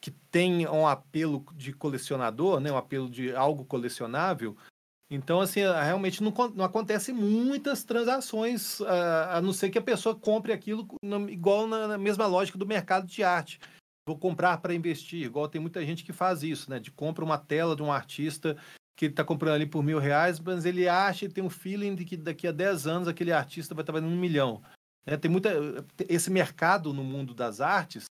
que 0.00 0.10
têm 0.10 0.66
um 0.66 0.86
apelo 0.86 1.44
de 1.54 1.72
colecionador, 1.72 2.60
né, 2.60 2.72
um 2.72 2.76
apelo 2.76 3.10
de 3.10 3.34
algo 3.34 3.64
colecionável, 3.64 4.56
então, 5.10 5.40
assim, 5.40 5.60
realmente 5.60 6.22
não, 6.22 6.32
não 6.54 6.64
acontece 6.64 7.12
muitas 7.12 7.82
transações, 7.82 8.80
a, 8.82 9.38
a, 9.38 9.42
não 9.42 9.52
ser 9.52 9.68
que 9.68 9.78
a 9.78 9.82
pessoa 9.82 10.14
compre 10.14 10.52
aquilo 10.52 10.86
igual 11.28 11.66
na, 11.66 11.98
mesma 11.98 12.26
lógica 12.26 12.56
do 12.56 12.64
mercado 12.64 13.08
de 13.08 13.24
arte. 13.24 13.58
Vou 14.06 14.16
comprar 14.16 14.58
para 14.58 14.72
investir, 14.72 15.24
igual 15.24 15.48
tem 15.48 15.60
muita 15.60 15.84
gente 15.84 16.04
que 16.04 16.12
faz 16.12 16.44
isso, 16.44 16.70
né? 16.70 16.78
De 16.78 16.92
compra 16.92 17.24
uma 17.24 17.36
tela 17.36 17.74
de 17.74 17.82
um 17.82 17.90
artista 17.90 18.56
que 18.96 19.06
ele 19.06 19.12
está 19.12 19.24
comprando 19.24 19.54
ali 19.54 19.66
por 19.66 19.82
mil 19.82 19.98
reais, 19.98 20.38
mas 20.38 20.64
ele 20.64 20.88
acha 20.88 21.24
e 21.24 21.28
tem 21.28 21.42
um 21.42 21.50
feeling 21.50 21.96
de 21.96 22.04
que 22.04 22.16
daqui 22.16 22.46
a 22.46 22.52
10 22.52 22.86
anos 22.86 23.08
aquele 23.08 23.32
artista 23.32 23.74
vai 23.74 23.82
estar 23.82 23.92
valendo 23.92 24.12
um 24.12 24.16
milhão. 24.16 24.62
É, 25.04 25.16
tem 25.16 25.30
muita, 25.30 25.50
esse 26.08 26.30
mercado 26.30 26.92
no 26.92 27.02
mundo 27.02 27.34
das 27.34 27.60
artes, 27.60 28.04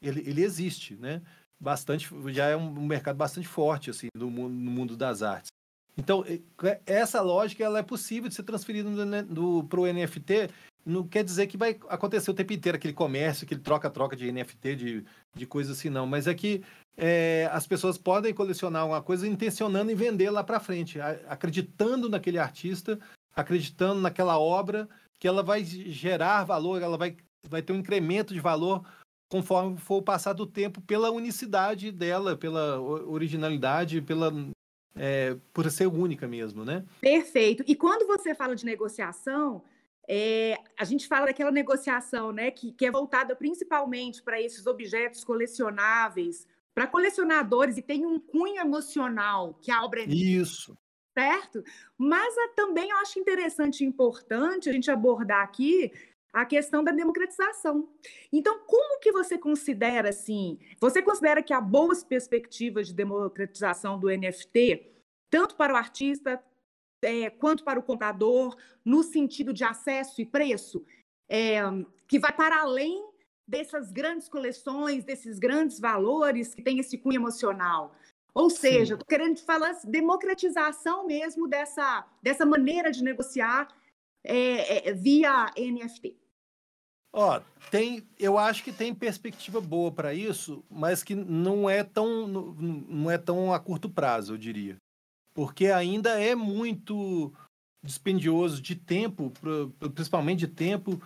ele, 0.00 0.20
ele 0.20 0.42
existe, 0.42 0.96
né? 0.96 1.22
Bastante, 1.58 2.08
já 2.32 2.46
é 2.46 2.56
um 2.56 2.86
mercado 2.86 3.16
bastante 3.16 3.48
forte 3.48 3.88
assim 3.90 4.08
no 4.14 4.30
mundo, 4.30 4.52
no 4.52 4.70
mundo 4.70 4.96
das 4.96 5.22
artes. 5.22 5.50
Então, 5.96 6.24
essa 6.84 7.22
lógica 7.22 7.64
ela 7.64 7.78
é 7.78 7.82
possível 7.82 8.28
de 8.28 8.34
ser 8.34 8.42
transferida 8.42 8.90
para 9.68 9.80
o 9.80 9.86
NFT. 9.86 10.50
Não 10.84 11.08
quer 11.08 11.24
dizer 11.24 11.46
que 11.46 11.56
vai 11.56 11.78
acontecer 11.88 12.30
o 12.30 12.34
tempo 12.34 12.52
inteiro 12.52 12.76
aquele 12.76 12.92
comércio, 12.92 13.44
aquele 13.44 13.60
troca-troca 13.60 14.14
de 14.14 14.30
NFT, 14.30 14.76
de, 14.76 15.04
de 15.34 15.46
coisas 15.46 15.78
assim, 15.78 15.88
não. 15.88 16.06
Mas 16.06 16.26
é 16.26 16.34
que 16.34 16.62
é, 16.96 17.48
as 17.50 17.66
pessoas 17.66 17.96
podem 17.96 18.34
colecionar 18.34 18.86
uma 18.86 19.02
coisa 19.02 19.26
intencionando 19.26 19.90
em 19.90 19.94
vender 19.94 20.30
lá 20.30 20.44
para 20.44 20.60
frente, 20.60 21.00
acreditando 21.00 22.10
naquele 22.10 22.38
artista, 22.38 22.98
acreditando 23.34 24.00
naquela 24.00 24.38
obra, 24.38 24.86
que 25.18 25.26
ela 25.26 25.42
vai 25.42 25.64
gerar 25.64 26.44
valor, 26.44 26.82
ela 26.82 26.98
vai, 26.98 27.16
vai 27.48 27.62
ter 27.62 27.72
um 27.72 27.76
incremento 27.76 28.34
de 28.34 28.40
valor 28.40 28.86
conforme 29.28 29.76
for 29.76 29.96
o 29.96 30.02
passar 30.02 30.32
do 30.32 30.46
tempo, 30.46 30.80
pela 30.80 31.10
unicidade 31.10 31.90
dela, 31.90 32.36
pela 32.36 32.80
originalidade, 32.80 34.00
pela 34.00 34.32
é, 34.94 35.36
por 35.52 35.70
ser 35.70 35.86
única 35.86 36.26
mesmo, 36.26 36.64
né? 36.64 36.84
Perfeito. 37.00 37.62
E 37.66 37.74
quando 37.74 38.06
você 38.06 38.34
fala 38.34 38.56
de 38.56 38.64
negociação, 38.64 39.62
é, 40.08 40.56
a 40.78 40.84
gente 40.84 41.06
fala 41.06 41.26
daquela 41.26 41.50
negociação, 41.50 42.32
né, 42.32 42.50
que, 42.50 42.72
que 42.72 42.86
é 42.86 42.90
voltada 42.90 43.34
principalmente 43.34 44.22
para 44.22 44.40
esses 44.40 44.66
objetos 44.66 45.24
colecionáveis, 45.24 46.46
para 46.74 46.86
colecionadores 46.86 47.76
e 47.76 47.82
tem 47.82 48.06
um 48.06 48.18
cunho 48.18 48.60
emocional 48.60 49.54
que 49.60 49.70
a 49.70 49.84
obra 49.84 50.00
é 50.00 50.04
isso 50.06 50.76
certo? 51.16 51.64
Mas 51.96 52.36
é, 52.36 52.48
também 52.48 52.90
eu 52.90 52.98
acho 52.98 53.18
interessante 53.18 53.80
e 53.82 53.86
importante 53.86 54.68
a 54.68 54.72
gente 54.72 54.90
abordar 54.90 55.42
aqui 55.42 55.90
a 56.36 56.44
questão 56.44 56.84
da 56.84 56.92
democratização. 56.92 57.88
Então, 58.30 58.58
como 58.66 59.00
que 59.00 59.10
você 59.10 59.38
considera 59.38 60.10
assim? 60.10 60.58
Você 60.78 61.00
considera 61.00 61.42
que 61.42 61.54
há 61.54 61.60
boas 61.62 62.04
perspectivas 62.04 62.88
de 62.88 62.94
democratização 62.94 63.98
do 63.98 64.10
NFT, 64.10 64.92
tanto 65.30 65.56
para 65.56 65.72
o 65.72 65.76
artista 65.76 66.38
é, 67.02 67.30
quanto 67.30 67.64
para 67.64 67.80
o 67.80 67.82
comprador, 67.82 68.54
no 68.84 69.02
sentido 69.02 69.50
de 69.50 69.64
acesso 69.64 70.20
e 70.20 70.26
preço, 70.26 70.84
é, 71.26 71.62
que 72.06 72.18
vai 72.18 72.36
para 72.36 72.60
além 72.60 73.02
dessas 73.48 73.90
grandes 73.90 74.28
coleções, 74.28 75.04
desses 75.04 75.38
grandes 75.38 75.80
valores 75.80 76.54
que 76.54 76.62
tem 76.62 76.78
esse 76.78 76.98
cunho 76.98 77.16
emocional. 77.16 77.96
Ou 78.34 78.50
seja, 78.50 78.92
estou 78.92 79.06
querendo 79.08 79.38
falar 79.38 79.74
democratização 79.84 81.06
mesmo 81.06 81.48
dessa, 81.48 82.06
dessa 82.22 82.44
maneira 82.44 82.90
de 82.90 83.02
negociar 83.02 83.68
é, 84.22 84.90
é, 84.90 84.92
via 84.92 85.46
NFT. 85.56 86.25
Ó, 87.18 87.40
tem, 87.70 88.06
eu 88.18 88.36
acho 88.36 88.62
que 88.62 88.70
tem 88.70 88.94
perspectiva 88.94 89.58
boa 89.58 89.90
para 89.90 90.12
isso, 90.12 90.62
mas 90.70 91.02
que 91.02 91.14
não 91.14 91.68
é 91.68 91.82
tão 91.82 92.28
não, 92.28 93.10
é 93.10 93.16
tão 93.16 93.54
a 93.54 93.58
curto 93.58 93.88
prazo, 93.88 94.34
eu 94.34 94.38
diria. 94.38 94.76
Porque 95.32 95.68
ainda 95.68 96.20
é 96.20 96.34
muito 96.34 97.32
dispendioso 97.82 98.60
de 98.60 98.76
tempo, 98.76 99.32
principalmente 99.94 100.40
de 100.40 100.48
tempo, 100.48 101.00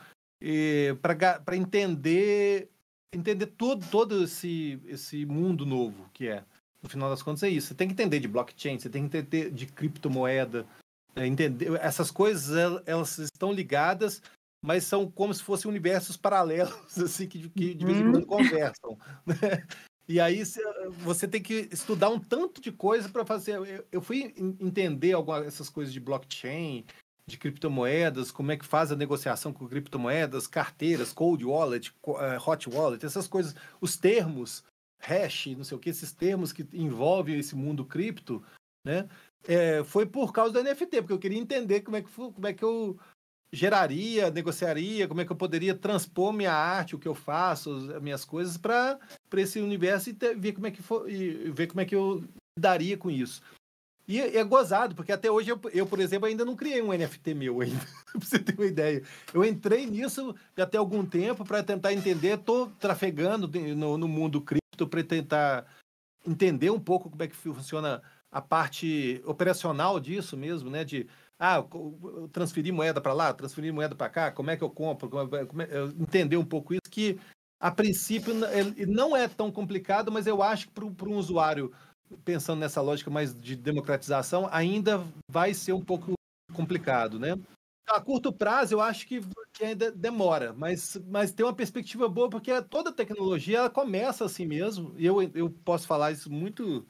para 1.00 1.56
entender 1.56 2.68
entender 3.12 3.46
todo, 3.46 3.86
todo 3.88 4.24
esse, 4.24 4.80
esse 4.86 5.24
mundo 5.24 5.64
novo 5.64 6.10
que 6.12 6.26
é. 6.26 6.42
No 6.82 6.88
final 6.88 7.08
das 7.08 7.22
contas 7.22 7.44
é 7.44 7.48
isso. 7.48 7.68
Você 7.68 7.74
tem 7.74 7.86
que 7.86 7.92
entender 7.92 8.18
de 8.18 8.26
blockchain, 8.26 8.80
você 8.80 8.88
tem 8.88 9.08
que 9.08 9.16
entender 9.16 9.50
de 9.52 9.66
criptomoeda, 9.66 10.66
é, 11.14 11.24
entender 11.24 11.72
essas 11.80 12.10
coisas 12.10 12.82
elas 12.84 13.18
estão 13.18 13.52
ligadas, 13.52 14.20
mas 14.62 14.84
são 14.84 15.10
como 15.10 15.32
se 15.32 15.42
fossem 15.42 15.70
universos 15.70 16.16
paralelos 16.16 16.74
assim 16.98 17.26
que, 17.26 17.48
que 17.48 17.74
de 17.74 17.84
vez 17.84 17.98
em 17.98 18.02
quando 18.02 18.16
uhum. 18.16 18.26
conversam. 18.26 18.98
Né? 19.26 19.66
E 20.08 20.18
aí 20.18 20.42
você 20.98 21.28
tem 21.28 21.40
que 21.40 21.68
estudar 21.70 22.08
um 22.08 22.18
tanto 22.18 22.60
de 22.60 22.72
coisa 22.72 23.08
para 23.08 23.24
fazer. 23.24 23.84
Eu 23.92 24.02
fui 24.02 24.34
entender 24.58 25.12
algumas 25.12 25.46
essas 25.46 25.70
coisas 25.70 25.92
de 25.92 26.00
blockchain, 26.00 26.84
de 27.28 27.38
criptomoedas, 27.38 28.32
como 28.32 28.50
é 28.50 28.56
que 28.56 28.66
faz 28.66 28.90
a 28.90 28.96
negociação 28.96 29.52
com 29.52 29.68
criptomoedas, 29.68 30.48
carteiras, 30.48 31.12
cold 31.12 31.44
wallet, 31.44 31.94
eh, 32.04 32.38
hot 32.44 32.68
wallet, 32.68 33.06
essas 33.06 33.28
coisas, 33.28 33.54
os 33.80 33.96
termos, 33.96 34.64
hash, 34.98 35.46
não 35.56 35.62
sei 35.62 35.76
o 35.76 35.80
que, 35.80 35.90
esses 35.90 36.12
termos 36.12 36.52
que 36.52 36.66
envolvem 36.72 37.38
esse 37.38 37.54
mundo 37.54 37.84
cripto, 37.84 38.42
né? 38.84 39.08
É, 39.46 39.82
foi 39.84 40.04
por 40.04 40.32
causa 40.32 40.52
do 40.52 40.62
NFT, 40.62 41.02
porque 41.02 41.12
eu 41.12 41.18
queria 41.18 41.38
entender 41.38 41.80
como 41.80 41.96
é 41.96 42.02
que, 42.02 42.10
como 42.10 42.46
é 42.46 42.52
que 42.52 42.64
eu 42.64 42.98
geraria, 43.52 44.30
negociaria, 44.30 45.08
como 45.08 45.20
é 45.20 45.24
que 45.24 45.32
eu 45.32 45.36
poderia 45.36 45.74
transpor 45.74 46.32
minha 46.32 46.52
arte, 46.52 46.94
o 46.94 46.98
que 46.98 47.08
eu 47.08 47.14
faço, 47.14 47.92
as 47.94 48.02
minhas 48.02 48.24
coisas 48.24 48.56
para 48.56 48.98
esse 49.36 49.60
universo 49.60 50.10
e 50.10 50.14
ter, 50.14 50.36
ver 50.36 50.52
como 50.52 50.66
é 50.66 50.70
que 50.70 50.82
for, 50.82 51.10
e 51.10 51.50
ver 51.50 51.66
como 51.66 51.80
é 51.80 51.84
que 51.84 51.94
eu 51.94 52.24
daria 52.58 52.96
com 52.96 53.10
isso. 53.10 53.42
E 54.06 54.20
é 54.20 54.42
gozado, 54.42 54.94
porque 54.94 55.12
até 55.12 55.30
hoje 55.30 55.50
eu, 55.50 55.60
eu, 55.72 55.86
por 55.86 56.00
exemplo, 56.00 56.26
ainda 56.26 56.44
não 56.44 56.56
criei 56.56 56.82
um 56.82 56.92
NFT 56.92 57.32
meu 57.34 57.60
ainda, 57.60 57.78
pra 58.10 58.20
você 58.20 58.38
ter 58.38 58.54
uma 58.54 58.66
ideia. 58.66 59.02
Eu 59.32 59.44
entrei 59.44 59.86
nisso 59.86 60.34
até 60.56 60.78
algum 60.78 61.04
tempo 61.04 61.44
para 61.44 61.62
tentar 61.62 61.92
entender, 61.92 62.38
tô 62.38 62.66
trafegando 62.80 63.48
no, 63.76 63.96
no 63.96 64.08
mundo 64.08 64.40
cripto 64.40 64.88
para 64.88 65.04
tentar 65.04 65.66
entender 66.26 66.70
um 66.70 66.80
pouco 66.80 67.08
como 67.08 67.22
é 67.22 67.28
que 67.28 67.36
funciona 67.36 68.02
a 68.32 68.40
parte 68.40 69.20
operacional 69.24 70.00
disso 70.00 70.36
mesmo, 70.36 70.70
né? 70.70 70.84
De 70.84 71.06
ah, 71.40 71.64
transferir 72.30 72.72
moeda 72.72 73.00
para 73.00 73.14
lá, 73.14 73.32
transferir 73.32 73.72
moeda 73.72 73.94
para 73.94 74.10
cá, 74.10 74.30
como 74.30 74.50
é 74.50 74.56
que 74.58 74.62
eu 74.62 74.68
compro, 74.68 75.08
é, 75.34 75.46
como 75.46 75.62
é, 75.62 75.68
entender 75.98 76.36
um 76.36 76.44
pouco 76.44 76.74
isso 76.74 76.90
que 76.90 77.18
a 77.58 77.70
princípio 77.70 78.34
não 78.86 79.16
é 79.16 79.26
tão 79.26 79.50
complicado, 79.50 80.12
mas 80.12 80.26
eu 80.26 80.42
acho 80.42 80.68
que 80.68 80.74
para 80.74 81.08
um 81.08 81.16
usuário 81.16 81.72
pensando 82.24 82.60
nessa 82.60 82.82
lógica 82.82 83.10
mais 83.10 83.38
de 83.38 83.56
democratização, 83.56 84.48
ainda 84.50 85.02
vai 85.30 85.54
ser 85.54 85.72
um 85.72 85.84
pouco 85.84 86.12
complicado, 86.52 87.18
né? 87.18 87.38
A 87.88 88.00
curto 88.00 88.32
prazo, 88.32 88.74
eu 88.74 88.80
acho 88.80 89.06
que, 89.06 89.20
que 89.52 89.64
ainda 89.64 89.90
demora, 89.90 90.52
mas, 90.52 90.96
mas 91.06 91.32
tem 91.32 91.44
uma 91.44 91.54
perspectiva 91.54 92.08
boa, 92.08 92.28
porque 92.28 92.60
toda 92.62 92.92
tecnologia 92.92 93.58
ela 93.58 93.70
começa 93.70 94.24
assim 94.24 94.46
mesmo, 94.46 94.94
eu, 94.98 95.22
eu 95.34 95.50
posso 95.64 95.86
falar 95.86 96.12
isso 96.12 96.30
muito 96.30 96.86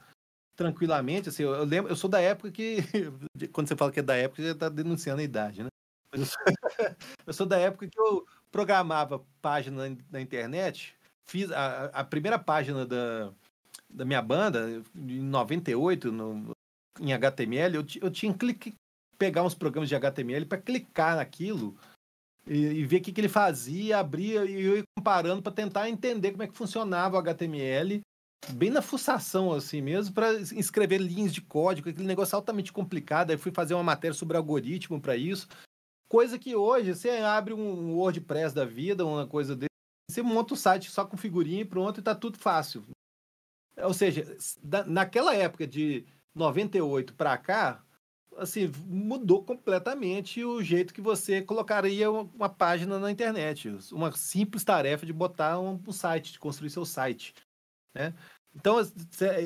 tranquilamente. 0.61 1.31
Assim, 1.31 1.43
eu, 1.43 1.55
eu 1.55 1.65
lembro, 1.65 1.91
eu 1.91 1.97
sou 1.97 2.11
da 2.11 2.21
época 2.21 2.51
que, 2.51 2.77
quando 3.51 3.67
você 3.67 3.75
fala 3.75 3.91
que 3.91 4.01
é 4.01 4.03
da 4.03 4.15
época, 4.15 4.43
você 4.43 4.51
está 4.51 4.69
denunciando 4.69 5.23
a 5.23 5.25
idade, 5.25 5.63
né? 5.63 5.71
Eu 6.13 6.27
sou, 6.27 6.37
eu 7.27 7.33
sou 7.33 7.47
da 7.47 7.59
época 7.59 7.89
que 7.89 7.99
eu 7.99 8.27
programava 8.51 9.25
página 9.41 9.97
na 10.11 10.21
internet, 10.21 10.95
fiz 11.27 11.51
a, 11.51 11.85
a 11.87 12.05
primeira 12.05 12.39
página 12.39 12.85
da, 12.85 13.33
da 13.89 14.05
minha 14.05 14.21
banda, 14.21 14.83
em 14.95 15.23
98, 15.23 16.13
no, 16.13 16.51
em 17.01 17.15
HTML, 17.15 17.77
eu, 17.77 17.87
eu 18.03 18.11
tinha 18.11 18.35
que 18.35 18.75
pegar 19.17 19.43
uns 19.43 19.55
programas 19.55 19.89
de 19.89 19.95
HTML 19.95 20.45
para 20.45 20.61
clicar 20.61 21.17
naquilo 21.17 21.75
e, 22.47 22.59
e 22.59 22.85
ver 22.85 22.99
o 22.99 23.03
que, 23.03 23.13
que 23.13 23.21
ele 23.21 23.29
fazia, 23.29 23.99
abria 23.99 24.45
e 24.45 24.63
eu 24.63 24.77
ia 24.79 24.83
comparando 24.99 25.41
para 25.41 25.53
tentar 25.53 25.89
entender 25.89 26.33
como 26.33 26.43
é 26.43 26.49
que 26.49 26.57
funcionava 26.57 27.17
o 27.17 27.21
HTML, 27.21 28.03
bem 28.49 28.71
na 28.71 28.83
fuçação 28.83 29.53
assim 29.53 29.81
mesmo, 29.81 30.15
para 30.15 30.33
escrever 30.33 30.99
linhas 30.99 31.33
de 31.33 31.41
código, 31.41 31.89
aquele 31.89 32.07
negócio 32.07 32.37
altamente 32.37 32.73
complicado. 32.73 33.31
Aí 33.31 33.37
fui 33.37 33.53
fazer 33.53 33.75
uma 33.75 33.83
matéria 33.83 34.15
sobre 34.15 34.37
algoritmo 34.37 35.01
para 35.01 35.17
isso. 35.17 35.49
Coisa 36.09 36.39
que 36.39 36.57
hoje 36.57 36.95
você 36.95 37.11
abre 37.19 37.55
um 37.55 37.95
WordPress 37.95 38.55
da 38.55 38.65
vida, 38.65 39.07
uma 39.07 39.27
coisa 39.27 39.55
desse, 39.55 39.71
você 40.11 40.23
monta 40.23 40.55
o 40.55 40.57
site 40.57 40.91
só 40.91 41.05
com 41.05 41.17
figurinha 41.17 41.61
e 41.61 41.65
pronto, 41.65 42.01
e 42.01 42.03
tá 42.03 42.15
tudo 42.15 42.37
fácil. 42.37 42.83
Ou 43.77 43.95
seja, 43.95 44.37
naquela 44.87 45.35
época 45.35 45.67
de 45.67 46.05
98 46.35 47.15
para 47.15 47.39
cá, 47.39 47.85
assim, 48.37 48.71
mudou 48.87 49.45
completamente 49.45 50.45
o 50.45 50.63
jeito 50.63 50.93
que 50.93 51.01
você 51.01 51.43
colocaria 51.43 52.11
uma 52.11 52.49
página 52.49 52.99
na 52.99 53.11
internet. 53.11 53.69
Uma 53.93 54.11
simples 54.13 54.65
tarefa 54.65 55.07
de 55.07 55.13
botar 55.13 55.61
um 55.61 55.81
site, 55.93 56.33
de 56.33 56.39
construir 56.41 56.71
seu 56.71 56.85
site. 56.85 57.35
Né? 57.95 58.15
Então, 58.55 58.79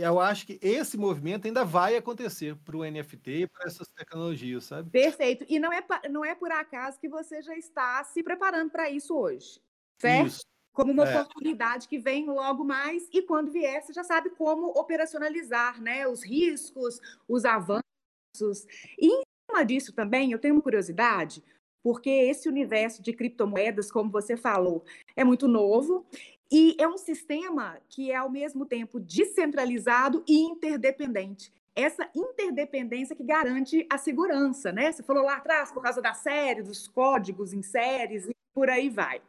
eu 0.01 0.19
acho 0.19 0.47
que 0.47 0.59
esse 0.63 0.97
movimento 0.97 1.47
ainda 1.47 1.65
vai 1.65 1.97
acontecer 1.97 2.57
para 2.57 2.77
o 2.77 2.85
NFT 2.85 3.31
e 3.31 3.47
para 3.47 3.67
essas 3.67 3.89
tecnologias, 3.89 4.65
sabe? 4.65 4.91
Perfeito. 4.91 5.45
E 5.49 5.59
não 5.59 5.73
é, 5.73 5.85
não 6.11 6.25
é 6.25 6.35
por 6.35 6.51
acaso 6.51 6.99
que 6.99 7.09
você 7.09 7.43
já 7.43 7.57
está 7.57 8.03
se 8.05 8.23
preparando 8.23 8.71
para 8.71 8.89
isso 8.89 9.15
hoje, 9.15 9.61
certo? 10.01 10.29
Isso 10.29 10.45
como 10.75 10.93
uma 10.93 11.09
é. 11.09 11.21
oportunidade 11.21 11.87
que 11.87 11.99
vem 11.99 12.27
logo 12.27 12.65
mais 12.65 13.09
e 13.13 13.23
quando 13.23 13.53
vier 13.53 13.81
você 13.81 13.93
já 13.93 14.03
sabe 14.03 14.31
como 14.31 14.67
operacionalizar, 14.77 15.81
né, 15.81 16.07
os 16.07 16.23
riscos, 16.25 17.01
os 17.29 17.45
avanços. 17.45 18.67
E 18.99 19.07
em 19.07 19.23
cima 19.49 19.65
disso 19.65 19.93
também, 19.93 20.33
eu 20.33 20.39
tenho 20.39 20.55
uma 20.55 20.63
curiosidade, 20.63 21.43
porque 21.81 22.11
esse 22.11 22.49
universo 22.49 23.01
de 23.03 23.13
criptomoedas, 23.13 23.91
como 23.91 24.11
você 24.11 24.37
falou, 24.37 24.85
é 25.15 25.23
muito 25.23 25.47
novo 25.47 26.05
e 26.55 26.77
é 26.79 26.87
um 26.87 26.97
sistema 26.97 27.81
que 27.89 28.13
é 28.13 28.15
ao 28.15 28.31
mesmo 28.31 28.65
tempo 28.65 29.01
descentralizado 29.01 30.23
e 30.25 30.39
interdependente. 30.39 31.53
Essa 31.75 32.09
interdependência 32.15 33.17
que 33.17 33.25
garante 33.25 33.85
a 33.91 33.99
segurança, 33.99 34.71
né? 34.71 34.93
Você 34.93 35.03
falou 35.03 35.25
lá 35.25 35.39
atrás 35.39 35.73
por 35.73 35.83
causa 35.83 36.01
da 36.01 36.15
série, 36.15 36.63
dos 36.63 36.87
códigos 36.87 37.53
em 37.53 37.61
séries 37.61 38.29
e 38.29 38.37
por 38.55 38.71
aí 38.71 38.89
vai. 38.89 39.21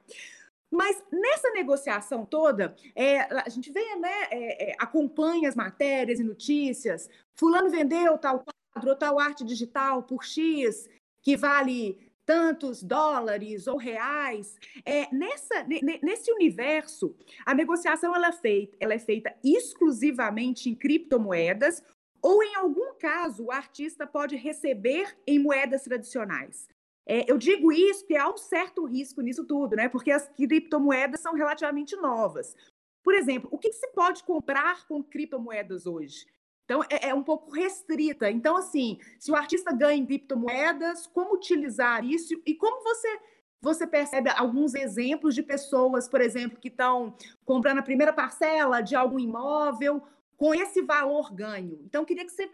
Mas 0.70 1.04
nessa 1.12 1.50
negociação 1.50 2.28
toda, 2.28 2.76
é, 2.96 3.22
a 3.22 3.50
gente 3.50 3.72
vê, 3.72 3.96
né, 3.96 4.28
é, 4.30 4.70
é, 4.70 4.76
acompanha 4.78 5.50
as 5.50 5.56
matérias 5.56 6.20
e 6.20 6.24
notícias. 6.24 7.10
Fulano 7.34 7.72
vendeu 7.72 8.20
tal 8.20 8.46
quadro 8.72 8.96
tal 8.96 9.20
arte 9.20 9.44
digital 9.44 10.04
por 10.04 10.24
X, 10.24 10.88
que 11.24 11.36
vale 11.36 12.05
tantos 12.26 12.82
dólares 12.82 13.68
ou 13.68 13.78
reais. 13.78 14.58
É, 14.84 15.14
nessa, 15.14 15.66
nesse 16.02 16.32
universo, 16.32 17.16
a 17.46 17.54
negociação 17.54 18.16
ela 18.16 18.28
é, 18.30 18.32
feita, 18.32 18.78
ela 18.80 18.94
é 18.94 19.00
feita 19.00 19.36
exclusivamente 19.44 20.70
em 20.70 20.76
criptomoedas 20.76 21.84
ou, 22.22 22.42
em 22.44 22.56
algum 22.56 22.96
caso, 22.96 23.46
o 23.46 23.52
artista 23.52 24.08
pode 24.08 24.36
receber 24.36 25.16
em 25.28 25.38
moedas 25.38 25.84
tradicionais. 25.84 26.68
É, 27.08 27.30
eu 27.30 27.38
digo 27.38 27.72
isso 27.72 28.00
porque 28.00 28.18
há 28.18 28.28
um 28.28 28.38
certo 28.38 28.84
risco 28.86 29.22
nisso 29.22 29.46
tudo, 29.46 29.76
né? 29.76 29.88
Porque 29.88 30.10
as 30.10 30.28
criptomoedas 30.30 31.20
são 31.20 31.36
relativamente 31.36 31.96
novas. 31.96 32.56
Por 33.04 33.14
exemplo, 33.14 33.48
o 33.52 33.60
que, 33.60 33.70
que 33.70 33.76
se 33.76 33.88
pode 33.90 34.24
comprar 34.24 34.88
com 34.88 35.04
criptomoedas 35.04 35.86
hoje? 35.86 36.26
Então, 36.66 36.84
é, 36.90 37.10
é, 37.10 37.14
um 37.14 37.24
pouco 37.24 37.52
restrita. 37.52 38.30
Então, 38.30 38.58
assim, 38.58 39.00
se 39.20 39.32
o 39.32 39.36
artista 39.36 39.72
ganha 39.72 39.98
em 39.98 40.06
criptomoedas, 40.06 41.08
como 41.08 41.34
utilizar 41.36 42.04
isso 42.04 42.34
e 42.46 42.56
como 42.56 42.84
você 42.84 43.20
você 43.62 43.88
percebe 43.88 44.30
alguns 44.30 44.76
exemplos 44.76 45.34
de 45.34 45.42
pessoas, 45.42 46.08
por 46.08 46.22
exemplo, 46.22 46.60
que 46.60 46.68
estão 46.68 47.18
comprando 47.44 47.80
a 47.80 47.84
primeira 47.84 48.14
parcela 48.14 48.80
de 48.80 48.96
algum 48.96 49.18
imóvel 49.18 50.04
com 50.38 50.54
esse 50.54 50.84
valor 50.84 51.34
ganho. 51.34 51.82
Então, 51.84 52.06
queria 52.06 52.24
que 52.24 52.32
você, 52.32 52.48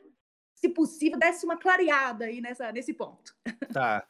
se 0.55 0.69
possível, 0.69 1.19
desse 1.19 1.43
uma 1.43 1.57
clareada 1.57 2.25
aí 2.25 2.39
nessa, 2.39 2.71
nesse 2.71 2.93
ponto. 2.93 3.35
Tá. 3.73 4.07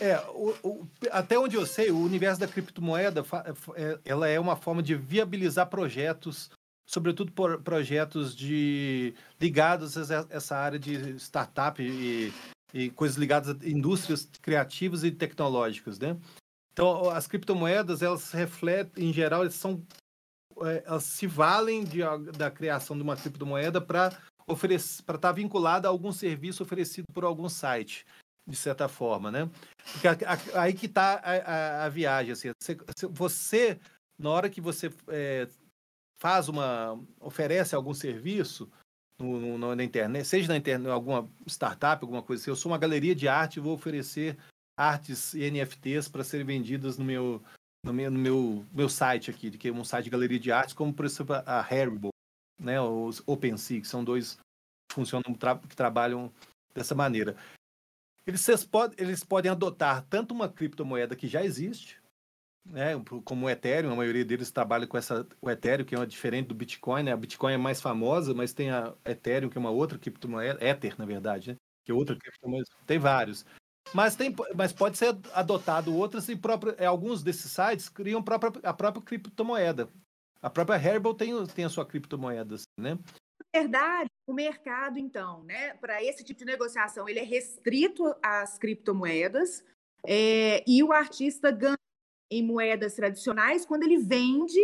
É, 0.00 0.16
o, 0.30 0.54
o, 0.62 0.88
até 1.10 1.36
onde 1.38 1.56
eu 1.56 1.66
sei, 1.66 1.90
o 1.90 1.98
universo 1.98 2.40
da 2.40 2.46
criptomoeda 2.46 3.24
é, 3.74 3.98
ela 4.04 4.28
é 4.28 4.38
uma 4.38 4.54
forma 4.54 4.82
de 4.82 4.94
viabilizar 4.94 5.68
projetos, 5.68 6.50
sobretudo 6.88 7.30
por 7.32 7.60
projetos 7.62 8.34
de 8.34 9.14
ligados 9.38 10.10
a 10.10 10.26
essa 10.30 10.56
área 10.56 10.78
de 10.78 11.16
startup 11.16 11.80
e, 11.82 12.32
e 12.72 12.90
coisas 12.90 13.18
ligadas 13.18 13.50
a 13.50 13.68
indústrias 13.68 14.28
criativas 14.40 15.04
e 15.04 15.10
tecnológicas, 15.10 15.98
né? 15.98 16.16
Então, 16.72 17.10
as 17.10 17.26
criptomoedas, 17.26 18.02
elas 18.02 18.30
refletem, 18.30 19.10
em 19.10 19.12
geral, 19.12 19.42
elas 19.42 19.54
são 19.54 19.84
é, 20.62 20.82
elas 20.86 21.04
se 21.04 21.26
valem 21.26 21.84
de, 21.84 21.98
da 22.36 22.50
criação 22.50 22.96
de 22.96 23.02
uma 23.02 23.16
criptomoeda 23.16 23.80
para 23.80 24.16
oferecer 24.46 25.02
para 25.02 25.16
estar 25.16 25.28
tá 25.28 25.32
vinculada 25.32 25.86
a 25.86 25.90
algum 25.90 26.10
serviço 26.10 26.62
oferecido 26.62 27.04
por 27.12 27.24
algum 27.24 27.48
site 27.48 28.06
de 28.48 28.56
certa 28.56 28.88
forma, 28.88 29.30
né? 29.30 29.50
Porque 29.92 30.08
aí 30.54 30.72
que 30.72 30.86
está 30.86 31.20
a, 31.22 31.32
a, 31.32 31.84
a, 31.84 31.88
viagem, 31.90 32.32
assim, 32.32 32.48
você, 33.10 33.78
na 34.18 34.30
hora 34.30 34.48
que 34.48 34.58
você 34.58 34.90
é, 35.08 35.46
faz 36.18 36.48
uma, 36.48 36.98
oferece 37.20 37.74
algum 37.74 37.94
serviço, 37.94 38.70
no, 39.18 39.58
no, 39.58 39.74
na 39.74 39.84
internet, 39.84 40.26
seja 40.26 40.48
na 40.48 40.56
internet, 40.56 40.90
alguma 40.90 41.28
startup, 41.46 42.02
alguma 42.02 42.22
coisa 42.22 42.42
assim. 42.42 42.50
Eu 42.50 42.56
sou 42.56 42.70
uma 42.70 42.78
galeria 42.78 43.14
de 43.14 43.26
arte 43.26 43.56
e 43.56 43.60
vou 43.60 43.74
oferecer 43.74 44.36
artes 44.76 45.34
e 45.34 45.50
NFTs 45.50 46.08
para 46.08 46.22
serem 46.22 46.46
vendidas 46.46 46.96
no 46.96 47.04
meu, 47.04 47.42
no 47.84 47.92
meu, 47.92 48.10
no 48.10 48.18
meu, 48.18 48.66
meu 48.72 48.88
site 48.88 49.30
aqui, 49.30 49.50
que 49.50 49.68
é 49.68 49.72
um 49.72 49.84
site 49.84 50.04
de 50.04 50.10
galeria 50.10 50.38
de 50.38 50.52
artes, 50.52 50.74
como 50.74 50.92
por 50.92 51.04
exemplo 51.04 51.34
a 51.34 51.60
Haribo, 51.60 52.10
né, 52.60 52.80
os 52.80 53.22
OpenSea, 53.26 53.80
que 53.80 53.88
são 53.88 54.04
dois 54.04 54.38
que 54.88 54.94
funcionam, 54.94 55.34
que 55.68 55.76
trabalham 55.76 56.32
dessa 56.72 56.94
maneira. 56.94 57.36
Eles, 58.24 58.46
eles 58.98 59.24
podem 59.24 59.50
adotar 59.50 60.04
tanto 60.08 60.32
uma 60.32 60.48
criptomoeda 60.48 61.16
que 61.16 61.26
já 61.26 61.42
existe, 61.42 61.97
né, 62.70 62.92
como 63.24 63.46
o 63.46 63.50
Ethereum, 63.50 63.92
a 63.92 63.96
maioria 63.96 64.24
deles 64.24 64.50
trabalha 64.50 64.86
com 64.86 64.96
essa, 64.96 65.26
o 65.40 65.50
Ethereum, 65.50 65.84
que 65.84 65.94
é 65.94 65.98
uma 65.98 66.06
diferente 66.06 66.48
do 66.48 66.54
Bitcoin, 66.54 67.02
né? 67.02 67.12
A 67.12 67.16
Bitcoin 67.16 67.54
é 67.54 67.58
mais 67.58 67.80
famosa, 67.80 68.34
mas 68.34 68.52
tem 68.52 68.70
a 68.70 68.94
Ethereum, 69.04 69.48
que 69.48 69.58
é 69.58 69.60
uma 69.60 69.70
outra 69.70 69.98
criptomoeda, 69.98 70.64
Ether, 70.64 70.94
na 70.98 71.04
verdade, 71.04 71.50
né? 71.50 71.56
Que 71.84 71.92
é 71.92 71.94
outra 71.94 72.16
criptomoeda, 72.16 72.66
tem 72.86 72.98
vários. 72.98 73.44
Mas, 73.94 74.14
tem, 74.14 74.34
mas 74.54 74.72
pode 74.72 74.98
ser 74.98 75.16
adotado 75.32 75.94
outras 75.94 76.28
e 76.28 76.36
próprio, 76.36 76.74
é, 76.78 76.84
alguns 76.84 77.22
desses 77.22 77.50
sites 77.50 77.88
criam 77.88 78.22
própria, 78.22 78.52
a 78.62 78.74
própria 78.74 79.02
criptomoeda. 79.02 79.88
A 80.42 80.50
própria 80.50 80.76
Herbal 80.76 81.14
tem, 81.14 81.46
tem 81.46 81.64
a 81.64 81.68
sua 81.68 81.86
criptomoeda, 81.86 82.56
assim, 82.56 82.66
né? 82.78 82.98
Na 83.54 83.60
verdade, 83.60 84.10
o 84.26 84.34
mercado, 84.34 84.98
então, 84.98 85.42
né, 85.44 85.74
para 85.74 86.04
esse 86.04 86.22
tipo 86.22 86.38
de 86.38 86.44
negociação, 86.44 87.08
ele 87.08 87.18
é 87.18 87.24
restrito 87.24 88.14
às 88.22 88.58
criptomoedas 88.58 89.64
é, 90.06 90.62
e 90.66 90.82
o 90.82 90.92
artista 90.92 91.50
ganha 91.50 91.78
em 92.30 92.42
moedas 92.42 92.94
tradicionais 92.94 93.64
quando 93.64 93.84
ele 93.84 93.98
vende 93.98 94.60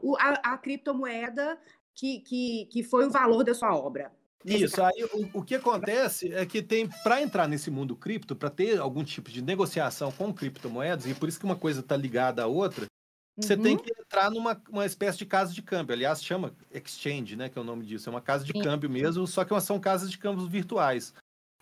o, 0.00 0.16
a, 0.16 0.30
a, 0.54 0.58
criptomoeda 0.58 1.58
que, 1.94 2.20
que, 2.20 2.66
que 2.66 2.82
foi 2.82 3.06
o 3.06 3.10
valor 3.10 3.42
da 3.42 3.54
sua 3.54 3.74
obra. 3.74 4.12
Isso, 4.44 4.80
aí 4.80 5.04
o, 5.12 5.40
o, 5.40 5.42
que 5.42 5.56
acontece 5.56 6.32
é 6.32 6.46
que 6.46 6.62
tem, 6.62 6.88
para 7.02 7.20
entrar 7.20 7.48
nesse 7.48 7.70
mundo 7.70 7.96
cripto, 7.96 8.36
para 8.36 8.48
ter 8.48 8.78
algum 8.78 9.02
tipo 9.02 9.30
de 9.30 9.42
negociação 9.42 10.12
com 10.12 10.32
criptomoedas, 10.32 11.06
e 11.06 11.14
por 11.14 11.28
isso 11.28 11.38
que 11.38 11.44
uma 11.44 11.56
coisa 11.56 11.80
está 11.80 11.96
ligada 11.96 12.44
à 12.44 12.46
outra, 12.46 12.84
uhum. 12.84 13.42
você 13.42 13.56
tem 13.56 13.74
uhum. 13.74 13.82
que 13.82 13.90
entrar 13.98 14.30
numa 14.30 14.62
uma 14.70 14.86
espécie 14.86 15.18
de 15.18 15.26
casa 15.26 15.52
de 15.52 15.62
câmbio. 15.62 15.94
Aliás, 15.94 16.22
chama 16.22 16.54
exchange, 16.70 17.34
né? 17.34 17.48
Que 17.48 17.58
é 17.58 17.60
o 17.60 17.64
nome 17.64 17.84
disso. 17.84 18.08
É 18.08 18.12
uma 18.12 18.20
casa 18.20 18.44
de 18.44 18.52
Sim. 18.52 18.62
câmbio 18.62 18.88
mesmo, 18.88 19.26
só 19.26 19.44
que 19.44 19.60
são 19.60 19.80
casas 19.80 20.10
de 20.10 20.18
câmbios 20.18 20.46
virtuais. 20.46 21.12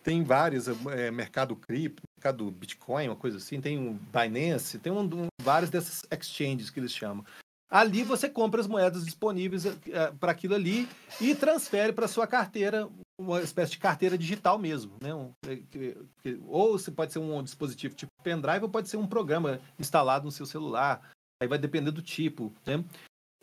Tem 0.05 0.23
várias, 0.23 0.67
é, 0.67 1.09
mercado 1.09 1.55
cripto, 1.55 2.03
mercado 2.15 2.51
Bitcoin, 2.51 3.07
uma 3.07 3.15
coisa 3.15 3.37
assim, 3.37 3.59
tem 3.59 3.79
um 3.79 3.97
Binance, 4.13 4.77
tem 4.77 4.93
um, 4.93 4.99
um, 4.99 5.27
vários 5.41 5.71
desses 5.71 6.05
exchanges 6.11 6.69
que 6.69 6.79
eles 6.79 6.93
chamam. 6.93 7.25
Ali 7.67 8.03
você 8.03 8.29
compra 8.29 8.61
as 8.61 8.67
moedas 8.67 9.03
disponíveis 9.03 9.65
é, 9.65 10.11
para 10.19 10.31
aquilo 10.31 10.53
ali 10.53 10.87
e 11.19 11.33
transfere 11.33 11.91
para 11.91 12.07
sua 12.07 12.27
carteira, 12.27 12.87
uma 13.19 13.41
espécie 13.41 13.71
de 13.71 13.79
carteira 13.79 14.15
digital 14.15 14.59
mesmo. 14.59 14.95
Né? 15.01 15.11
Um, 15.11 15.31
que, 15.71 15.97
que, 16.21 16.39
ou 16.45 16.77
você 16.77 16.91
pode 16.91 17.11
ser 17.11 17.17
um 17.17 17.41
dispositivo 17.41 17.95
tipo 17.95 18.11
pendrive, 18.21 18.61
ou 18.61 18.69
pode 18.69 18.87
ser 18.87 18.97
um 18.97 19.07
programa 19.07 19.59
instalado 19.79 20.25
no 20.25 20.31
seu 20.31 20.45
celular. 20.45 21.01
Aí 21.41 21.47
vai 21.47 21.57
depender 21.57 21.89
do 21.89 22.03
tipo. 22.03 22.53
Né? 22.63 22.85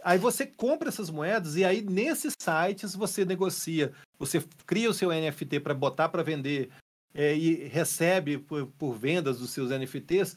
Aí 0.04 0.18
você 0.18 0.46
compra 0.46 0.88
essas 0.88 1.10
moedas 1.10 1.56
e 1.56 1.64
aí 1.64 1.80
nesses 1.80 2.34
sites 2.38 2.94
você 2.94 3.24
negocia, 3.24 3.92
você 4.18 4.42
cria 4.66 4.90
o 4.90 4.94
seu 4.94 5.10
NFT 5.10 5.60
para 5.60 5.74
botar 5.74 6.08
para 6.08 6.22
vender 6.22 6.70
é, 7.14 7.36
e 7.36 7.68
recebe 7.68 8.38
por, 8.38 8.66
por, 8.78 8.94
vendas 8.94 9.38
dos 9.38 9.50
seus 9.50 9.70
NFTs 9.70 10.36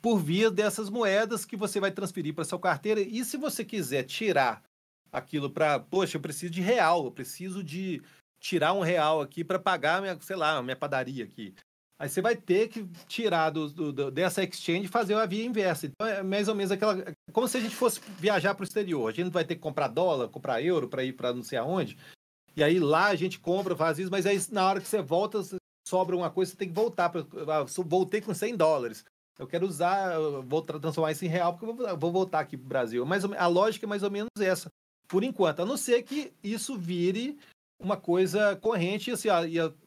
por 0.00 0.18
via 0.18 0.50
dessas 0.50 0.88
moedas 0.88 1.44
que 1.44 1.56
você 1.56 1.78
vai 1.78 1.90
transferir 1.90 2.34
para 2.34 2.44
sua 2.44 2.58
carteira. 2.58 3.00
E 3.00 3.24
se 3.24 3.36
você 3.36 3.64
quiser 3.64 4.04
tirar 4.04 4.62
aquilo 5.12 5.50
para, 5.50 5.78
poxa, 5.78 6.16
eu 6.16 6.20
preciso 6.20 6.52
de 6.52 6.60
real, 6.60 7.04
eu 7.04 7.10
preciso 7.10 7.62
de 7.62 8.02
tirar 8.40 8.72
um 8.72 8.80
real 8.80 9.20
aqui 9.20 9.44
para 9.44 9.58
pagar 9.58 10.00
minha, 10.00 10.18
sei 10.20 10.36
lá, 10.36 10.62
minha 10.62 10.76
padaria 10.76 11.24
aqui. 11.24 11.54
Aí 11.98 12.08
você 12.08 12.20
vai 12.20 12.36
ter 12.36 12.68
que 12.68 12.86
tirar 13.08 13.50
do, 13.50 13.70
do, 13.70 14.10
dessa 14.10 14.44
exchange 14.44 14.84
e 14.84 14.88
fazer 14.88 15.14
uma 15.14 15.26
via 15.26 15.44
inversa. 15.44 15.86
Então 15.86 16.06
é 16.06 16.22
mais 16.22 16.46
ou 16.46 16.54
menos 16.54 16.70
aquela. 16.70 17.02
Como 17.32 17.48
se 17.48 17.56
a 17.56 17.60
gente 17.60 17.74
fosse 17.74 18.00
viajar 18.18 18.54
para 18.54 18.62
o 18.62 18.66
exterior. 18.66 19.08
A 19.08 19.12
gente 19.12 19.30
vai 19.30 19.44
ter 19.44 19.54
que 19.54 19.62
comprar 19.62 19.88
dólar, 19.88 20.28
comprar 20.28 20.62
euro 20.62 20.88
para 20.88 21.02
ir 21.02 21.14
para 21.14 21.32
não 21.32 21.42
sei 21.42 21.58
aonde. 21.58 21.96
E 22.54 22.62
aí 22.62 22.78
lá 22.78 23.06
a 23.06 23.14
gente 23.14 23.38
compra, 23.38 23.76
faz 23.76 23.98
isso, 23.98 24.10
mas 24.10 24.26
aí 24.26 24.40
na 24.50 24.66
hora 24.66 24.80
que 24.80 24.88
você 24.88 25.00
volta, 25.00 25.40
sobra 25.86 26.16
uma 26.16 26.30
coisa, 26.30 26.50
você 26.50 26.56
tem 26.56 26.68
que 26.68 26.74
voltar. 26.74 27.08
Pra, 27.08 27.20
ah, 27.22 27.64
voltei 27.84 28.20
com 28.20 28.34
100 28.34 28.56
dólares. 28.56 29.04
Eu 29.38 29.46
quero 29.46 29.66
usar, 29.66 30.18
vou 30.46 30.62
transformar 30.62 31.12
isso 31.12 31.24
em 31.24 31.28
real, 31.28 31.52
porque 31.52 31.66
eu 31.66 31.96
vou, 31.96 32.12
voltar 32.12 32.40
aqui 32.40 32.56
para 32.56 32.64
o 32.64 32.68
Brasil. 32.68 33.06
Mas 33.06 33.24
a 33.24 33.46
lógica 33.46 33.84
é 33.84 33.88
mais 33.88 34.02
ou 34.02 34.10
menos 34.10 34.30
essa, 34.38 34.70
por 35.06 35.22
enquanto. 35.22 35.60
A 35.60 35.66
não 35.66 35.76
ser 35.76 36.02
que 36.02 36.32
isso 36.42 36.76
vire 36.78 37.38
uma 37.78 37.96
coisa 37.96 38.56
corrente, 38.56 39.10
assim, 39.10 39.28
ó, 39.28 39.40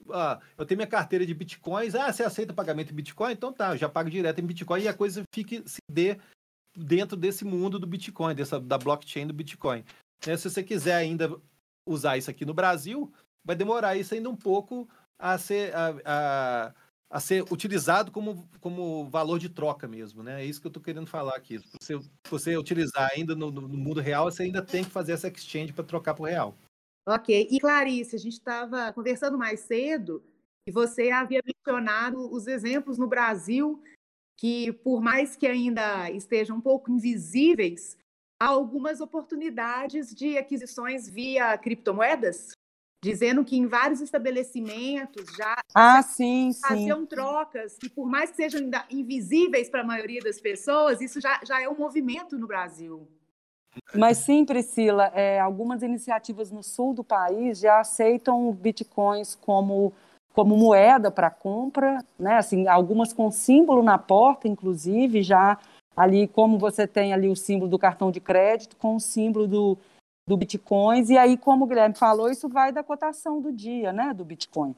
ó, 0.09 0.39
eu 0.57 0.65
tenho 0.65 0.77
minha 0.77 0.87
carteira 0.87 1.25
de 1.25 1.33
bitcoins, 1.33 1.95
ah, 1.95 2.11
você 2.11 2.23
aceita 2.23 2.53
pagamento 2.53 2.91
em 2.91 2.95
bitcoin? 2.95 3.33
Então 3.33 3.51
tá, 3.51 3.73
eu 3.73 3.77
já 3.77 3.89
pago 3.89 4.09
direto 4.09 4.39
em 4.39 4.45
bitcoin 4.45 4.81
e 4.81 4.87
a 4.87 4.93
coisa 4.93 5.23
fique, 5.33 5.63
se 5.65 5.79
dê 5.89 6.17
dentro 6.77 7.17
desse 7.17 7.43
mundo 7.43 7.79
do 7.79 7.87
bitcoin, 7.87 8.35
dessa, 8.35 8.59
da 8.59 8.77
blockchain 8.77 9.27
do 9.27 9.33
bitcoin. 9.33 9.83
Né? 10.25 10.37
Se 10.37 10.49
você 10.49 10.63
quiser 10.63 10.95
ainda 10.95 11.35
usar 11.87 12.17
isso 12.17 12.29
aqui 12.29 12.45
no 12.45 12.53
Brasil, 12.53 13.11
vai 13.43 13.55
demorar 13.55 13.95
isso 13.95 14.13
ainda 14.13 14.29
um 14.29 14.35
pouco 14.35 14.87
a 15.17 15.37
ser, 15.37 15.75
a, 15.75 15.95
a, 16.05 16.73
a 17.09 17.19
ser 17.19 17.43
utilizado 17.51 18.11
como, 18.11 18.47
como 18.61 19.09
valor 19.09 19.39
de 19.39 19.49
troca 19.49 19.87
mesmo, 19.87 20.23
né? 20.23 20.41
É 20.41 20.45
isso 20.45 20.61
que 20.61 20.67
eu 20.67 20.69
estou 20.69 20.83
querendo 20.83 21.07
falar 21.07 21.35
aqui. 21.35 21.59
Se 21.81 21.95
você, 21.95 22.09
você 22.29 22.57
utilizar 22.57 23.09
ainda 23.13 23.35
no, 23.35 23.51
no 23.51 23.67
mundo 23.67 23.99
real, 23.99 24.31
você 24.31 24.43
ainda 24.43 24.61
tem 24.61 24.83
que 24.83 24.91
fazer 24.91 25.13
essa 25.13 25.27
exchange 25.27 25.73
para 25.73 25.83
trocar 25.83 26.13
para 26.13 26.23
o 26.23 26.27
real. 26.27 26.55
Ok. 27.07 27.47
E 27.49 27.59
Clarice, 27.59 28.15
a 28.15 28.19
gente 28.19 28.33
estava 28.33 28.93
conversando 28.93 29.37
mais 29.37 29.61
cedo 29.61 30.23
e 30.67 30.71
você 30.71 31.09
havia 31.09 31.41
mencionado 31.43 32.31
os 32.31 32.47
exemplos 32.47 32.97
no 32.97 33.07
Brasil 33.07 33.81
que, 34.39 34.71
por 34.71 35.01
mais 35.01 35.35
que 35.35 35.47
ainda 35.47 36.09
estejam 36.11 36.57
um 36.57 36.61
pouco 36.61 36.91
invisíveis, 36.91 37.97
há 38.39 38.47
algumas 38.47 39.01
oportunidades 39.01 40.13
de 40.15 40.37
aquisições 40.37 41.09
via 41.09 41.57
criptomoedas, 41.57 42.51
dizendo 43.03 43.43
que 43.43 43.57
em 43.57 43.67
vários 43.67 43.99
estabelecimentos 43.99 45.25
já 45.35 45.55
ah, 45.75 46.01
sim, 46.01 46.51
faziam 46.61 47.01
sim. 47.01 47.05
trocas 47.07 47.77
que, 47.77 47.89
por 47.89 48.07
mais 48.07 48.29
que 48.29 48.37
sejam 48.37 48.61
ainda 48.61 48.85
invisíveis 48.89 49.69
para 49.69 49.81
a 49.81 49.85
maioria 49.85 50.21
das 50.21 50.39
pessoas, 50.39 51.01
isso 51.01 51.19
já, 51.19 51.41
já 51.43 51.61
é 51.61 51.67
um 51.67 51.77
movimento 51.77 52.37
no 52.37 52.47
Brasil. 52.47 53.07
Mas 53.95 54.17
sim, 54.17 54.45
Priscila, 54.45 55.05
é, 55.13 55.39
algumas 55.39 55.83
iniciativas 55.83 56.51
no 56.51 56.63
sul 56.63 56.93
do 56.93 57.03
país 57.03 57.59
já 57.59 57.79
aceitam 57.79 58.51
bitcoins 58.51 59.35
como, 59.35 59.93
como 60.33 60.57
moeda 60.57 61.11
para 61.11 61.29
compra, 61.29 62.03
né? 62.17 62.37
Assim, 62.37 62.67
algumas 62.67 63.13
com 63.13 63.31
símbolo 63.31 63.83
na 63.83 63.97
porta, 63.97 64.47
inclusive, 64.47 65.21
já 65.23 65.57
ali 65.95 66.27
como 66.27 66.57
você 66.57 66.87
tem 66.87 67.13
ali 67.13 67.27
o 67.27 67.35
símbolo 67.35 67.69
do 67.69 67.79
cartão 67.79 68.11
de 68.11 68.19
crédito 68.19 68.75
com 68.77 68.95
o 68.95 68.99
símbolo 68.99 69.47
do, 69.47 69.77
do 70.27 70.37
bitcoins. 70.37 71.09
E 71.09 71.17
aí, 71.17 71.37
como 71.37 71.65
o 71.65 71.67
Guilherme 71.67 71.95
falou, 71.95 72.29
isso 72.29 72.47
vai 72.47 72.71
da 72.71 72.83
cotação 72.83 73.41
do 73.41 73.51
dia, 73.51 73.91
né, 73.91 74.13
do 74.13 74.23
bitcoin. 74.23 74.75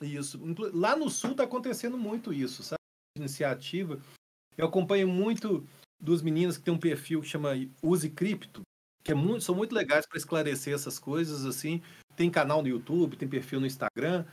Isso. 0.00 0.40
Lá 0.72 0.96
no 0.96 1.10
sul 1.10 1.32
está 1.32 1.44
acontecendo 1.44 1.98
muito 1.98 2.32
isso, 2.32 2.62
sabe? 2.62 2.78
Iniciativa. 3.18 3.98
Eu 4.56 4.66
acompanho 4.66 5.08
muito 5.08 5.66
dos 6.00 6.22
meninos 6.22 6.56
que 6.56 6.64
tem 6.64 6.72
um 6.72 6.78
perfil 6.78 7.20
que 7.20 7.28
chama 7.28 7.50
Use 7.82 8.08
Cripto, 8.08 8.62
que 9.02 9.12
é 9.12 9.14
muito, 9.14 9.42
são 9.42 9.54
muito 9.54 9.74
legais 9.74 10.06
para 10.06 10.18
esclarecer 10.18 10.74
essas 10.74 10.98
coisas, 10.98 11.44
assim. 11.44 11.82
Tem 12.16 12.30
canal 12.30 12.62
no 12.62 12.68
YouTube, 12.68 13.16
tem 13.16 13.28
perfil 13.28 13.60
no 13.60 13.66
Instagram. 13.66 14.24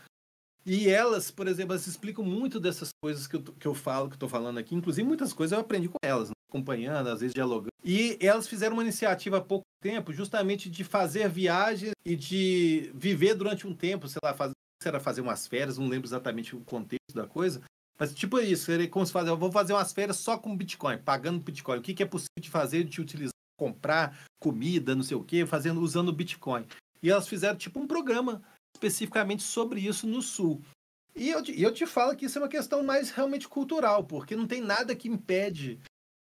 E 0.65 0.89
elas, 0.89 1.31
por 1.31 1.47
exemplo, 1.47 1.73
elas 1.73 1.87
explicam 1.87 2.25
muito 2.25 2.59
dessas 2.59 2.89
coisas 3.01 3.25
que 3.25 3.37
eu, 3.37 3.41
que 3.41 3.65
eu 3.65 3.73
falo, 3.73 4.09
que 4.09 4.15
estou 4.15 4.27
falando 4.27 4.57
aqui. 4.57 4.75
Inclusive, 4.75 5.07
muitas 5.07 5.31
coisas 5.31 5.53
eu 5.53 5.61
aprendi 5.61 5.87
com 5.87 5.97
elas, 6.01 6.29
né? 6.29 6.33
acompanhando, 6.49 7.07
às 7.07 7.21
vezes 7.21 7.33
dialogando. 7.33 7.71
E 7.83 8.17
elas 8.19 8.47
fizeram 8.47 8.75
uma 8.75 8.83
iniciativa 8.83 9.37
há 9.37 9.41
pouco 9.41 9.63
tempo, 9.81 10.11
justamente 10.11 10.69
de 10.69 10.83
fazer 10.83 11.29
viagens 11.29 11.91
e 12.05 12.15
de 12.15 12.91
viver 12.93 13.35
durante 13.35 13.67
um 13.67 13.73
tempo, 13.73 14.07
sei 14.07 14.19
lá, 14.23 14.33
fazer, 14.33 14.53
era 14.83 14.99
fazer 14.99 15.21
umas 15.21 15.47
férias, 15.47 15.77
não 15.77 15.87
lembro 15.87 16.07
exatamente 16.07 16.55
o 16.55 16.61
contexto 16.61 17.13
da 17.13 17.25
coisa, 17.25 17.61
mas 17.97 18.13
tipo 18.13 18.39
isso, 18.39 18.65
seria 18.65 18.87
como 18.87 19.05
se 19.05 19.11
fazer, 19.11 19.29
eu 19.29 19.37
vou 19.37 19.51
fazer 19.51 19.73
umas 19.73 19.91
férias 19.91 20.17
só 20.17 20.37
com 20.37 20.55
Bitcoin, 20.55 20.97
pagando 20.99 21.39
Bitcoin. 21.39 21.79
O 21.79 21.81
que, 21.81 21.93
que 21.93 22.03
é 22.03 22.05
possível 22.05 22.29
de 22.39 22.49
fazer, 22.49 22.83
de 22.83 23.01
utilizar, 23.01 23.31
comprar 23.57 24.17
comida, 24.39 24.95
não 24.95 25.03
sei 25.03 25.17
o 25.17 25.23
que, 25.23 25.45
fazendo, 25.45 25.81
usando 25.81 26.13
Bitcoin. 26.13 26.65
E 27.01 27.09
elas 27.09 27.27
fizeram 27.27 27.57
tipo 27.57 27.79
um 27.79 27.87
programa 27.87 28.41
especificamente 28.75 29.43
sobre 29.43 29.79
isso 29.79 30.05
no 30.05 30.21
Sul. 30.21 30.61
E 31.15 31.29
eu, 31.29 31.43
eu 31.55 31.73
te 31.73 31.87
falo 31.87 32.15
que 32.15 32.25
isso 32.25 32.37
é 32.37 32.41
uma 32.41 32.47
questão 32.47 32.83
mais 32.83 33.09
realmente 33.09 33.47
cultural, 33.47 34.03
porque 34.03 34.35
não 34.35 34.45
tem 34.45 34.61
nada 34.61 34.95
que 34.95 35.07
impede 35.07 35.79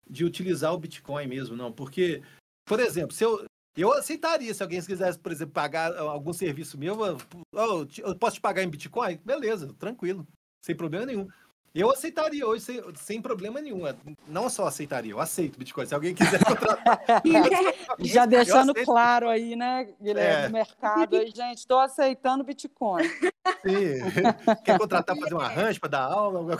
de 0.07 0.23
utilizar 0.23 0.71
o 0.71 0.77
Bitcoin 0.77 1.25
mesmo, 1.25 1.55
não. 1.55 1.71
Porque, 1.71 2.21
por 2.63 2.79
exemplo, 2.79 3.11
se 3.11 3.23
eu, 3.23 3.43
eu 3.75 3.91
aceitaria 3.91 4.53
se 4.53 4.61
alguém 4.61 4.79
quisesse, 4.83 5.17
por 5.17 5.31
exemplo, 5.31 5.53
pagar 5.53 5.97
algum 5.97 6.31
serviço 6.31 6.77
meu, 6.77 6.95
eu, 7.03 7.87
eu 7.97 8.15
posso 8.15 8.35
te 8.35 8.41
pagar 8.41 8.61
em 8.61 8.69
Bitcoin? 8.69 9.19
Beleza, 9.25 9.73
tranquilo, 9.79 10.27
sem 10.63 10.75
problema 10.75 11.07
nenhum. 11.07 11.27
Eu 11.73 11.89
aceitaria 11.89 12.45
hoje 12.45 12.63
sem, 12.63 12.83
sem 12.95 13.21
problema 13.21 13.59
nenhum. 13.59 13.81
Não 14.27 14.47
só 14.47 14.67
aceitaria, 14.67 15.11
eu 15.11 15.19
aceito 15.19 15.57
Bitcoin. 15.57 15.87
Se 15.87 15.95
alguém 15.95 16.13
quiser 16.13 16.43
contratar. 16.43 17.01
Já 17.99 18.27
deixando 18.27 18.75
claro 18.75 19.27
aí, 19.27 19.55
né, 19.55 19.91
Guilherme, 19.99 20.43
é. 20.43 20.47
no 20.47 20.53
mercado 20.53 21.15
aí, 21.15 21.31
gente, 21.31 21.57
estou 21.57 21.79
aceitando 21.79 22.43
Bitcoin. 22.43 23.03
Sim. 23.05 24.01
Quer 24.63 24.77
contratar 24.77 25.15
para 25.15 25.23
fazer 25.23 25.33
uma 25.33 25.47
ranch, 25.47 25.79
para 25.79 25.89
dar 25.89 26.03
aula? 26.03 26.57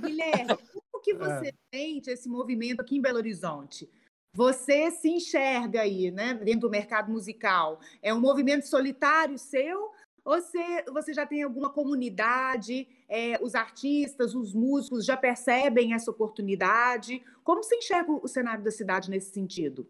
Guilherme, 0.00 0.54
como 0.90 1.02
que 1.02 1.14
você 1.14 1.48
é. 1.48 1.54
sente 1.74 2.10
esse 2.10 2.28
movimento 2.28 2.80
aqui 2.80 2.98
em 2.98 3.00
Belo 3.00 3.16
Horizonte? 3.16 3.88
Você 4.34 4.90
se 4.90 5.08
enxerga 5.08 5.80
aí, 5.80 6.10
né, 6.10 6.34
dentro 6.34 6.60
do 6.60 6.70
mercado 6.70 7.10
musical? 7.10 7.80
É 8.02 8.12
um 8.12 8.20
movimento 8.20 8.66
solitário 8.68 9.38
seu 9.38 9.92
você, 10.26 10.82
você 10.92 11.14
já 11.14 11.24
tem 11.24 11.44
alguma 11.44 11.70
comunidade, 11.70 12.88
é, 13.08 13.38
os 13.40 13.54
artistas, 13.54 14.34
os 14.34 14.52
músicos 14.52 15.06
já 15.06 15.16
percebem 15.16 15.94
essa 15.94 16.10
oportunidade? 16.10 17.22
Como 17.44 17.62
se 17.62 17.76
enxerga 17.76 18.10
o 18.10 18.26
cenário 18.26 18.64
da 18.64 18.72
cidade 18.72 19.08
nesse 19.08 19.32
sentido? 19.32 19.86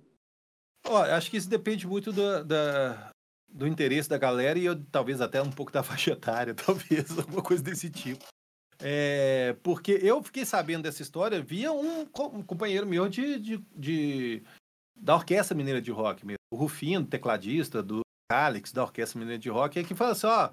Oh, 0.87 0.99
acho 0.99 1.31
que 1.31 1.39
isso 1.39 1.49
depende 1.49 1.87
muito 1.87 2.13
do, 2.13 2.45
da, 2.45 3.11
do 3.49 3.67
interesse 3.67 4.11
da 4.11 4.19
galera 4.19 4.59
e 4.59 4.67
eu, 4.67 4.85
talvez 4.93 5.23
até 5.23 5.41
um 5.41 5.51
pouco 5.51 5.73
da 5.73 5.83
faixa 5.83 6.13
etária, 6.13 6.55
talvez, 6.55 7.07
alguma 7.19 7.43
coisa 7.43 7.63
desse 7.63 7.89
tipo. 7.89 8.27
É, 8.79 9.57
porque 9.63 9.99
eu 10.03 10.23
fiquei 10.23 10.45
sabendo 10.45 10.83
dessa 10.83 11.01
história 11.01 11.41
via 11.41 11.73
um, 11.73 12.03
um 12.03 12.43
companheiro 12.43 12.87
meu 12.87 13.09
de, 13.09 13.41
de, 13.41 13.65
de, 13.75 14.43
da 14.95 15.15
Orquestra 15.15 15.57
Mineira 15.57 15.81
de 15.81 15.91
Rock 15.91 16.27
mesmo, 16.27 16.37
o 16.53 16.57
Rufino, 16.57 17.07
tecladista 17.07 17.83
do 17.83 18.03
Alex, 18.31 18.73
da 18.73 18.83
Orquestra 18.83 19.19
Mineira 19.19 19.39
de 19.39 19.49
Rock, 19.49 19.83
que 19.85 19.95
fala 19.95 20.13
assim, 20.13 20.27
ó, 20.27 20.51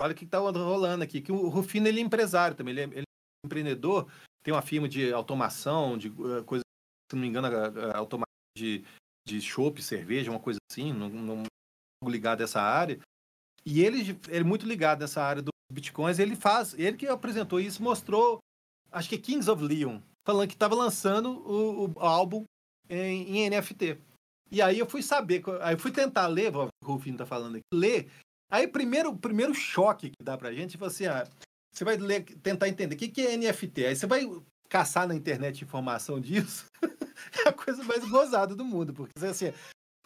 olha 0.00 0.12
o 0.12 0.14
que 0.14 0.24
está 0.24 0.38
rolando 0.38 1.04
aqui, 1.04 1.20
que 1.20 1.32
o 1.32 1.48
Rufino 1.48 1.88
ele 1.88 2.00
é 2.00 2.02
empresário 2.02 2.56
também, 2.56 2.72
ele 2.72 2.80
é, 2.80 2.84
ele 2.84 3.00
é 3.00 3.46
empreendedor, 3.46 4.10
tem 4.42 4.54
uma 4.54 4.62
firma 4.62 4.88
de 4.88 5.12
automação, 5.12 5.98
de 5.98 6.08
uh, 6.08 6.44
coisa, 6.44 6.62
se 7.10 7.16
não 7.16 7.22
me 7.22 7.28
engano, 7.28 7.48
automação 7.94 8.26
de, 8.56 8.84
de 9.26 9.40
chopp, 9.40 9.82
cerveja, 9.82 10.30
uma 10.30 10.40
coisa 10.40 10.58
assim, 10.70 10.92
não, 10.92 11.42
ligado 12.06 12.40
a 12.40 12.44
essa 12.44 12.60
área. 12.60 13.00
E 13.64 13.82
ele, 13.82 14.18
ele 14.28 14.40
é 14.40 14.44
muito 14.44 14.66
ligado 14.66 15.00
nessa 15.00 15.22
área 15.22 15.42
dos 15.42 15.50
bitcoins, 15.72 16.18
ele 16.18 16.36
faz, 16.36 16.74
ele 16.74 16.96
que 16.96 17.06
apresentou 17.06 17.58
isso, 17.58 17.82
mostrou, 17.82 18.38
acho 18.92 19.08
que 19.08 19.16
é 19.16 19.18
Kings 19.18 19.50
of 19.50 19.62
Leon, 19.62 20.00
falando 20.26 20.48
que 20.48 20.54
estava 20.54 20.74
lançando 20.74 21.30
o, 21.30 21.90
o 21.90 22.00
álbum 22.00 22.44
em, 22.88 23.38
em 23.38 23.50
NFT. 23.50 23.98
E 24.50 24.62
aí 24.62 24.78
eu 24.78 24.86
fui 24.86 25.02
saber, 25.02 25.42
aí 25.60 25.74
eu 25.74 25.78
fui 25.78 25.90
tentar 25.90 26.26
ler, 26.26 26.54
o 26.54 26.70
Rufino 26.84 27.18
tá 27.18 27.26
falando 27.26 27.56
aqui, 27.56 27.64
ler. 27.72 28.10
Aí 28.50 28.68
primeiro, 28.68 29.10
o 29.10 29.18
primeiro 29.18 29.54
choque 29.54 30.10
que 30.10 30.22
dá 30.22 30.36
pra 30.38 30.52
gente, 30.52 30.72
tipo 30.72 30.84
assim, 30.84 31.06
ah, 31.06 31.26
você 31.72 31.84
vai 31.84 31.96
ler, 31.96 32.24
tentar 32.42 32.68
entender 32.68 32.94
o 32.94 32.98
que, 32.98 33.08
que 33.08 33.26
é 33.26 33.36
NFT. 33.36 33.86
Aí 33.86 33.96
você 33.96 34.06
vai 34.06 34.22
caçar 34.68 35.06
na 35.06 35.14
internet 35.14 35.62
informação 35.62 36.20
disso, 36.20 36.66
é 37.44 37.48
a 37.48 37.52
coisa 37.52 37.82
mais 37.84 38.08
gozada 38.08 38.54
do 38.54 38.64
mundo, 38.64 38.92
porque 38.92 39.12
assim, 39.24 39.52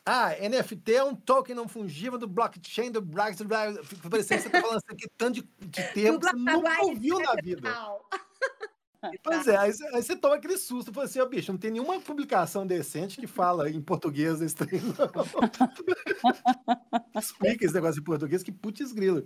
ah, 0.06 0.30
NFT 0.30 0.94
é 0.94 1.04
um 1.04 1.14
token 1.14 1.54
não 1.54 1.68
fungível 1.68 2.18
do 2.18 2.26
blockchain 2.26 2.90
do 2.90 3.02
blockchain. 3.02 3.46
Parecendo 3.46 4.42
que 4.42 4.48
você 4.48 4.50
tá 4.50 4.60
falando 4.60 4.76
assim, 4.78 4.96
que 4.96 5.08
tanto 5.16 5.34
de, 5.34 5.48
de 5.66 5.82
termos 5.94 6.26
que 6.26 6.32
você 6.32 6.36
nunca 6.36 6.82
ouviu 6.82 7.20
na 7.20 7.34
vida. 7.34 7.70
Pois 9.22 9.48
é, 9.48 9.56
aí, 9.56 9.72
aí, 9.94 10.02
você 10.02 10.16
toma 10.16 10.36
aquele 10.36 10.56
susto, 10.56 10.92
fala 10.92 11.06
assim, 11.06 11.20
ó, 11.20 11.24
oh, 11.24 11.28
bicho, 11.28 11.52
não 11.52 11.58
tem 11.58 11.70
nenhuma 11.70 12.00
publicação 12.00 12.66
decente 12.66 13.20
que 13.20 13.26
fala 13.26 13.70
em 13.70 13.80
português 13.80 14.38
desse 14.38 14.54
trem, 14.54 14.80
Explica 17.16 17.64
esse 17.64 17.74
negócio 17.74 18.00
em 18.00 18.04
português, 18.04 18.42
que 18.42 18.52
putz 18.52 18.92
grilo. 18.92 19.24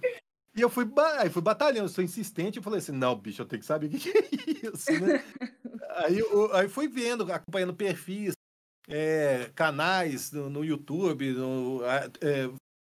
E 0.56 0.60
eu 0.60 0.70
fui, 0.70 0.88
aí 1.18 1.28
fui 1.28 1.42
batalhando, 1.42 1.88
sou 1.88 2.04
insistente, 2.04 2.58
eu 2.58 2.62
falei 2.62 2.78
assim, 2.78 2.92
não, 2.92 3.16
bicho, 3.16 3.42
eu 3.42 3.46
tenho 3.46 3.60
que 3.60 3.66
saber 3.66 3.86
o 3.86 3.90
que, 3.90 3.98
que 3.98 4.16
é 4.16 4.28
isso, 4.72 4.92
né? 4.92 5.24
aí, 5.96 6.18
eu, 6.18 6.54
aí 6.54 6.68
fui 6.68 6.86
vendo, 6.86 7.30
acompanhando 7.32 7.74
perfis, 7.74 8.34
é, 8.88 9.50
canais 9.54 10.30
no, 10.30 10.48
no 10.48 10.64
YouTube, 10.64 11.32
no, 11.32 11.80
é, 11.84 12.08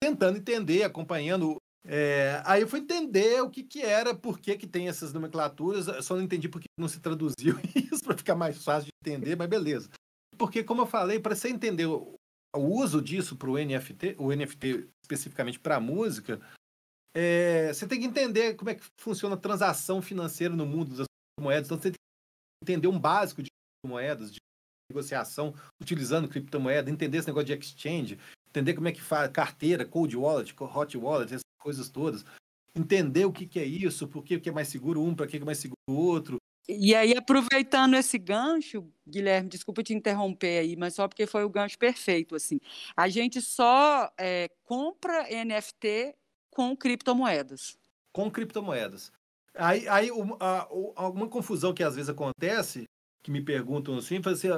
tentando 0.02 0.38
entender, 0.38 0.82
acompanhando 0.82 1.56
é, 1.84 2.42
aí 2.44 2.60
eu 2.62 2.68
fui 2.68 2.80
entender 2.80 3.40
o 3.42 3.50
que, 3.50 3.62
que 3.62 3.80
era, 3.80 4.14
por 4.14 4.38
que, 4.38 4.56
que 4.56 4.66
tem 4.66 4.88
essas 4.88 5.12
nomenclaturas. 5.12 5.88
Eu 5.88 6.02
só 6.02 6.14
não 6.14 6.22
entendi 6.22 6.48
por 6.48 6.60
que 6.60 6.66
não 6.78 6.88
se 6.88 7.00
traduziu 7.00 7.58
isso 7.74 8.04
para 8.04 8.16
ficar 8.16 8.34
mais 8.34 8.62
fácil 8.62 8.86
de 8.86 9.10
entender, 9.10 9.36
mas 9.36 9.48
beleza. 9.48 9.88
Porque, 10.36 10.62
como 10.62 10.82
eu 10.82 10.86
falei, 10.86 11.18
para 11.18 11.34
você 11.34 11.48
entender 11.48 11.86
o, 11.86 12.14
o, 12.54 12.60
uso 12.60 13.00
disso 13.00 13.36
para 13.36 13.50
o 13.50 13.58
NFT, 13.58 14.16
o 14.18 14.34
NFT 14.34 14.88
especificamente 15.02 15.58
para 15.58 15.80
música, 15.80 16.40
é, 17.14 17.72
você 17.72 17.86
tem 17.86 18.00
que 18.00 18.06
entender 18.06 18.54
como 18.54 18.70
é 18.70 18.74
que 18.74 18.84
funciona 18.98 19.34
a 19.34 19.38
transação 19.38 20.00
financeira 20.00 20.54
no 20.54 20.66
mundo 20.66 20.96
das 20.96 21.06
moedas. 21.40 21.66
Então 21.66 21.78
você 21.78 21.90
tem 21.90 21.92
que 21.92 22.72
entender 22.72 22.88
um 22.88 22.98
básico 22.98 23.42
de 23.42 23.48
moedas, 23.84 24.32
de 24.32 24.38
negociação 24.90 25.54
utilizando 25.80 26.28
criptomoeda, 26.28 26.90
entender 26.90 27.18
esse 27.18 27.28
negócio 27.28 27.46
de 27.46 27.52
exchange, 27.54 28.18
entender 28.48 28.74
como 28.74 28.88
é 28.88 28.92
que 28.92 29.00
faz 29.00 29.30
carteira, 29.30 29.84
cold 29.84 30.16
wallet, 30.16 30.54
hot 30.58 30.96
wallet, 30.98 31.40
coisas 31.60 31.88
todas. 31.88 32.24
Entender 32.74 33.24
o 33.24 33.32
que, 33.32 33.46
que 33.46 33.60
é 33.60 33.64
isso, 33.64 34.08
por 34.08 34.24
que, 34.24 34.40
que 34.40 34.48
é 34.48 34.52
mais 34.52 34.68
seguro 34.68 35.02
um, 35.02 35.14
para 35.14 35.26
que, 35.26 35.36
que 35.36 35.42
é 35.42 35.46
mais 35.46 35.58
seguro 35.58 35.78
o 35.88 35.94
outro. 35.94 36.36
E 36.68 36.94
aí, 36.94 37.16
aproveitando 37.16 37.94
esse 37.94 38.16
gancho, 38.16 38.86
Guilherme, 39.08 39.48
desculpa 39.48 39.82
te 39.82 39.92
interromper 39.92 40.60
aí, 40.60 40.76
mas 40.76 40.94
só 40.94 41.08
porque 41.08 41.26
foi 41.26 41.42
o 41.42 41.50
gancho 41.50 41.76
perfeito, 41.76 42.36
assim. 42.36 42.60
A 42.96 43.08
gente 43.08 43.40
só 43.40 44.08
é, 44.18 44.48
compra 44.64 45.26
NFT 45.44 46.14
com 46.50 46.76
criptomoedas. 46.76 47.76
Com 48.12 48.30
criptomoedas. 48.30 49.12
Aí, 49.54 49.88
aí 49.88 50.10
uma, 50.12 50.68
alguma 50.94 51.28
confusão 51.28 51.74
que 51.74 51.82
às 51.82 51.96
vezes 51.96 52.08
acontece, 52.08 52.84
que 53.22 53.32
me 53.32 53.42
perguntam 53.42 53.98
assim, 53.98 54.20
assim 54.24 54.48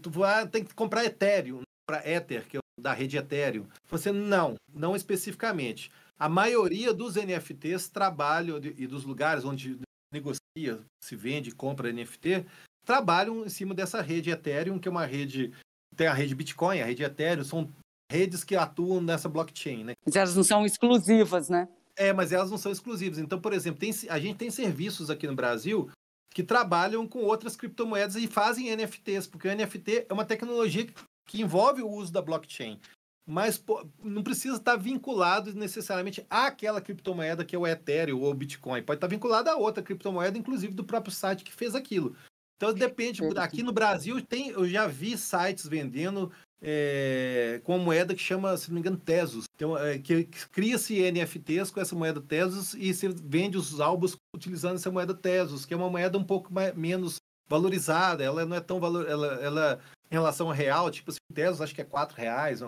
tu 0.00 0.10
vai, 0.10 0.48
tem 0.48 0.64
que 0.64 0.74
comprar 0.74 1.04
Ethereum, 1.04 1.60
para 1.86 2.08
Ether, 2.08 2.46
que 2.48 2.56
é 2.56 2.60
da 2.80 2.92
rede 2.92 3.16
Ethereum. 3.16 3.66
Você 3.88 4.10
não, 4.10 4.56
não 4.72 4.96
especificamente. 4.96 5.90
A 6.18 6.28
maioria 6.28 6.94
dos 6.94 7.16
NFTs 7.16 7.88
trabalham, 7.88 8.58
e 8.58 8.86
dos 8.86 9.04
lugares 9.04 9.44
onde 9.44 9.78
negocia, 10.12 10.80
se 11.02 11.14
vende, 11.14 11.50
compra 11.50 11.92
NFT, 11.92 12.46
trabalham 12.84 13.44
em 13.44 13.48
cima 13.50 13.74
dessa 13.74 14.00
rede 14.00 14.30
Ethereum, 14.30 14.78
que 14.78 14.88
é 14.88 14.90
uma 14.90 15.04
rede. 15.04 15.52
Tem 15.94 16.06
a 16.06 16.14
rede 16.14 16.34
Bitcoin, 16.34 16.80
a 16.80 16.86
rede 16.86 17.02
Ethereum, 17.02 17.44
são 17.44 17.70
redes 18.10 18.44
que 18.44 18.56
atuam 18.56 19.00
nessa 19.00 19.28
blockchain. 19.28 19.84
Né? 19.84 19.92
Mas 20.04 20.16
elas 20.16 20.34
não 20.34 20.44
são 20.44 20.64
exclusivas, 20.64 21.48
né? 21.48 21.68
É, 21.96 22.12
mas 22.12 22.32
elas 22.32 22.50
não 22.50 22.58
são 22.58 22.72
exclusivas. 22.72 23.18
Então, 23.18 23.40
por 23.40 23.52
exemplo, 23.52 23.80
tem, 23.80 23.92
a 24.08 24.18
gente 24.18 24.36
tem 24.36 24.50
serviços 24.50 25.10
aqui 25.10 25.26
no 25.26 25.34
Brasil 25.34 25.90
que 26.32 26.42
trabalham 26.42 27.06
com 27.06 27.20
outras 27.20 27.56
criptomoedas 27.56 28.16
e 28.16 28.26
fazem 28.26 28.74
NFTs, 28.74 29.26
porque 29.26 29.48
o 29.48 29.54
NFT 29.54 30.06
é 30.08 30.12
uma 30.12 30.24
tecnologia 30.24 30.86
que 31.26 31.40
envolve 31.40 31.82
o 31.82 31.88
uso 31.88 32.12
da 32.12 32.20
blockchain 32.20 32.78
mas 33.26 33.58
pô, 33.58 33.84
não 34.02 34.22
precisa 34.22 34.56
estar 34.56 34.76
vinculado 34.76 35.52
necessariamente 35.52 36.24
àquela 36.30 36.80
criptomoeda 36.80 37.44
que 37.44 37.56
é 37.56 37.58
o 37.58 37.66
Ethereum 37.66 38.20
ou 38.20 38.30
o 38.30 38.34
Bitcoin. 38.34 38.82
Pode 38.82 38.98
estar 38.98 39.08
vinculado 39.08 39.50
a 39.50 39.56
outra 39.56 39.82
criptomoeda, 39.82 40.38
inclusive 40.38 40.72
do 40.72 40.84
próprio 40.84 41.12
site 41.12 41.42
que 41.42 41.52
fez 41.52 41.74
aquilo. 41.74 42.14
Então 42.56 42.72
depende. 42.72 43.20
Aqui 43.36 43.62
no 43.62 43.72
Brasil 43.72 44.22
tem, 44.22 44.50
eu 44.50 44.68
já 44.68 44.86
vi 44.86 45.18
sites 45.18 45.66
vendendo 45.66 46.30
é, 46.62 47.60
com 47.64 47.76
uma 47.76 47.84
moeda 47.84 48.14
que 48.14 48.22
chama, 48.22 48.56
se 48.56 48.68
não 48.68 48.74
me 48.74 48.80
engano, 48.80 48.96
Tesos. 48.96 49.44
Então, 49.54 49.76
é, 49.76 49.98
que, 49.98 50.24
cria-se 50.52 51.10
NFTs 51.10 51.70
com 51.70 51.80
essa 51.80 51.94
moeda 51.94 52.20
Tesos 52.20 52.74
e 52.74 52.94
se 52.94 53.08
vende 53.08 53.58
os 53.58 53.80
álbuns 53.80 54.16
utilizando 54.34 54.76
essa 54.76 54.90
moeda 54.90 55.14
Tesos, 55.14 55.66
que 55.66 55.74
é 55.74 55.76
uma 55.76 55.90
moeda 55.90 56.16
um 56.16 56.24
pouco 56.24 56.52
mais, 56.52 56.74
menos 56.74 57.16
valorizada. 57.48 58.24
Ela 58.24 58.46
não 58.46 58.56
é 58.56 58.60
tão 58.60 58.80
valor, 58.80 59.08
ela, 59.08 59.34
ela 59.34 59.80
em 60.10 60.14
relação 60.14 60.46
ao 60.46 60.54
real, 60.54 60.90
tipo, 60.90 61.10
assim, 61.10 61.18
Tesos 61.34 61.60
acho 61.60 61.74
que 61.74 61.80
é 61.80 61.84
quatro 61.84 62.16
reais, 62.16 62.62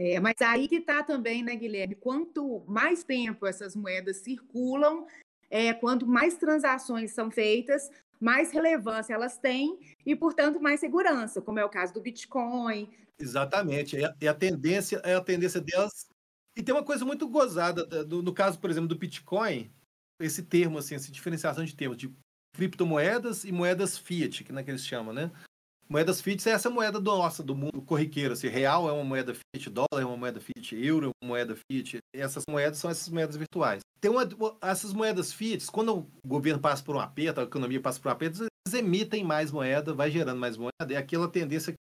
é, 0.00 0.20
mas 0.20 0.40
aí 0.40 0.68
que 0.68 0.76
está 0.76 1.02
também, 1.02 1.42
né, 1.42 1.56
Guilherme? 1.56 1.96
Quanto 1.96 2.62
mais 2.68 3.02
tempo 3.02 3.44
essas 3.44 3.74
moedas 3.74 4.18
circulam, 4.18 5.08
é, 5.50 5.74
quanto 5.74 6.06
mais 6.06 6.36
transações 6.36 7.10
são 7.10 7.32
feitas, 7.32 7.90
mais 8.20 8.52
relevância 8.52 9.12
elas 9.12 9.38
têm 9.38 9.76
e, 10.06 10.14
portanto, 10.14 10.60
mais 10.60 10.78
segurança, 10.78 11.42
como 11.42 11.58
é 11.58 11.64
o 11.64 11.68
caso 11.68 11.92
do 11.94 12.00
Bitcoin. 12.00 12.88
Exatamente. 13.18 13.96
A, 14.04 14.14
e 14.20 14.28
a 14.28 14.34
tendência 14.34 15.00
é 15.02 15.16
a 15.16 15.20
tendência 15.20 15.60
delas. 15.60 16.06
E 16.56 16.62
tem 16.62 16.72
uma 16.72 16.84
coisa 16.84 17.04
muito 17.04 17.26
gozada, 17.26 17.84
no, 18.04 18.22
no 18.22 18.32
caso, 18.32 18.60
por 18.60 18.70
exemplo, 18.70 18.88
do 18.88 18.98
Bitcoin, 18.98 19.68
esse 20.20 20.44
termo, 20.44 20.78
assim, 20.78 20.94
essa 20.94 21.10
diferenciação 21.10 21.64
de 21.64 21.74
termos 21.74 21.96
de 21.98 22.14
criptomoedas 22.54 23.44
e 23.44 23.50
moedas 23.50 23.98
fiat, 23.98 24.44
que, 24.44 24.52
é 24.52 24.62
que 24.62 24.70
eles 24.70 24.86
chamam, 24.86 25.12
né? 25.12 25.32
Moedas 25.88 26.20
fiat 26.20 26.46
é 26.46 26.52
essa 26.52 26.68
moeda 26.68 27.00
nossa, 27.00 27.42
do 27.42 27.54
mundo 27.54 27.80
corriqueiro. 27.80 28.34
Assim, 28.34 28.48
real 28.48 28.88
é 28.88 28.92
uma 28.92 29.04
moeda 29.04 29.34
fiat, 29.34 29.70
dólar 29.70 30.02
é 30.02 30.04
uma 30.04 30.16
moeda 30.18 30.38
fiat, 30.38 30.76
euro 30.76 31.06
é 31.06 31.24
uma 31.24 31.28
moeda 31.28 31.56
fiat. 31.56 31.98
Essas 32.14 32.44
moedas 32.48 32.78
são 32.78 32.90
essas 32.90 33.08
moedas 33.08 33.36
virtuais. 33.36 33.80
Tem 33.98 34.10
uma, 34.10 34.28
essas 34.60 34.92
moedas 34.92 35.32
fiat, 35.32 35.64
quando 35.72 35.96
o 35.96 36.06
governo 36.26 36.60
passa 36.60 36.82
por 36.82 36.94
um 36.94 37.00
aperto, 37.00 37.40
a 37.40 37.44
economia 37.44 37.80
passa 37.80 37.98
por 37.98 38.08
um 38.08 38.12
aperto, 38.12 38.42
eles 38.42 38.78
emitem 38.78 39.24
mais 39.24 39.50
moeda, 39.50 39.94
vai 39.94 40.10
gerando 40.10 40.38
mais 40.38 40.56
moeda, 40.56 40.92
e 40.92 40.96
aquela 40.96 41.26
tendência 41.26 41.72
que 41.72 41.78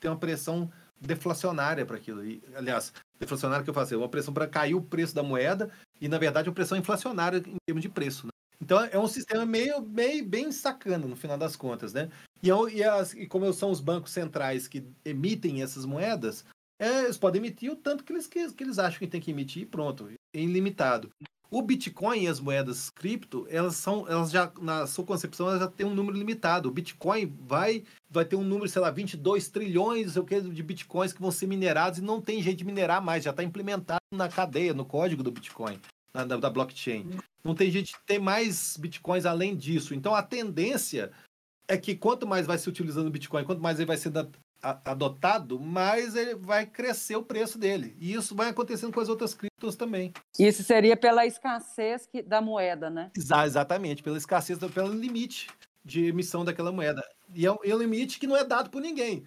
tem 0.00 0.10
uma 0.10 0.18
pressão 0.18 0.70
deflacionária 1.00 1.86
para 1.86 1.96
aquilo. 1.96 2.24
E, 2.24 2.42
aliás, 2.54 2.92
deflacionária 3.20 3.62
que 3.62 3.70
eu 3.70 3.74
faço, 3.74 3.94
é 3.94 3.96
uma 3.96 4.08
pressão 4.08 4.34
para 4.34 4.48
cair 4.48 4.74
o 4.74 4.82
preço 4.82 5.14
da 5.14 5.22
moeda, 5.22 5.70
e 6.00 6.08
na 6.08 6.18
verdade 6.18 6.48
uma 6.48 6.54
pressão 6.54 6.76
inflacionária 6.76 7.38
em 7.38 7.56
termos 7.64 7.82
de 7.82 7.88
preço. 7.88 8.26
Né? 8.26 8.30
Então 8.60 8.84
é 8.84 8.98
um 8.98 9.06
sistema 9.06 9.46
meio, 9.46 9.80
meio 9.80 10.24
bem 10.24 10.50
sacana 10.50 11.06
no 11.06 11.16
final 11.16 11.38
das 11.38 11.54
contas, 11.54 11.92
né? 11.92 12.10
E, 12.42 12.48
e, 12.48 12.84
as, 12.84 13.14
e 13.14 13.26
como 13.26 13.52
são 13.52 13.70
os 13.70 13.80
bancos 13.80 14.12
centrais 14.12 14.68
que 14.68 14.84
emitem 15.04 15.62
essas 15.62 15.84
moedas, 15.84 16.44
é, 16.78 17.04
eles 17.04 17.18
podem 17.18 17.40
emitir 17.40 17.72
o 17.72 17.76
tanto 17.76 18.04
que 18.04 18.12
eles, 18.12 18.26
que, 18.26 18.52
que 18.52 18.62
eles 18.62 18.78
acham 18.78 18.98
que 18.98 19.06
tem 19.06 19.20
que 19.20 19.30
emitir 19.30 19.62
e 19.62 19.66
pronto, 19.66 20.08
ilimitado. 20.32 21.10
O 21.50 21.62
Bitcoin 21.62 22.24
e 22.24 22.28
as 22.28 22.40
moedas 22.40 22.90
cripto, 22.90 23.46
elas 23.48 23.76
são, 23.76 24.06
elas 24.06 24.30
já, 24.30 24.52
na 24.60 24.86
sua 24.86 25.04
concepção, 25.04 25.48
elas 25.48 25.60
já 25.60 25.66
têm 25.66 25.86
um 25.86 25.94
número 25.94 26.16
limitado. 26.16 26.68
O 26.68 26.72
Bitcoin 26.72 27.34
vai, 27.40 27.84
vai 28.10 28.24
ter 28.26 28.36
um 28.36 28.44
número, 28.44 28.68
sei 28.68 28.82
lá, 28.82 28.90
22 28.90 29.48
trilhões 29.48 30.12
sei 30.12 30.22
o 30.22 30.24
que, 30.26 30.40
de 30.42 30.62
Bitcoins 30.62 31.12
que 31.12 31.22
vão 31.22 31.30
ser 31.30 31.46
minerados 31.46 31.98
e 31.98 32.02
não 32.02 32.20
tem 32.20 32.42
jeito 32.42 32.58
de 32.58 32.66
minerar 32.66 33.02
mais, 33.02 33.24
já 33.24 33.30
está 33.30 33.42
implementado 33.42 33.98
na 34.12 34.28
cadeia, 34.28 34.74
no 34.74 34.84
código 34.84 35.22
do 35.22 35.32
Bitcoin, 35.32 35.80
na, 36.12 36.24
da, 36.24 36.36
da 36.36 36.50
blockchain. 36.50 37.18
Não 37.42 37.54
tem 37.54 37.70
gente 37.70 37.94
que 37.94 38.06
tem 38.06 38.18
mais 38.18 38.76
Bitcoins 38.76 39.24
além 39.24 39.56
disso. 39.56 39.94
Então 39.94 40.14
a 40.14 40.22
tendência 40.22 41.10
é 41.68 41.76
que 41.76 41.94
quanto 41.94 42.26
mais 42.26 42.46
vai 42.46 42.56
se 42.56 42.68
utilizando 42.68 43.06
o 43.06 43.10
Bitcoin, 43.10 43.44
quanto 43.44 43.60
mais 43.60 43.78
ele 43.78 43.86
vai 43.86 43.98
ser 43.98 44.10
adotado, 44.60 45.60
mais 45.60 46.16
ele 46.16 46.34
vai 46.34 46.66
crescer 46.66 47.14
o 47.16 47.22
preço 47.22 47.58
dele. 47.58 47.94
E 48.00 48.14
isso 48.14 48.34
vai 48.34 48.48
acontecendo 48.48 48.92
com 48.92 49.00
as 49.00 49.08
outras 49.08 49.34
criptos 49.34 49.76
também. 49.76 50.12
Isso 50.38 50.64
seria 50.64 50.96
pela 50.96 51.26
escassez 51.26 52.06
que, 52.06 52.22
da 52.22 52.40
moeda, 52.40 52.88
né? 52.88 53.10
exatamente, 53.46 54.02
pela 54.02 54.16
escassez, 54.16 54.58
pelo 54.58 54.92
limite 54.92 55.48
de 55.84 56.06
emissão 56.06 56.44
daquela 56.44 56.72
moeda. 56.72 57.02
E 57.34 57.44
é 57.44 57.52
um, 57.52 57.58
é 57.62 57.74
um 57.74 57.78
limite 57.78 58.18
que 58.18 58.26
não 58.26 58.36
é 58.36 58.44
dado 58.44 58.70
por 58.70 58.80
ninguém. 58.80 59.24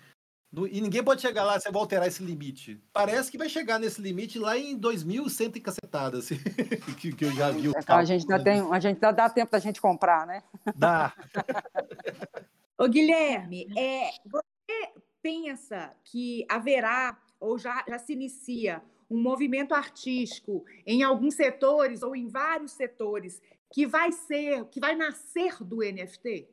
E 0.70 0.82
ninguém 0.82 1.02
pode 1.02 1.22
chegar 1.22 1.45
lá, 1.45 1.58
você 1.58 1.72
vai 1.72 1.82
alterar 1.82 2.08
esse 2.08 2.22
limite. 2.22 2.84
Parece 2.91 3.32
que 3.32 3.38
vai 3.38 3.47
chegar 3.47 3.80
nesse 3.80 4.02
limite 4.02 4.38
lá 4.38 4.58
em 4.58 4.76
2100 4.78 5.52
e 5.56 5.60
cacetada, 5.62 6.18
assim, 6.18 6.36
que, 6.99 7.14
que 7.14 7.24
eu 7.24 7.32
já 7.32 7.52
vi. 7.52 7.70
É, 7.70 7.72
a 7.88 8.04
gente 8.04 8.30
ainda 8.30 8.43
tem, 8.43 8.60
a 8.60 8.80
gente 8.80 8.95
ainda 8.95 9.12
dá 9.12 9.30
tempo 9.30 9.49
da 9.49 9.60
gente 9.60 9.80
comprar, 9.80 10.28
né? 10.28 10.43
Dá. 10.76 11.14
Ô, 12.78 12.86
Guilherme, 12.89 13.66
é, 13.78 14.10
você 14.26 14.91
pensa 15.22 15.93
que 16.04 16.45
haverá 16.49 17.18
ou 17.39 17.58
já, 17.58 17.86
já 17.88 17.97
se 17.97 18.12
inicia 18.12 18.82
um 19.10 19.22
movimento 19.22 19.74
artístico 19.74 20.66
em 20.86 21.02
alguns 21.02 21.36
setores 21.36 22.04
ou 22.04 22.14
em 22.14 22.28
vários 22.28 22.72
setores 22.72 23.41
que 23.72 23.86
vai 23.86 24.12
ser, 24.12 24.66
que 24.66 24.82
vai 24.82 24.95
nascer 24.95 25.64
do 25.64 25.78
NFT? 25.78 26.47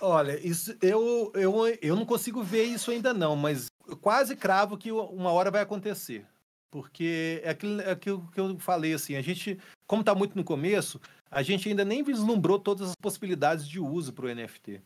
Olha, 0.00 0.38
isso 0.46 0.76
eu, 0.82 1.32
eu, 1.34 1.54
eu 1.80 1.96
não 1.96 2.04
consigo 2.04 2.42
ver 2.42 2.64
isso 2.64 2.90
ainda 2.90 3.14
não, 3.14 3.36
mas 3.36 3.66
eu 3.86 3.96
quase 3.96 4.34
cravo 4.36 4.76
que 4.76 4.90
uma 4.90 5.30
hora 5.30 5.50
vai 5.50 5.62
acontecer. 5.62 6.26
Porque 6.70 7.40
é 7.44 7.50
aquilo, 7.50 7.80
é 7.80 7.92
aquilo 7.92 8.28
que 8.32 8.40
eu 8.40 8.58
falei, 8.58 8.92
assim, 8.92 9.14
a 9.14 9.22
gente, 9.22 9.58
como 9.86 10.00
está 10.00 10.14
muito 10.14 10.36
no 10.36 10.42
começo, 10.42 11.00
a 11.30 11.42
gente 11.42 11.68
ainda 11.68 11.84
nem 11.84 12.02
vislumbrou 12.02 12.58
todas 12.58 12.90
as 12.90 12.96
possibilidades 12.96 13.68
de 13.68 13.78
uso 13.78 14.12
para 14.12 14.26
o 14.26 14.34
NFT 14.34 14.82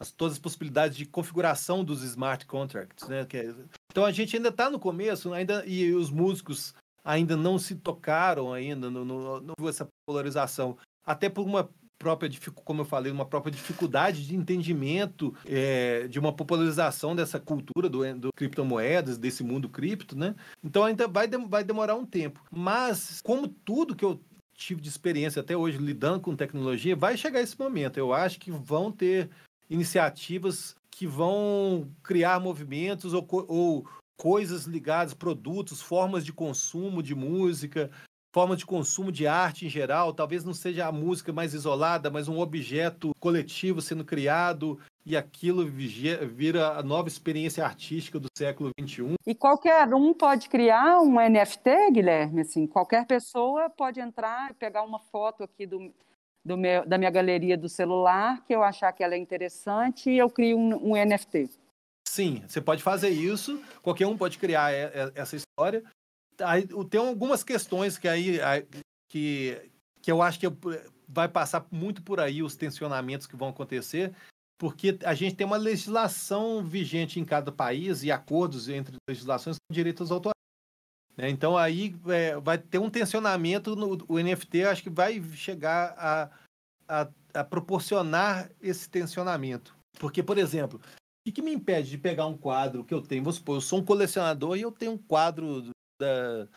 as, 0.00 0.10
todas 0.10 0.34
as 0.34 0.38
possibilidades 0.38 0.96
de 0.96 1.04
configuração 1.04 1.84
dos 1.84 2.02
smart 2.02 2.46
contracts, 2.46 3.06
né? 3.06 3.26
É, 3.34 3.54
então 3.90 4.04
a 4.04 4.10
gente 4.10 4.34
ainda 4.34 4.48
está 4.48 4.70
no 4.70 4.80
começo, 4.80 5.32
ainda 5.32 5.64
e 5.66 5.92
os 5.92 6.10
músicos 6.10 6.74
ainda 7.04 7.36
não 7.36 7.58
se 7.58 7.74
tocaram 7.74 8.52
ainda, 8.52 8.90
não, 8.90 9.04
não 9.04 9.68
essa 9.68 9.86
polarização, 10.06 10.76
até 11.04 11.28
por 11.28 11.44
uma 11.44 11.68
própria, 12.00 12.30
como 12.64 12.80
eu 12.80 12.84
falei, 12.86 13.12
uma 13.12 13.26
própria 13.26 13.52
dificuldade 13.52 14.26
de 14.26 14.34
entendimento 14.34 15.36
é, 15.46 16.08
de 16.08 16.18
uma 16.18 16.32
popularização 16.32 17.14
dessa 17.14 17.38
cultura 17.38 17.90
do, 17.90 18.14
do 18.18 18.32
criptomoedas, 18.32 19.18
desse 19.18 19.44
mundo 19.44 19.68
cripto, 19.68 20.16
né? 20.16 20.34
Então 20.64 20.82
ainda 20.82 21.06
vai, 21.06 21.28
vai 21.28 21.62
demorar 21.62 21.94
um 21.94 22.06
tempo. 22.06 22.42
Mas, 22.50 23.20
como 23.22 23.46
tudo 23.46 23.94
que 23.94 24.04
eu 24.04 24.18
tive 24.54 24.80
de 24.80 24.88
experiência 24.88 25.40
até 25.40 25.54
hoje 25.54 25.76
lidando 25.76 26.20
com 26.20 26.34
tecnologia, 26.34 26.96
vai 26.96 27.18
chegar 27.18 27.42
esse 27.42 27.58
momento. 27.58 27.98
Eu 27.98 28.14
acho 28.14 28.40
que 28.40 28.50
vão 28.50 28.90
ter 28.90 29.28
iniciativas 29.68 30.74
que 30.90 31.06
vão 31.06 31.88
criar 32.02 32.40
movimentos 32.40 33.12
ou, 33.12 33.26
ou 33.30 33.86
coisas 34.16 34.64
ligadas, 34.64 35.14
produtos, 35.14 35.80
formas 35.80 36.24
de 36.24 36.32
consumo 36.32 37.02
de 37.02 37.14
música, 37.14 37.90
formas 38.32 38.58
de 38.58 38.66
consumo 38.66 39.10
de 39.10 39.26
arte 39.26 39.66
em 39.66 39.68
geral. 39.68 40.12
Talvez 40.12 40.44
não 40.44 40.54
seja 40.54 40.86
a 40.86 40.92
música 40.92 41.32
mais 41.32 41.54
isolada, 41.54 42.10
mas 42.10 42.28
um 42.28 42.38
objeto 42.38 43.12
coletivo 43.18 43.80
sendo 43.80 44.04
criado 44.04 44.78
e 45.04 45.16
aquilo 45.16 45.66
vira 45.66 46.78
a 46.78 46.82
nova 46.82 47.08
experiência 47.08 47.64
artística 47.64 48.18
do 48.18 48.28
século 48.36 48.70
XXI. 48.80 49.14
E 49.26 49.34
qualquer 49.34 49.92
um 49.94 50.14
pode 50.14 50.48
criar 50.48 51.00
um 51.00 51.16
NFT, 51.16 51.90
Guilherme? 51.92 52.42
Assim, 52.42 52.66
qualquer 52.66 53.06
pessoa 53.06 53.68
pode 53.70 54.00
entrar 54.00 54.50
e 54.50 54.54
pegar 54.54 54.82
uma 54.82 55.00
foto 55.00 55.42
aqui 55.42 55.66
do, 55.66 55.92
do 56.44 56.56
meu, 56.56 56.86
da 56.86 56.98
minha 56.98 57.10
galeria 57.10 57.56
do 57.56 57.68
celular, 57.68 58.44
que 58.44 58.54
eu 58.54 58.62
achar 58.62 58.92
que 58.92 59.02
ela 59.02 59.14
é 59.14 59.18
interessante, 59.18 60.10
e 60.10 60.18
eu 60.18 60.28
crio 60.28 60.58
um, 60.58 60.92
um 60.92 61.04
NFT. 61.04 61.48
Sim, 62.06 62.42
você 62.46 62.60
pode 62.60 62.82
fazer 62.82 63.10
isso, 63.10 63.62
qualquer 63.82 64.06
um 64.06 64.16
pode 64.16 64.38
criar 64.38 64.72
essa 65.14 65.36
história. 65.36 65.82
Aí, 66.44 66.66
tem 66.88 67.00
algumas 67.00 67.42
questões 67.42 67.98
que 67.98 68.08
aí 68.08 68.38
que, 69.08 69.70
que 70.00 70.10
eu 70.10 70.22
acho 70.22 70.38
que 70.38 70.46
vai 71.08 71.28
passar 71.28 71.66
muito 71.70 72.02
por 72.02 72.20
aí 72.20 72.42
os 72.42 72.56
tensionamentos 72.56 73.26
que 73.26 73.36
vão 73.36 73.48
acontecer, 73.48 74.14
porque 74.58 74.98
a 75.04 75.14
gente 75.14 75.34
tem 75.34 75.46
uma 75.46 75.56
legislação 75.56 76.62
vigente 76.62 77.18
em 77.18 77.24
cada 77.24 77.50
país 77.50 78.02
e 78.02 78.12
acordos 78.12 78.68
entre 78.68 78.96
legislações 79.08 79.56
com 79.56 79.74
direitos 79.74 80.10
autorais. 80.10 80.34
Né? 81.16 81.28
Então 81.28 81.56
aí 81.56 81.96
é, 82.08 82.36
vai 82.38 82.58
ter 82.58 82.78
um 82.78 82.90
tensionamento, 82.90 83.74
no, 83.74 83.98
o 84.08 84.18
NFT 84.18 84.64
acho 84.64 84.82
que 84.82 84.90
vai 84.90 85.22
chegar 85.34 85.94
a, 85.98 86.30
a, 86.88 87.08
a, 87.34 87.44
proporcionar 87.44 88.50
esse 88.60 88.88
tensionamento. 88.88 89.74
Porque, 89.98 90.22
por 90.22 90.38
exemplo, 90.38 90.80
o 90.80 91.24
que, 91.26 91.32
que, 91.32 91.42
me 91.42 91.52
impede 91.52 91.90
de 91.90 91.98
pegar 91.98 92.26
um 92.26 92.36
quadro 92.36 92.84
que 92.84 92.94
eu 92.94 93.02
tenho? 93.02 93.22
Vamos 93.22 93.36
supor, 93.36 93.56
eu 93.56 93.60
sou 93.60 93.80
um 93.80 93.84
colecionador 93.84 94.56
e 94.56 94.62
eu 94.62 94.70
tenho 94.70 94.92
um 94.92 94.98
quadro 94.98 95.70
da, 96.00 96.48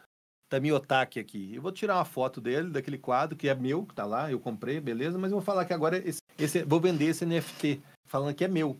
da 0.49 0.59
Miyotaki 0.59 1.19
aqui. 1.19 1.55
Eu 1.55 1.61
vou 1.61 1.71
tirar 1.71 1.97
uma 1.97 2.05
foto 2.05 2.39
dele, 2.39 2.69
daquele 2.69 2.97
quadro, 2.97 3.37
que 3.37 3.49
é 3.49 3.55
meu, 3.55 3.85
que 3.85 3.93
tá 3.93 4.05
lá, 4.05 4.31
eu 4.31 4.39
comprei, 4.39 4.79
beleza, 4.79 5.17
mas 5.17 5.31
eu 5.31 5.37
vou 5.37 5.45
falar 5.45 5.65
que 5.65 5.73
agora 5.73 5.97
esse, 5.97 6.21
esse, 6.37 6.63
vou 6.63 6.79
vender 6.79 7.05
esse 7.05 7.25
NFT, 7.25 7.81
falando 8.05 8.35
que 8.35 8.45
é 8.45 8.47
meu, 8.47 8.79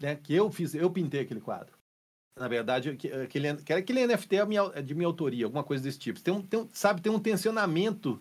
né? 0.00 0.16
Que 0.16 0.34
eu 0.34 0.50
fiz, 0.50 0.74
eu 0.74 0.90
pintei 0.90 1.22
aquele 1.22 1.40
quadro. 1.40 1.76
Na 2.38 2.48
verdade, 2.48 2.90
aquele, 2.90 3.48
aquele 3.48 4.06
NFT 4.06 4.36
é, 4.36 4.44
minha, 4.44 4.62
é 4.74 4.82
de 4.82 4.94
minha 4.94 5.06
autoria, 5.06 5.44
alguma 5.44 5.62
coisa 5.62 5.82
desse 5.82 5.98
tipo. 5.98 6.20
Tem 6.20 6.34
um, 6.34 6.42
tem 6.42 6.60
um, 6.60 6.68
sabe, 6.72 7.00
tem 7.00 7.12
um 7.12 7.20
tensionamento 7.20 8.20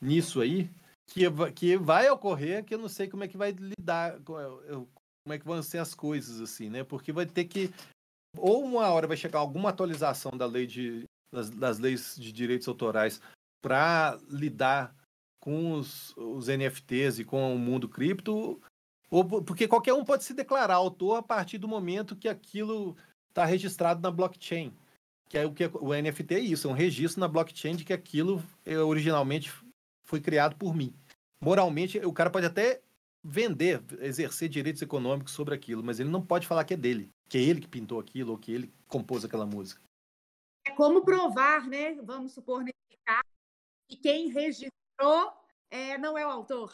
nisso 0.00 0.40
aí 0.40 0.70
que, 1.10 1.24
que 1.54 1.76
vai 1.76 2.08
ocorrer, 2.08 2.64
que 2.64 2.74
eu 2.74 2.78
não 2.78 2.88
sei 2.88 3.06
como 3.06 3.22
é 3.22 3.28
que 3.28 3.36
vai 3.36 3.52
lidar, 3.52 4.18
como 4.24 5.32
é 5.32 5.38
que 5.38 5.44
vão 5.44 5.62
ser 5.62 5.78
as 5.78 5.94
coisas, 5.94 6.40
assim, 6.40 6.70
né? 6.70 6.82
Porque 6.82 7.12
vai 7.12 7.26
ter 7.26 7.44
que. 7.44 7.70
Ou 8.38 8.64
uma 8.64 8.88
hora 8.88 9.06
vai 9.06 9.16
chegar 9.16 9.40
alguma 9.40 9.70
atualização 9.70 10.32
da 10.32 10.46
lei 10.46 10.66
de, 10.66 11.04
das, 11.32 11.50
das 11.50 11.78
leis 11.78 12.16
de 12.16 12.32
direitos 12.32 12.68
autorais 12.68 13.20
para 13.62 14.18
lidar 14.28 14.94
com 15.40 15.72
os, 15.72 16.14
os 16.16 16.48
NFTs 16.48 17.18
e 17.18 17.24
com 17.24 17.54
o 17.54 17.58
mundo 17.58 17.88
cripto, 17.88 18.60
ou 19.10 19.24
porque 19.24 19.66
qualquer 19.66 19.94
um 19.94 20.04
pode 20.04 20.22
se 20.24 20.34
declarar 20.34 20.74
autor 20.74 21.16
a 21.16 21.22
partir 21.22 21.58
do 21.58 21.66
momento 21.66 22.14
que 22.14 22.28
aquilo 22.28 22.96
está 23.28 23.44
registrado 23.44 24.00
na 24.00 24.10
blockchain. 24.10 24.72
Que 25.28 25.38
é 25.38 25.46
o 25.46 25.52
que 25.52 25.64
o 25.66 25.94
NFT 25.94 26.34
é 26.34 26.40
isso, 26.40 26.68
é 26.68 26.70
um 26.70 26.74
registro 26.74 27.20
na 27.20 27.28
blockchain 27.28 27.76
de 27.76 27.84
que 27.84 27.92
aquilo 27.92 28.42
é, 28.64 28.78
originalmente 28.78 29.52
foi 30.04 30.20
criado 30.20 30.56
por 30.56 30.74
mim. 30.74 30.92
Moralmente, 31.40 31.98
o 31.98 32.12
cara 32.12 32.30
pode 32.30 32.46
até 32.46 32.82
vender, 33.22 33.82
exercer 34.00 34.48
direitos 34.48 34.82
econômicos 34.82 35.32
sobre 35.32 35.54
aquilo, 35.54 35.82
mas 35.82 36.00
ele 36.00 36.10
não 36.10 36.24
pode 36.24 36.46
falar 36.46 36.64
que 36.64 36.74
é 36.74 36.76
dele, 36.76 37.10
que 37.28 37.38
é 37.38 37.40
ele 37.40 37.60
que 37.60 37.68
pintou 37.68 38.00
aquilo 38.00 38.32
ou 38.32 38.38
que 38.38 38.52
ele 38.52 38.72
compôs 38.88 39.24
aquela 39.24 39.46
música. 39.46 39.80
Como 40.80 41.04
provar, 41.04 41.68
né? 41.68 41.94
Vamos 42.02 42.32
supor 42.32 42.64
nesse 42.64 42.98
caso, 43.04 43.20
que 43.86 43.98
quem 43.98 44.28
registrou 44.28 45.30
é, 45.70 45.98
não 45.98 46.16
é 46.16 46.26
o 46.26 46.30
autor. 46.30 46.72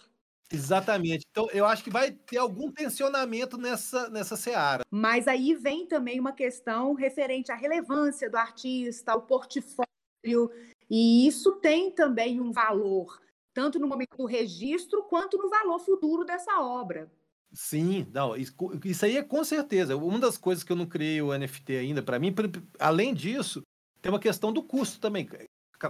Exatamente. 0.48 1.26
Então, 1.28 1.48
eu 1.50 1.66
acho 1.66 1.82
que 1.82 1.90
vai 1.90 2.12
ter 2.12 2.36
algum 2.36 2.70
tensionamento 2.70 3.58
nessa, 3.58 4.08
nessa 4.08 4.36
seara. 4.36 4.84
Mas 4.92 5.26
aí 5.26 5.56
vem 5.56 5.88
também 5.88 6.20
uma 6.20 6.30
questão 6.30 6.94
referente 6.94 7.50
à 7.50 7.56
relevância 7.56 8.30
do 8.30 8.36
artista, 8.36 9.10
ao 9.10 9.22
portfólio, 9.22 10.52
e 10.88 11.26
isso 11.26 11.56
tem 11.56 11.90
também 11.90 12.40
um 12.40 12.52
valor, 12.52 13.20
tanto 13.52 13.80
no 13.80 13.88
momento 13.88 14.16
do 14.16 14.24
registro, 14.24 15.02
quanto 15.02 15.36
no 15.36 15.50
valor 15.50 15.80
futuro 15.80 16.24
dessa 16.24 16.60
obra. 16.60 17.10
Sim, 17.52 18.06
não, 18.12 18.36
isso, 18.36 18.54
isso 18.84 19.04
aí 19.04 19.16
é 19.16 19.22
com 19.24 19.42
certeza. 19.42 19.96
Uma 19.96 20.20
das 20.20 20.38
coisas 20.38 20.62
que 20.62 20.70
eu 20.70 20.76
não 20.76 20.86
criei 20.86 21.20
o 21.20 21.36
NFT 21.36 21.76
ainda, 21.76 22.02
para 22.02 22.20
mim, 22.20 22.32
além 22.78 23.12
disso, 23.12 23.65
tem 24.06 24.12
uma 24.12 24.20
questão 24.20 24.52
do 24.52 24.62
custo 24.62 25.00
também 25.00 25.28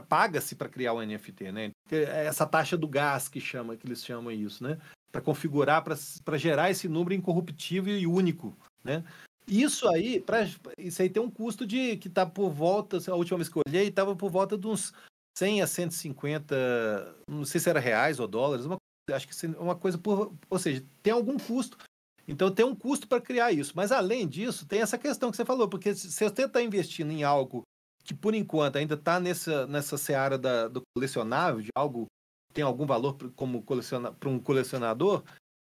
paga-se 0.09 0.57
para 0.57 0.69
criar 0.69 0.95
o 0.95 1.01
NFT, 1.01 1.53
né? 1.53 1.71
É 1.91 2.27
essa 2.27 2.45
taxa 2.45 2.77
do 2.77 2.89
gás 2.89 3.29
que 3.29 3.41
chama, 3.41 3.77
que 3.77 3.87
eles 3.87 4.05
chamam 4.05 4.33
isso, 4.33 4.64
né? 4.64 4.79
Para 5.12 5.21
configurar, 5.21 5.85
para 5.85 6.39
gerar 6.39 6.71
esse 6.71 6.89
número 6.89 7.14
incorruptível 7.14 7.97
e 7.97 8.05
único, 8.05 8.57
né? 8.83 9.05
Isso 9.47 9.89
aí, 9.89 10.21
pra, 10.21 10.45
isso 10.77 11.01
aí 11.01 11.09
tem 11.09 11.23
um 11.23 11.31
custo 11.31 11.64
de 11.64 11.97
que 11.99 12.09
está 12.09 12.27
por 12.27 12.51
volta, 12.51 12.99
a 13.09 13.14
última 13.14 13.39
vez 13.39 13.49
que 13.49 13.57
eu 13.57 13.62
olhei, 13.67 13.87
estava 13.87 14.17
por 14.17 14.29
volta 14.29 14.59
de 14.59 14.67
uns 14.67 14.93
100 15.39 15.62
a 15.62 15.67
150, 15.69 17.17
não 17.31 17.45
sei 17.45 17.61
se 17.61 17.71
era 17.71 17.79
reais 17.79 18.19
ou 18.19 18.27
dólares, 18.27 18.67
uma 18.67 18.77
Acho 19.12 19.29
que 19.29 19.47
uma 19.47 19.77
coisa 19.77 19.97
por. 19.97 20.35
Ou 20.51 20.59
seja, 20.59 20.85
tem 21.01 21.12
algum 21.12 21.39
custo. 21.39 21.79
Então 22.27 22.53
tem 22.53 22.67
um 22.67 22.75
custo 22.75 23.07
para 23.07 23.21
criar 23.21 23.53
isso. 23.53 23.73
Mas 23.77 23.93
além 23.93 24.27
disso, 24.27 24.67
tem 24.67 24.81
essa 24.81 24.99
questão 24.99 25.31
que 25.31 25.37
você 25.37 25.45
falou, 25.45 25.69
porque 25.69 25.95
se 25.95 26.11
você 26.11 26.25
está 26.25 26.61
investindo 26.61 27.12
em 27.12 27.23
algo 27.23 27.62
que 28.07 28.14
por 28.14 28.34
enquanto 28.34 28.76
ainda 28.76 28.94
está 28.94 29.18
nessa, 29.18 29.66
nessa 29.66 29.98
seara 29.98 30.38
da, 30.38 30.68
do 30.68 30.80
colecionável, 30.94 31.61
de 31.61 31.70
algo 31.74 32.07
que 32.48 32.54
tem 32.54 32.64
algum 32.64 32.86
valor 32.86 33.16
como 33.34 33.62
para 33.62 34.28
um 34.28 34.38
colecionador, 34.38 35.24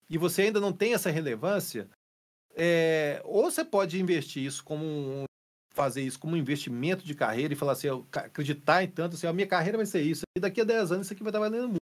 e 0.08 0.16
você 0.16 0.42
ainda 0.42 0.60
não 0.60 0.72
tem 0.72 0.94
essa 0.94 1.10
relevância, 1.10 1.90
é, 2.54 3.20
ou 3.24 3.50
você 3.50 3.64
pode 3.64 4.00
investir 4.00 4.44
isso 4.44 4.64
como 4.64 4.84
um, 4.84 5.24
fazer 5.74 6.02
isso 6.02 6.18
como 6.18 6.34
um 6.34 6.38
investimento 6.38 7.04
de 7.04 7.14
carreira 7.14 7.52
e 7.52 7.56
falar 7.56 7.72
assim, 7.72 7.88
acreditar 8.12 8.82
em 8.82 8.88
tanto, 8.88 9.16
assim, 9.16 9.26
a 9.26 9.32
minha 9.32 9.46
carreira 9.46 9.76
vai 9.76 9.86
ser 9.86 10.02
isso, 10.02 10.22
e 10.36 10.40
daqui 10.40 10.60
a 10.60 10.64
10 10.64 10.92
anos 10.92 11.06
isso 11.06 11.14
aqui 11.14 11.22
vai 11.22 11.30
estar 11.30 11.40
valendo 11.40 11.68
muito. 11.68 11.78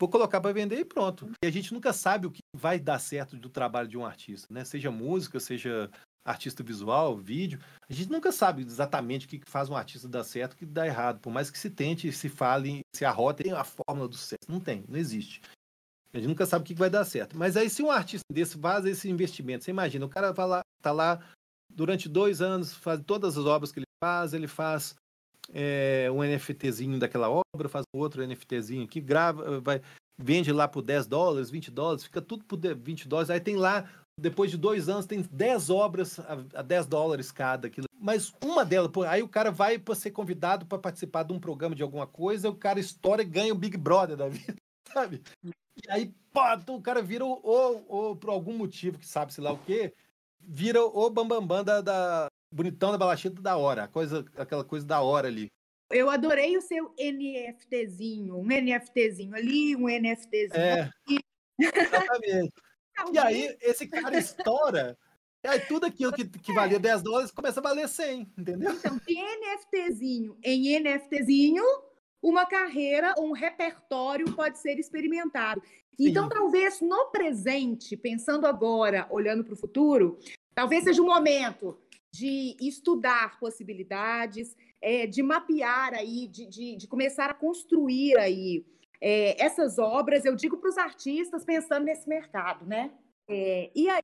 Vou 0.00 0.08
colocar 0.08 0.40
para 0.40 0.52
vender 0.52 0.78
e 0.78 0.84
pronto. 0.84 1.28
E 1.42 1.46
a 1.46 1.50
gente 1.50 1.74
nunca 1.74 1.92
sabe 1.92 2.26
o 2.26 2.30
que 2.30 2.38
vai 2.54 2.78
dar 2.78 3.00
certo 3.00 3.36
do 3.36 3.48
trabalho 3.48 3.88
de 3.88 3.98
um 3.98 4.06
artista, 4.06 4.46
né? 4.48 4.64
Seja 4.64 4.92
música, 4.92 5.40
seja 5.40 5.90
artista 6.28 6.62
visual, 6.62 7.16
vídeo. 7.16 7.58
A 7.88 7.92
gente 7.92 8.10
nunca 8.10 8.30
sabe 8.30 8.62
exatamente 8.62 9.26
o 9.26 9.28
que 9.28 9.40
faz 9.46 9.68
um 9.68 9.76
artista 9.76 10.08
dar 10.08 10.24
certo 10.24 10.52
e 10.52 10.54
o 10.54 10.58
que 10.58 10.66
dá 10.66 10.86
errado. 10.86 11.20
Por 11.20 11.32
mais 11.32 11.50
que 11.50 11.58
se 11.58 11.70
tente, 11.70 12.12
se 12.12 12.28
fale, 12.28 12.80
se 12.94 13.04
arrote, 13.04 13.44
tem 13.44 13.52
a 13.52 13.64
fórmula 13.64 14.08
do 14.08 14.16
sucesso. 14.16 14.48
Não 14.48 14.60
tem, 14.60 14.84
não 14.88 14.98
existe. 14.98 15.40
A 16.12 16.18
gente 16.18 16.28
nunca 16.28 16.46
sabe 16.46 16.62
o 16.62 16.66
que 16.66 16.74
vai 16.74 16.90
dar 16.90 17.04
certo. 17.04 17.36
Mas 17.36 17.56
aí, 17.56 17.68
se 17.70 17.82
um 17.82 17.90
artista 17.90 18.24
desse 18.32 18.58
faz 18.58 18.84
esse 18.84 19.08
investimento, 19.08 19.64
você 19.64 19.70
imagina, 19.70 20.04
o 20.04 20.08
cara 20.08 20.32
vai 20.32 20.46
lá, 20.46 20.60
tá 20.82 20.92
lá 20.92 21.20
durante 21.70 22.08
dois 22.08 22.40
anos, 22.40 22.74
faz 22.74 23.00
todas 23.06 23.36
as 23.36 23.44
obras 23.44 23.72
que 23.72 23.80
ele 23.80 23.86
faz, 24.02 24.32
ele 24.32 24.48
faz 24.48 24.94
é, 25.52 26.10
um 26.10 26.22
NFTzinho 26.22 26.98
daquela 26.98 27.28
obra, 27.28 27.68
faz 27.68 27.84
outro 27.94 28.26
NFTzinho 28.26 28.84
aqui, 28.84 29.00
grava, 29.00 29.60
vai, 29.60 29.80
vende 30.18 30.52
lá 30.52 30.66
por 30.66 30.82
10 30.82 31.06
dólares, 31.06 31.50
20 31.50 31.70
dólares, 31.70 32.04
fica 32.04 32.20
tudo 32.20 32.44
por 32.44 32.58
20 32.58 33.06
dólares. 33.08 33.30
Aí 33.30 33.40
tem 33.40 33.56
lá 33.56 33.88
depois 34.18 34.50
de 34.50 34.56
dois 34.56 34.88
anos, 34.88 35.06
tem 35.06 35.22
10 35.22 35.70
obras 35.70 36.18
a, 36.54 36.62
10 36.62 36.86
dólares 36.86 37.30
cada. 37.30 37.68
Aquilo. 37.68 37.86
Mas 37.98 38.34
uma 38.42 38.64
delas, 38.64 38.90
aí 39.08 39.22
o 39.22 39.28
cara 39.28 39.50
vai 39.50 39.78
para 39.78 39.94
ser 39.94 40.10
convidado 40.10 40.66
para 40.66 40.78
participar 40.78 41.22
de 41.22 41.32
um 41.32 41.40
programa 41.40 41.74
de 41.74 41.82
alguma 41.82 42.06
coisa, 42.06 42.50
o 42.50 42.54
cara 42.54 42.80
estoura 42.80 43.22
e 43.22 43.26
ganha 43.26 43.52
o 43.52 43.56
Big 43.58 43.76
Brother 43.76 44.16
da 44.16 44.28
vida, 44.28 44.56
sabe? 44.92 45.22
E 45.44 45.90
aí, 45.90 46.12
pô, 46.32 46.40
então 46.52 46.76
o 46.76 46.82
cara 46.82 47.00
vira, 47.00 47.24
ou, 47.24 47.84
ou 47.88 48.16
por 48.16 48.30
algum 48.30 48.56
motivo 48.56 48.98
que 48.98 49.06
sabe-se 49.06 49.40
lá 49.40 49.52
o 49.52 49.58
quê, 49.58 49.92
vira 50.40 50.82
o 50.82 51.10
bambambam 51.10 51.46
bam, 51.46 51.46
bam 51.46 51.64
da, 51.64 51.80
da 51.80 52.26
bonitão 52.52 52.90
da 52.90 52.98
balachita 52.98 53.40
da 53.40 53.56
hora, 53.56 53.88
coisa, 53.88 54.24
aquela 54.36 54.64
coisa 54.64 54.86
da 54.86 55.00
hora 55.00 55.28
ali. 55.28 55.48
Eu 55.90 56.10
adorei 56.10 56.56
o 56.56 56.60
seu 56.60 56.94
NFTzinho, 56.98 58.36
um 58.36 58.46
NFTzinho 58.46 59.34
ali, 59.34 59.74
um 59.74 59.88
NFTzinho 59.88 60.54
é, 60.54 60.82
aqui. 60.82 61.18
Exatamente. 61.58 62.52
E 63.12 63.18
aí, 63.18 63.56
esse 63.60 63.86
cara 63.86 64.18
estoura. 64.18 64.98
E 65.44 65.48
aí, 65.48 65.60
tudo 65.60 65.86
aquilo 65.86 66.12
que, 66.12 66.26
que 66.26 66.52
valia 66.52 66.78
10 66.78 67.02
dólares 67.02 67.30
começa 67.30 67.60
a 67.60 67.62
valer 67.62 67.88
100, 67.88 68.32
entendeu? 68.36 68.72
Então, 68.72 69.00
de 69.06 69.14
NFTzinho 69.14 70.36
em 70.42 70.80
NFTzinho, 70.80 71.64
uma 72.22 72.44
carreira 72.44 73.14
ou 73.16 73.28
um 73.28 73.32
repertório 73.32 74.34
pode 74.34 74.58
ser 74.58 74.78
experimentado. 74.78 75.62
Sim. 75.62 76.08
Então, 76.08 76.28
talvez 76.28 76.80
no 76.80 77.06
presente, 77.06 77.96
pensando 77.96 78.46
agora, 78.46 79.06
olhando 79.10 79.44
para 79.44 79.54
o 79.54 79.56
futuro, 79.56 80.18
talvez 80.54 80.84
seja 80.84 81.00
o 81.00 81.06
momento 81.06 81.78
de 82.10 82.56
estudar 82.60 83.38
possibilidades, 83.38 84.56
é, 84.80 85.06
de 85.06 85.22
mapear 85.22 85.94
aí, 85.94 86.26
de, 86.26 86.46
de, 86.46 86.76
de 86.76 86.86
começar 86.86 87.30
a 87.30 87.34
construir 87.34 88.16
aí 88.18 88.64
é, 89.00 89.42
essas 89.42 89.78
obras, 89.78 90.24
eu 90.24 90.34
digo 90.34 90.56
para 90.56 90.70
os 90.70 90.78
artistas 90.78 91.44
pensando 91.44 91.84
nesse 91.84 92.08
mercado, 92.08 92.66
né? 92.66 92.92
É, 93.28 93.70
e 93.74 93.88
aí, 93.88 94.02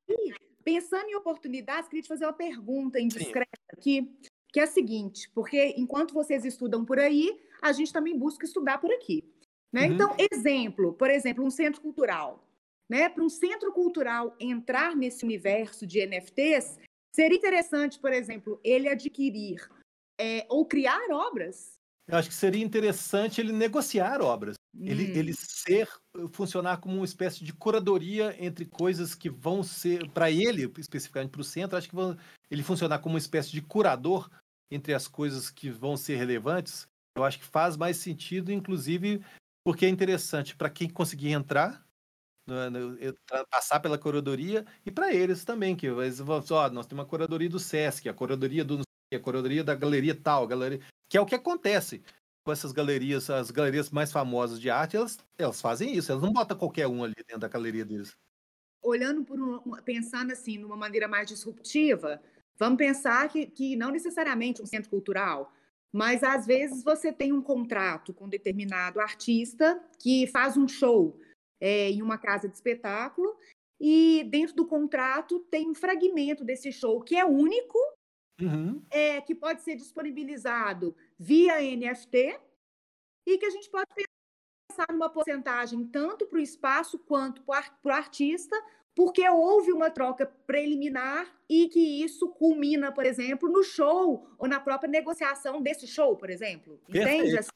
pensando 0.62 1.08
em 1.08 1.16
oportunidades, 1.16 1.88
queria 1.88 2.02
te 2.02 2.08
fazer 2.08 2.26
uma 2.26 2.32
pergunta 2.32 3.00
indiscreta 3.00 3.58
Sim. 3.70 3.76
aqui, 3.76 4.18
que 4.52 4.60
é 4.60 4.64
a 4.64 4.68
seguinte, 4.68 5.30
porque 5.34 5.74
enquanto 5.76 6.14
vocês 6.14 6.44
estudam 6.44 6.84
por 6.84 6.98
aí, 6.98 7.40
a 7.60 7.72
gente 7.72 7.92
também 7.92 8.16
busca 8.16 8.44
estudar 8.44 8.78
por 8.78 8.92
aqui. 8.92 9.24
Né? 9.72 9.86
Uhum. 9.86 9.94
Então, 9.94 10.16
exemplo, 10.30 10.92
por 10.92 11.10
exemplo, 11.10 11.44
um 11.44 11.50
centro 11.50 11.80
cultural. 11.80 12.46
Né? 12.88 13.08
Para 13.08 13.24
um 13.24 13.28
centro 13.30 13.72
cultural 13.72 14.36
entrar 14.38 14.94
nesse 14.94 15.24
universo 15.24 15.86
de 15.86 16.06
NFTs, 16.06 16.78
seria 17.12 17.36
interessante, 17.36 17.98
por 17.98 18.12
exemplo, 18.12 18.60
ele 18.62 18.88
adquirir 18.88 19.68
é, 20.20 20.46
ou 20.48 20.64
criar 20.66 21.00
obras 21.10 21.74
eu 22.06 22.18
acho 22.18 22.28
que 22.28 22.34
seria 22.34 22.64
interessante 22.64 23.40
ele 23.40 23.52
negociar 23.52 24.20
obras. 24.20 24.56
Hum. 24.76 24.86
Ele, 24.86 25.18
ele 25.18 25.32
ser, 25.34 25.88
funcionar 26.32 26.78
como 26.78 26.96
uma 26.96 27.04
espécie 27.04 27.44
de 27.44 27.52
curadoria 27.52 28.34
entre 28.44 28.64
coisas 28.64 29.14
que 29.14 29.30
vão 29.30 29.62
ser, 29.62 30.10
para 30.10 30.30
ele, 30.30 30.70
especificamente 30.78 31.30
para 31.30 31.40
o 31.40 31.44
centro, 31.44 31.76
acho 31.76 31.88
que 31.88 31.94
vão, 31.94 32.16
ele 32.50 32.62
funcionar 32.62 32.98
como 32.98 33.14
uma 33.14 33.18
espécie 33.18 33.50
de 33.50 33.62
curador 33.62 34.28
entre 34.70 34.92
as 34.92 35.06
coisas 35.06 35.48
que 35.48 35.70
vão 35.70 35.96
ser 35.96 36.16
relevantes. 36.16 36.86
Eu 37.16 37.22
acho 37.24 37.38
que 37.38 37.44
faz 37.44 37.76
mais 37.76 37.98
sentido, 37.98 38.50
inclusive, 38.50 39.24
porque 39.64 39.86
é 39.86 39.88
interessante 39.88 40.56
para 40.56 40.68
quem 40.70 40.88
conseguir 40.88 41.30
entrar, 41.30 41.86
né, 42.48 42.68
né, 42.68 43.14
passar 43.48 43.78
pela 43.80 43.96
curadoria, 43.96 44.66
e 44.84 44.90
para 44.90 45.14
eles 45.14 45.44
também, 45.44 45.76
que 45.76 45.86
eles 45.86 46.18
vão, 46.18 46.42
ó, 46.50 46.70
nós 46.70 46.86
temos 46.86 47.02
uma 47.02 47.08
curadoria 47.08 47.48
do 47.48 47.60
SESC, 47.60 48.08
a 48.08 48.14
curadoria 48.14 48.64
do 48.64 48.82
a 49.14 49.18
curadoria 49.20 49.62
da 49.62 49.76
galeria 49.76 50.12
tal, 50.12 50.44
galeria 50.44 50.80
que 51.08 51.16
é 51.16 51.20
o 51.20 51.26
que 51.26 51.36
acontece 51.36 52.02
com 52.44 52.52
essas 52.52 52.72
galerias, 52.72 53.30
as 53.30 53.50
galerias 53.50 53.90
mais 53.90 54.12
famosas 54.12 54.60
de 54.60 54.68
arte, 54.68 54.96
elas, 54.96 55.18
elas 55.38 55.60
fazem 55.60 55.96
isso, 55.96 56.12
elas 56.12 56.22
não 56.22 56.32
botam 56.32 56.56
qualquer 56.56 56.86
um 56.86 57.02
ali 57.02 57.14
dentro 57.16 57.38
da 57.38 57.48
galeria 57.48 57.84
deles. 57.84 58.14
Olhando 58.82 59.24
por 59.24 59.40
um, 59.40 59.58
pensando 59.82 60.30
assim, 60.30 60.58
numa 60.58 60.76
maneira 60.76 61.08
mais 61.08 61.26
disruptiva, 61.26 62.22
vamos 62.58 62.76
pensar 62.76 63.28
que, 63.30 63.46
que 63.46 63.76
não 63.76 63.90
necessariamente 63.90 64.60
um 64.60 64.66
centro 64.66 64.90
cultural, 64.90 65.50
mas 65.90 66.22
às 66.22 66.44
vezes 66.44 66.84
você 66.84 67.10
tem 67.10 67.32
um 67.32 67.40
contrato 67.40 68.12
com 68.12 68.26
um 68.26 68.28
determinado 68.28 69.00
artista 69.00 69.82
que 69.98 70.26
faz 70.26 70.56
um 70.58 70.68
show 70.68 71.18
é, 71.58 71.90
em 71.90 72.02
uma 72.02 72.18
casa 72.18 72.46
de 72.46 72.54
espetáculo 72.54 73.34
e 73.80 74.24
dentro 74.30 74.54
do 74.54 74.66
contrato 74.66 75.40
tem 75.50 75.70
um 75.70 75.74
fragmento 75.74 76.44
desse 76.44 76.70
show 76.70 77.00
que 77.00 77.16
é 77.16 77.24
único 77.24 77.78
uhum. 78.40 78.82
é, 78.90 79.20
que 79.20 79.34
pode 79.34 79.62
ser 79.62 79.76
disponibilizado 79.76 80.94
via 81.18 81.60
NFT 81.60 82.38
e 83.26 83.38
que 83.38 83.46
a 83.46 83.50
gente 83.50 83.70
pode 83.70 83.86
pensar 84.68 84.86
numa 84.90 85.08
porcentagem 85.08 85.86
tanto 85.86 86.26
para 86.26 86.38
o 86.38 86.42
espaço 86.42 86.98
quanto 86.98 87.42
para 87.42 87.64
o 87.84 87.90
artista, 87.90 88.56
porque 88.94 89.28
houve 89.28 89.72
uma 89.72 89.90
troca 89.90 90.26
preliminar 90.46 91.26
e 91.48 91.68
que 91.68 92.02
isso 92.02 92.28
culmina, 92.28 92.92
por 92.92 93.04
exemplo, 93.04 93.48
no 93.48 93.62
show 93.62 94.28
ou 94.38 94.48
na 94.48 94.60
própria 94.60 94.90
negociação 94.90 95.60
desse 95.60 95.86
show, 95.86 96.16
por 96.16 96.30
exemplo. 96.30 96.80
Entende? 96.88 97.38
Assim, 97.38 97.50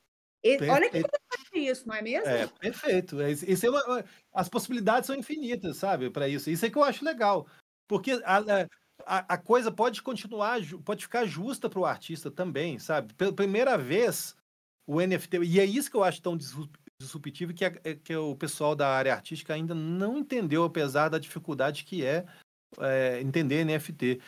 olha 0.70 0.90
que 0.90 0.98
interessante 0.98 1.70
isso, 1.70 1.88
não 1.88 1.94
é 1.94 2.02
mesmo? 2.02 2.28
É, 2.28 2.46
perfeito. 2.46 3.20
É, 3.20 3.30
isso 3.30 3.66
é 3.66 3.70
uma, 3.70 4.04
as 4.32 4.48
possibilidades 4.48 5.06
são 5.06 5.16
infinitas, 5.16 5.76
sabe, 5.76 6.10
para 6.10 6.28
isso. 6.28 6.50
Isso 6.50 6.66
é 6.66 6.70
que 6.70 6.76
eu 6.76 6.84
acho 6.84 7.04
legal. 7.04 7.46
Porque 7.88 8.12
a, 8.24 8.38
a, 8.38 8.68
a 9.08 9.38
coisa 9.38 9.72
pode 9.72 10.02
continuar, 10.02 10.60
pode 10.84 11.04
ficar 11.04 11.24
justa 11.24 11.68
para 11.68 11.80
o 11.80 11.86
artista 11.86 12.30
também, 12.30 12.78
sabe? 12.78 13.14
Pela 13.14 13.32
primeira 13.32 13.78
vez, 13.78 14.36
o 14.86 15.00
NFT. 15.00 15.38
E 15.44 15.58
é 15.58 15.64
isso 15.64 15.90
que 15.90 15.96
eu 15.96 16.04
acho 16.04 16.20
tão 16.20 16.36
disruptivo 16.36 17.54
que, 17.54 17.64
é, 17.64 17.70
que 17.70 18.14
o 18.14 18.36
pessoal 18.36 18.76
da 18.76 18.88
área 18.88 19.14
artística 19.14 19.54
ainda 19.54 19.74
não 19.74 20.18
entendeu, 20.18 20.62
apesar 20.62 21.08
da 21.08 21.18
dificuldade 21.18 21.84
que 21.84 22.04
é, 22.04 22.26
é 22.80 23.20
entender 23.22 23.64
NFT. 23.64 24.20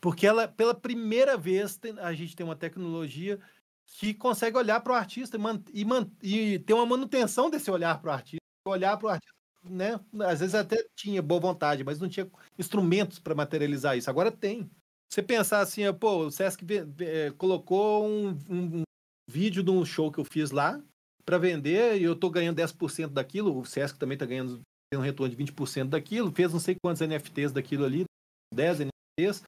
Porque 0.00 0.26
ela, 0.26 0.48
pela 0.48 0.74
primeira 0.74 1.36
vez, 1.36 1.76
tem, 1.76 1.98
a 2.00 2.12
gente 2.12 2.34
tem 2.34 2.44
uma 2.44 2.56
tecnologia 2.56 3.38
que 3.86 4.12
consegue 4.12 4.56
olhar 4.56 4.80
para 4.80 4.92
o 4.92 4.96
artista 4.96 5.38
e, 5.72 5.84
e, 6.22 6.54
e 6.54 6.58
ter 6.58 6.74
uma 6.74 6.86
manutenção 6.86 7.48
desse 7.48 7.70
olhar 7.70 8.00
para 8.00 8.10
o 8.10 8.14
artista, 8.14 8.44
olhar 8.66 8.96
para 8.96 9.06
o 9.06 9.10
artista 9.10 9.43
né? 9.64 10.00
Às 10.20 10.40
vezes 10.40 10.54
até 10.54 10.84
tinha 10.96 11.22
boa 11.22 11.40
vontade, 11.40 11.84
mas 11.84 11.98
não 11.98 12.08
tinha 12.08 12.30
instrumentos 12.58 13.18
para 13.18 13.34
materializar 13.34 13.96
isso. 13.96 14.10
Agora 14.10 14.30
tem. 14.30 14.70
Você 15.10 15.22
pensar 15.22 15.60
assim, 15.60 15.82
pô, 15.94 16.26
o 16.26 16.30
Sesc 16.30 16.64
é, 17.00 17.30
colocou 17.32 18.06
um, 18.06 18.28
um, 18.48 18.78
um, 18.78 18.82
vídeo 19.30 19.62
de 19.62 19.70
um 19.70 19.84
show 19.84 20.10
que 20.10 20.18
eu 20.18 20.24
fiz 20.24 20.50
lá 20.50 20.82
para 21.24 21.38
vender 21.38 22.00
e 22.00 22.04
eu 22.04 22.16
tô 22.16 22.28
ganhando 22.28 22.60
10% 22.60 23.08
daquilo, 23.08 23.58
o 23.58 23.64
Sesc 23.64 23.98
também 23.98 24.18
tá 24.18 24.26
ganhando 24.26 24.60
um 24.94 25.00
retorno 25.00 25.34
de 25.34 25.42
20% 25.42 25.88
daquilo, 25.88 26.32
fez 26.32 26.52
não 26.52 26.60
sei 26.60 26.76
quantos 26.82 27.00
NFTs 27.00 27.52
daquilo 27.52 27.84
ali, 27.84 28.04
10 28.52 28.80
NFTs. 28.80 29.42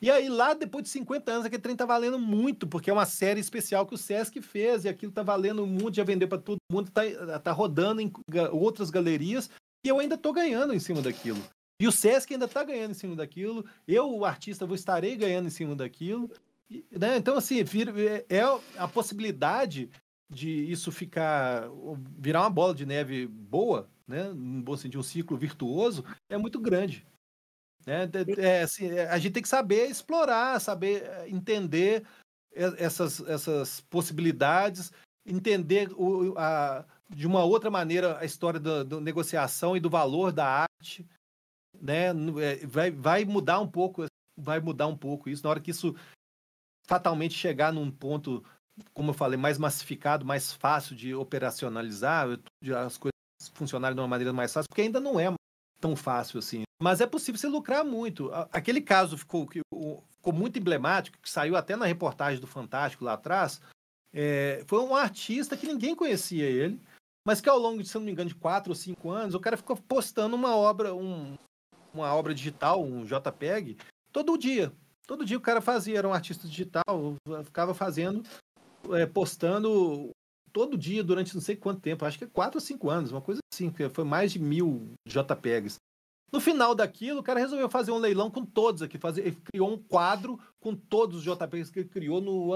E 0.00 0.10
aí, 0.10 0.28
lá 0.28 0.54
depois 0.54 0.84
de 0.84 0.90
50 0.90 1.30
anos, 1.30 1.46
aquele 1.46 1.62
trem 1.62 1.76
tá 1.76 1.84
valendo 1.84 2.18
muito, 2.18 2.66
porque 2.66 2.90
é 2.90 2.92
uma 2.92 3.06
série 3.06 3.40
especial 3.40 3.86
que 3.86 3.94
o 3.94 3.98
Sesc 3.98 4.40
fez, 4.40 4.84
e 4.84 4.88
aquilo 4.88 5.12
tá 5.12 5.22
valendo 5.22 5.66
muito, 5.66 5.96
já 5.96 6.04
vendeu 6.04 6.28
para 6.28 6.38
todo 6.38 6.58
mundo, 6.70 6.90
tá, 6.90 7.02
tá 7.40 7.52
rodando 7.52 8.00
em 8.00 8.12
outras 8.52 8.90
galerias, 8.90 9.50
e 9.84 9.88
eu 9.88 9.98
ainda 9.98 10.16
tô 10.16 10.32
ganhando 10.32 10.74
em 10.74 10.78
cima 10.78 11.02
daquilo. 11.02 11.42
E 11.80 11.86
o 11.86 11.92
Sesc 11.92 12.32
ainda 12.32 12.48
tá 12.48 12.62
ganhando 12.64 12.92
em 12.92 12.94
cima 12.94 13.16
daquilo, 13.16 13.64
eu, 13.86 14.10
o 14.10 14.24
artista, 14.24 14.66
vou 14.66 14.74
estarei 14.74 15.16
ganhando 15.16 15.46
em 15.46 15.50
cima 15.50 15.74
daquilo. 15.74 16.30
E, 16.70 16.84
né? 16.90 17.16
Então, 17.16 17.36
assim, 17.36 17.60
é, 17.60 18.26
é 18.28 18.42
a 18.76 18.88
possibilidade 18.88 19.88
de 20.30 20.70
isso 20.70 20.92
ficar 20.92 21.68
virar 22.18 22.42
uma 22.42 22.50
bola 22.50 22.74
de 22.74 22.84
neve 22.84 23.26
boa 23.26 23.88
né, 24.08 24.32
no 24.32 24.62
bom 24.62 24.76
sentido, 24.76 25.00
um 25.00 25.02
ciclo 25.02 25.36
virtuoso, 25.36 26.02
é 26.30 26.38
muito 26.38 26.58
grande. 26.58 27.06
Né? 27.88 28.06
É, 28.36 28.60
assim, 28.60 28.90
é, 28.90 29.08
a 29.08 29.16
gente 29.16 29.32
tem 29.32 29.42
que 29.42 29.48
saber 29.48 29.86
explorar, 29.86 30.60
saber 30.60 31.04
é, 31.04 31.28
entender 31.30 32.06
essas, 32.52 33.20
essas 33.20 33.80
possibilidades, 33.88 34.92
entender 35.24 35.90
o, 35.96 36.34
a, 36.36 36.84
de 37.08 37.26
uma 37.26 37.44
outra 37.44 37.70
maneira 37.70 38.18
a 38.18 38.26
história 38.26 38.60
da, 38.60 38.82
da, 38.82 39.00
negociação 39.00 39.74
e 39.74 39.80
do 39.80 39.88
valor 39.88 40.32
da 40.32 40.66
arte, 40.82 41.08
né? 41.80 42.08
É, 42.42 42.66
vai, 42.66 42.90
vai 42.90 43.24
mudar 43.24 43.58
um 43.58 43.68
pouco, 43.68 44.04
vai 44.38 44.60
mudar 44.60 44.86
um 44.86 44.96
pouco 44.96 45.30
isso 45.30 45.42
na 45.42 45.48
hora 45.48 45.60
que 45.60 45.70
isso 45.70 45.96
fatalmente 46.86 47.32
chegar 47.32 47.72
num 47.72 47.90
ponto, 47.90 48.44
como 48.92 49.12
eu 49.12 49.14
falei, 49.14 49.38
mais 49.38 49.56
massificado, 49.56 50.26
mais 50.26 50.52
fácil 50.52 50.94
de 50.94 51.14
operacionalizar, 51.14 52.26
as 52.84 52.98
coisas 52.98 53.14
funcionarem 53.54 53.94
de 53.94 54.00
uma 54.02 54.08
maneira 54.08 54.32
mais 54.34 54.52
fácil, 54.52 54.68
porque 54.68 54.82
ainda 54.82 55.00
não 55.00 55.18
é 55.18 55.32
tão 55.80 55.96
fácil 55.96 56.38
assim. 56.38 56.67
Mas 56.80 57.00
é 57.00 57.06
possível 57.06 57.38
você 57.38 57.48
lucrar 57.48 57.84
muito. 57.84 58.30
Aquele 58.52 58.80
caso 58.80 59.18
ficou, 59.18 59.48
ficou 59.48 60.32
muito 60.32 60.58
emblemático, 60.58 61.18
que 61.20 61.28
saiu 61.28 61.56
até 61.56 61.74
na 61.74 61.86
reportagem 61.86 62.40
do 62.40 62.46
Fantástico 62.46 63.04
lá 63.04 63.14
atrás. 63.14 63.60
É, 64.12 64.62
foi 64.66 64.80
um 64.80 64.94
artista 64.94 65.56
que 65.56 65.66
ninguém 65.66 65.94
conhecia 65.94 66.46
ele, 66.46 66.80
mas 67.26 67.40
que 67.40 67.48
ao 67.48 67.58
longo 67.58 67.82
de, 67.82 67.88
se 67.88 67.94
não 67.96 68.02
me 68.02 68.12
engano, 68.12 68.28
de 68.28 68.34
quatro 68.34 68.70
ou 68.70 68.76
cinco 68.76 69.10
anos, 69.10 69.34
o 69.34 69.40
cara 69.40 69.56
ficou 69.56 69.76
postando 69.76 70.36
uma 70.36 70.56
obra, 70.56 70.94
um, 70.94 71.36
uma 71.92 72.14
obra 72.14 72.34
digital, 72.34 72.82
um 72.82 73.04
JPEG, 73.04 73.76
todo 74.12 74.38
dia. 74.38 74.72
Todo 75.06 75.24
dia 75.24 75.36
o 75.36 75.42
cara 75.42 75.60
fazia, 75.60 75.98
era 75.98 76.08
um 76.08 76.12
artista 76.12 76.46
digital, 76.46 76.84
ficava 77.44 77.74
fazendo, 77.74 78.22
é, 78.92 79.06
postando 79.06 80.10
todo 80.52 80.78
dia 80.78 81.02
durante 81.02 81.34
não 81.34 81.40
sei 81.40 81.56
quanto 81.56 81.80
tempo, 81.80 82.04
acho 82.04 82.18
que 82.18 82.24
é 82.24 82.28
quatro 82.28 82.58
ou 82.58 82.60
cinco 82.60 82.90
anos, 82.90 83.10
uma 83.10 83.20
coisa 83.20 83.40
assim, 83.52 83.72
foi 83.92 84.04
mais 84.04 84.32
de 84.32 84.38
mil 84.38 84.92
JPEGs. 85.06 85.76
No 86.30 86.40
final 86.40 86.74
daquilo, 86.74 87.20
o 87.20 87.22
cara 87.22 87.40
resolveu 87.40 87.68
fazer 87.70 87.90
um 87.90 87.98
leilão 87.98 88.30
com 88.30 88.44
todos 88.44 88.82
aqui. 88.82 88.98
Fazer, 88.98 89.22
ele 89.26 89.36
criou 89.36 89.72
um 89.72 89.78
quadro 89.78 90.38
com 90.60 90.74
todos 90.74 91.18
os 91.18 91.22
JPEGs 91.24 91.70
que 91.70 91.80
ele 91.80 91.88
criou 91.88 92.20
no 92.20 92.52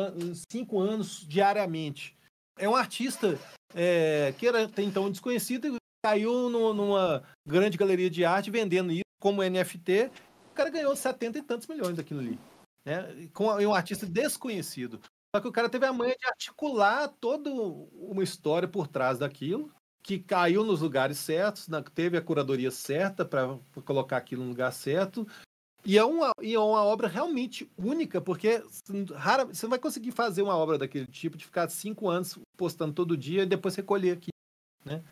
cinco 0.50 0.78
anos 0.78 1.26
diariamente. 1.26 2.16
É 2.58 2.68
um 2.68 2.76
artista 2.76 3.38
é, 3.74 4.34
que 4.38 4.46
era 4.46 4.64
até 4.64 4.82
então 4.82 5.10
desconhecido 5.10 5.68
e 5.68 5.76
caiu 6.04 6.50
no, 6.50 6.74
numa 6.74 7.22
grande 7.46 7.78
galeria 7.78 8.10
de 8.10 8.24
arte 8.24 8.50
vendendo 8.50 8.92
isso 8.92 9.02
como 9.20 9.42
NFT. 9.42 10.10
O 10.50 10.54
cara 10.54 10.68
ganhou 10.68 10.94
70 10.94 11.38
e 11.38 11.42
tantos 11.42 11.66
milhões 11.66 11.96
daquilo 11.96 12.20
ali. 12.20 12.38
Né? 12.84 13.28
Com 13.32 13.46
um 13.46 13.74
artista 13.74 14.04
desconhecido. 14.04 15.00
Só 15.34 15.40
que 15.40 15.48
o 15.48 15.52
cara 15.52 15.70
teve 15.70 15.86
a 15.86 15.92
manha 15.94 16.14
de 16.14 16.26
articular 16.26 17.08
toda 17.08 17.50
uma 17.50 18.22
história 18.22 18.68
por 18.68 18.86
trás 18.86 19.18
daquilo 19.18 19.72
que 20.02 20.18
caiu 20.18 20.64
nos 20.64 20.80
lugares 20.80 21.18
certos, 21.18 21.68
teve 21.94 22.16
a 22.16 22.22
curadoria 22.22 22.70
certa 22.70 23.24
para 23.24 23.56
colocar 23.84 24.16
aquilo 24.16 24.42
no 24.42 24.50
lugar 24.50 24.72
certo. 24.72 25.26
E 25.84 25.98
é, 25.98 26.04
uma, 26.04 26.30
e 26.40 26.54
é 26.54 26.58
uma 26.58 26.84
obra 26.84 27.08
realmente 27.08 27.70
única, 27.76 28.20
porque 28.20 28.62
rara, 29.14 29.44
você 29.46 29.66
não 29.66 29.70
vai 29.70 29.78
conseguir 29.78 30.12
fazer 30.12 30.42
uma 30.42 30.56
obra 30.56 30.78
daquele 30.78 31.06
tipo 31.06 31.36
de 31.36 31.44
ficar 31.44 31.68
cinco 31.68 32.08
anos 32.08 32.38
postando 32.56 32.92
todo 32.92 33.16
dia 33.16 33.42
e 33.42 33.46
depois 33.46 33.74
recolher 33.74 34.12
aqui. 34.12 34.30
Né? 34.84 35.02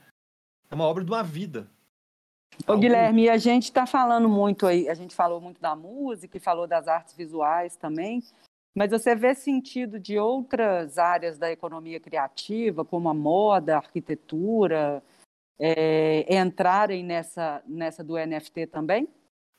É 0.71 0.75
uma 0.75 0.85
obra 0.85 1.05
de 1.05 1.11
uma 1.11 1.25
vida. 1.25 1.69
Ô, 2.67 2.77
Guilherme, 2.77 3.29
a 3.29 3.37
gente 3.37 3.65
está 3.65 3.87
falando 3.87 4.29
muito 4.29 4.67
aí, 4.67 4.89
a 4.89 4.95
gente 4.95 5.15
falou 5.15 5.41
muito 5.41 5.61
da 5.61 5.75
música 5.75 6.37
e 6.37 6.41
falou 6.41 6.67
das 6.67 6.87
artes 6.87 7.15
visuais 7.15 7.77
também, 7.77 8.23
mas 8.75 8.91
você 8.91 9.15
vê 9.15 9.35
sentido 9.35 9.99
de 9.99 10.19
outras 10.19 10.99
áreas 10.99 11.39
da 11.39 11.51
economia 11.51 11.99
criativa, 11.99 12.85
como 12.85 13.09
a 13.09 13.15
moda, 13.15 13.75
a 13.75 13.79
arquitetura, 13.79 15.03
é, 15.59 16.35
entrarem 16.35 17.05
nessa, 17.05 17.63
nessa 17.67 18.05
do 18.05 18.17
NFT 18.17 18.67
também? 18.69 19.09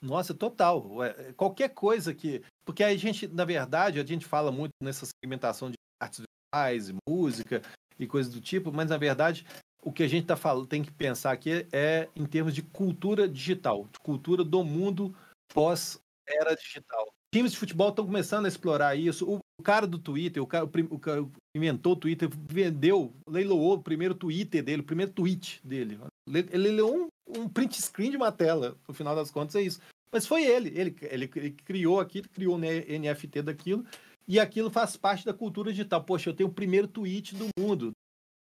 Nossa, 0.01 0.33
total. 0.33 0.89
Qualquer 1.37 1.69
coisa 1.69 2.13
que. 2.13 2.43
Porque 2.65 2.83
a 2.83 2.95
gente, 2.97 3.27
na 3.27 3.45
verdade, 3.45 3.99
a 3.99 4.03
gente 4.03 4.25
fala 4.25 4.51
muito 4.51 4.71
nessa 4.81 5.05
segmentação 5.05 5.69
de 5.69 5.75
artes 6.01 6.23
visuais, 6.53 6.91
música 7.07 7.61
e 7.99 8.07
coisas 8.07 8.33
do 8.33 8.41
tipo, 8.41 8.71
mas 8.71 8.89
na 8.89 8.97
verdade 8.97 9.45
o 9.83 9.91
que 9.91 10.03
a 10.03 10.07
gente 10.07 10.27
tá 10.27 10.35
falando, 10.35 10.67
tem 10.67 10.83
que 10.83 10.91
pensar 10.91 11.31
aqui 11.31 11.67
é 11.71 12.07
em 12.15 12.25
termos 12.25 12.53
de 12.53 12.61
cultura 12.61 13.27
digital, 13.27 13.87
cultura 14.01 14.43
do 14.43 14.63
mundo 14.63 15.15
pós-era 15.53 16.55
digital 16.55 17.11
times 17.33 17.51
de 17.51 17.57
futebol 17.57 17.89
estão 17.89 18.05
começão 18.05 18.43
a 18.43 18.47
explorar 18.47 18.95
isso. 18.95 19.29
O, 19.29 19.39
o 19.59 19.63
cara 19.63 19.87
do 19.87 19.97
Twitter, 19.97 20.41
o 20.41 20.47
cara, 20.47 20.65
o, 20.65 20.95
o 20.95 20.99
cara 20.99 21.25
inventou 21.55 21.93
o 21.93 21.95
Twitter, 21.95 22.29
vendeu, 22.51 23.13
leiloou 23.27 23.75
o 23.75 23.83
primeiro 23.83 24.13
Twitter 24.13 24.63
dele, 24.63 24.81
o 24.81 24.85
primeiro 24.85 25.11
tweet 25.11 25.61
dele. 25.63 25.99
Ele 26.27 26.57
leiloou 26.57 27.09
um, 27.27 27.41
um 27.41 27.49
print 27.49 27.81
screen 27.81 28.11
de 28.11 28.17
uma 28.17 28.31
tela, 28.31 28.77
no 28.87 28.93
final 28.93 29.15
das 29.15 29.31
contas 29.31 29.55
é 29.55 29.61
isso. 29.61 29.79
Mas 30.11 30.27
foi 30.27 30.43
ele, 30.43 30.69
ele, 30.77 30.95
ele, 31.03 31.31
ele 31.35 31.51
criou 31.51 31.99
aquilo, 31.99 32.27
criou 32.29 32.55
o 32.55 32.59
NFT 32.59 33.41
daquilo, 33.43 33.85
e 34.27 34.39
aquilo 34.39 34.69
faz 34.69 34.97
parte 34.97 35.25
da 35.25 35.33
cultura 35.33 35.71
digital. 35.71 36.03
Poxa, 36.03 36.29
eu 36.29 36.33
tenho 36.33 36.49
o 36.49 36.53
primeiro 36.53 36.87
tweet 36.87 37.35
do 37.35 37.47
mundo. 37.57 37.91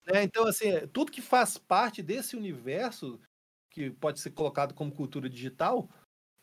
É, 0.06 0.22
então, 0.22 0.46
assim, 0.46 0.68
tudo 0.92 1.12
que 1.12 1.20
faz 1.20 1.58
parte 1.58 2.02
desse 2.02 2.36
universo, 2.36 3.20
que 3.70 3.90
pode 3.90 4.20
ser 4.20 4.30
colocado 4.30 4.72
como 4.72 4.90
cultura 4.90 5.28
digital, 5.28 5.88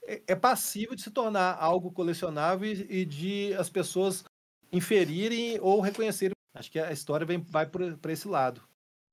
é, 0.08 0.22
é 0.28 0.36
passível 0.36 0.96
de 0.96 1.02
se 1.02 1.12
tornar 1.12 1.58
algo 1.60 1.92
colecionável 1.92 2.72
e 2.72 3.06
de 3.06 3.54
as 3.56 3.70
pessoas 3.70 4.24
inferirem 4.72 5.60
ou 5.60 5.82
reconhecerem. 5.82 6.34
Acho 6.56 6.72
que 6.72 6.80
a 6.80 6.92
história 6.92 7.26
vem, 7.26 7.40
vai 7.40 7.66
para 7.66 8.12
esse 8.12 8.28
lado. 8.28 8.62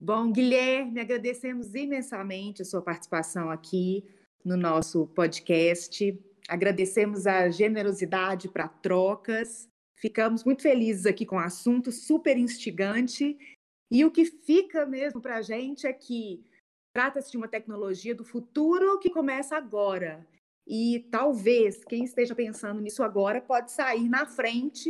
Bom, 0.01 0.33
Guilherme, 0.33 1.01
agradecemos 1.01 1.75
imensamente 1.75 2.63
a 2.63 2.65
sua 2.65 2.83
participação 2.83 3.51
aqui 3.51 4.05
no 4.45 4.57
nosso 4.57 5.07
podcast. 5.09 6.19
Agradecemos 6.49 7.27
a 7.27 7.49
generosidade 7.51 8.49
para 8.49 8.69
trocas. 8.69 9.69
Ficamos 9.97 10.45
muito 10.45 10.63
felizes 10.63 11.07
aqui 11.07 11.25
com 11.25 11.37
o 11.37 11.41
assunto, 11.41 11.93
super 11.93 12.37
instigante. 12.37 13.39
E 13.91 14.05
o 14.05 14.11
que 14.11 14.25
fica 14.25 14.85
mesmo 14.87 15.21
para 15.21 15.37
a 15.37 15.43
gente 15.43 15.87
é 15.87 15.93
que 15.93 16.45
trata-se 16.93 17.31
de 17.31 17.37
uma 17.37 17.49
tecnologia 17.49 18.15
do 18.15 18.25
futuro 18.25 18.99
que 18.99 19.11
começa 19.11 19.57
agora. 19.57 20.27
E 20.75 21.01
talvez 21.11 21.85
quem 21.85 22.03
esteja 22.03 22.35
pensando 22.35 22.81
nisso 22.81 23.03
agora 23.03 23.43
pode 23.43 23.71
sair 23.71 24.09
na 24.09 24.25
frente 24.25 24.89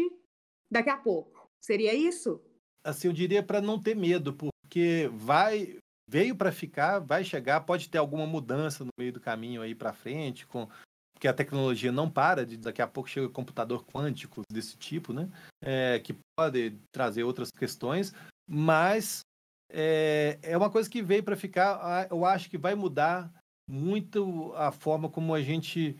daqui 0.70 0.89
a 0.89 0.97
pouco. 0.97 1.51
Seria 1.61 1.93
isso? 1.93 2.41
Assim, 2.87 3.09
eu 3.09 3.12
diria 3.12 3.43
para 3.43 3.61
não 3.61 3.83
ter 3.83 3.97
medo, 3.97 4.33
porque 4.33 5.11
vai 5.12 5.76
veio 6.09 6.37
para 6.37 6.53
ficar, 6.53 7.01
vai 7.01 7.24
chegar, 7.24 7.62
pode 7.62 7.89
ter 7.89 7.99
alguma 7.99 8.28
mudança 8.28 8.85
no 8.85 8.91
meio 8.97 9.12
do 9.12 9.20
caminho 9.20 9.61
aí 9.61 9.74
para 9.74 9.93
frente, 9.93 10.47
com 10.47 10.68
porque 11.14 11.26
a 11.26 11.35
tecnologia 11.35 11.91
não 11.91 12.09
para, 12.09 12.47
de, 12.47 12.57
daqui 12.57 12.80
a 12.80 12.87
pouco 12.87 13.11
chega 13.11 13.28
computador 13.28 13.85
quântico 13.85 14.43
desse 14.53 14.76
tipo, 14.76 15.12
né? 15.12 15.28
É, 15.61 15.99
que 15.99 16.14
pode 16.39 16.78
trazer 16.93 17.24
outras 17.24 17.51
questões, 17.51 18.14
mas 18.49 19.22
é, 19.68 20.39
é 20.43 20.57
uma 20.57 20.70
coisa 20.70 20.89
que 20.89 21.03
veio 21.03 21.24
para 21.24 21.37
ficar. 21.37 22.07
Eu 22.09 22.24
acho 22.24 22.49
que 22.49 22.59
vai 22.59 22.76
mudar 22.76 23.33
muito 23.73 24.53
a 24.55 24.70
forma 24.70 25.09
como 25.09 25.35
a 25.35 25.41
gente 25.41 25.97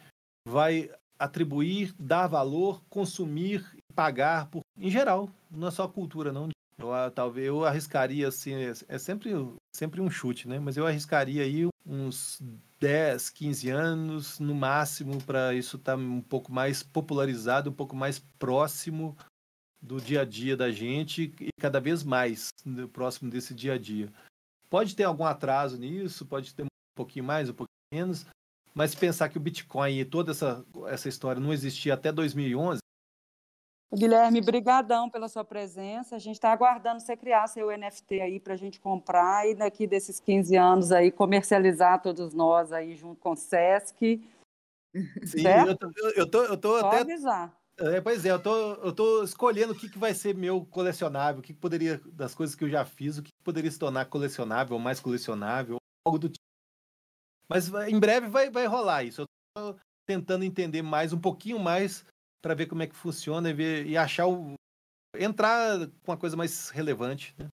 vai 0.47 0.91
atribuir, 1.19 1.95
dar 1.99 2.27
valor, 2.27 2.83
consumir 2.91 3.65
pagar 3.95 4.47
por, 4.47 4.61
em 4.77 4.91
geral, 4.91 5.31
não 5.51 5.69
é 5.69 5.71
só 5.71 5.89
cultura 5.89 6.33
não. 6.33 6.49
Eu, 6.79 6.93
ah, 6.93 7.11
talvez 7.11 7.47
eu 7.47 7.65
arriscaria 7.65 8.29
assim, 8.29 8.55
é 8.89 8.99
sempre 8.99 9.33
sempre 9.75 10.01
um 10.01 10.11
chute, 10.11 10.49
né? 10.49 10.59
Mas 10.59 10.77
eu 10.77 10.87
arriscaria 10.87 11.43
aí 11.45 11.69
uns 11.87 12.41
10, 12.81 13.31
15 13.31 13.71
anos 13.71 14.39
no 14.39 14.55
máximo 14.55 15.23
para 15.23 15.55
isso 15.55 15.77
estar 15.77 15.93
tá 15.93 15.99
um 15.99 16.21
pouco 16.21 16.53
mais 16.53 16.83
popularizado, 16.83 17.71
um 17.71 17.75
pouco 17.75 17.95
mais 17.95 18.19
próximo 18.39 19.17
do 19.81 20.01
dia 20.01 20.23
a 20.23 20.25
dia 20.25 20.57
da 20.57 20.71
gente 20.71 21.35
e 21.41 21.49
cada 21.61 21.81
vez 21.81 22.03
mais 22.03 22.49
próximo 22.93 23.31
desse 23.31 23.55
dia 23.55 23.75
a 23.75 23.79
dia. 23.79 24.13
Pode 24.69 24.97
ter 24.97 25.05
algum 25.05 25.25
atraso 25.25 25.79
nisso, 25.79 26.25
pode 26.27 26.55
ter 26.55 26.65
pouquinho 26.95 27.25
mais, 27.25 27.49
um 27.49 27.55
pouquinho 27.55 27.69
menos. 27.93 28.27
Mas 28.75 28.95
pensar 28.95 29.29
que 29.29 29.37
o 29.37 29.41
Bitcoin 29.41 29.99
e 29.99 30.05
toda 30.05 30.31
essa, 30.31 30.65
essa 30.87 31.09
história 31.09 31.41
não 31.41 31.53
existia 31.53 31.95
até 31.95 32.11
2011. 32.11 32.81
Guilherme, 33.95 34.41
brigadão 34.41 35.11
pela 35.11 35.29
sua 35.29 35.45
presença. 35.45 36.17
A 36.17 36.19
gente 36.19 36.37
está 36.37 36.51
aguardando 36.51 37.01
você 37.01 37.15
criar 37.15 37.47
seu 37.47 37.69
NFT 37.77 38.21
aí 38.23 38.41
para 38.41 38.55
a 38.55 38.57
gente 38.57 38.81
comprar 38.81 39.47
e 39.47 39.55
daqui 39.55 39.87
desses 39.87 40.19
15 40.19 40.57
anos 40.57 40.93
aí 40.93 41.11
comercializar 41.11 42.01
todos 42.01 42.33
nós 42.33 42.73
aí 42.73 42.97
junto 42.97 43.21
com 43.21 43.33
o 43.33 43.37
Sesc. 43.37 44.27
Sim, 45.25 45.43
certo? 45.43 45.69
eu 45.69 45.77
tô, 45.77 46.11
eu 46.11 46.31
tô, 46.31 46.45
eu 46.45 46.57
tô 46.57 46.77
até... 46.77 47.01
avisar. 47.01 47.55
É, 47.79 48.01
pois 48.01 48.25
é, 48.25 48.31
eu 48.31 48.39
tô, 48.39 48.75
eu 48.75 48.93
tô 48.93 49.23
escolhendo 49.25 49.73
o 49.73 49.77
que, 49.77 49.89
que 49.89 49.99
vai 49.99 50.15
ser 50.15 50.35
meu 50.35 50.65
colecionável, 50.67 51.41
o 51.41 51.43
que, 51.43 51.55
que 51.55 51.59
poderia, 51.59 52.01
das 52.13 52.35
coisas 52.35 52.55
que 52.55 52.65
eu 52.65 52.69
já 52.69 52.85
fiz, 52.85 53.19
o 53.19 53.23
que, 53.23 53.31
que 53.31 53.43
poderia 53.43 53.71
se 53.71 53.79
tornar 53.79 54.07
colecionável, 54.07 54.75
ou 54.75 54.81
mais 54.81 55.01
colecionável, 55.01 55.79
algo 56.07 56.19
do 56.19 56.29
tipo. 56.29 56.52
Mas 57.53 57.69
em 57.87 58.01
breve 58.01 58.29
vai, 58.29 58.49
vai 58.49 58.67
rolar 58.67 59.05
isso. 59.05 59.23
Eu 59.23 59.27
tô 59.75 59.81
tentando 60.07 60.43
entender 60.43 60.81
mais, 60.81 61.13
um 61.13 61.21
pouquinho 61.21 61.59
mais, 61.59 62.03
para 62.41 62.55
ver 62.55 62.67
como 62.67 62.83
é 62.83 62.87
que 62.87 62.97
funciona 62.97 63.51
e, 63.51 63.53
ver, 63.53 63.87
e 63.87 63.95
achar 63.95 64.27
o. 64.27 64.55
entrar 65.19 65.87
com 66.03 66.13
uma 66.13 66.17
coisa 66.17 66.35
mais 66.35 66.71
relevante. 66.71 67.35
Né? 67.39 67.49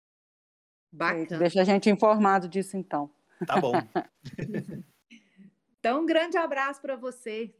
Bacana. 0.92 1.38
Deixa 1.38 1.62
a 1.62 1.64
gente 1.64 1.88
informado 1.88 2.46
disso 2.46 2.76
então. 2.76 3.10
Tá 3.46 3.58
bom. 3.58 3.72
então, 5.80 6.02
um 6.02 6.06
grande 6.06 6.36
abraço 6.36 6.82
para 6.82 6.94
você. 6.94 7.54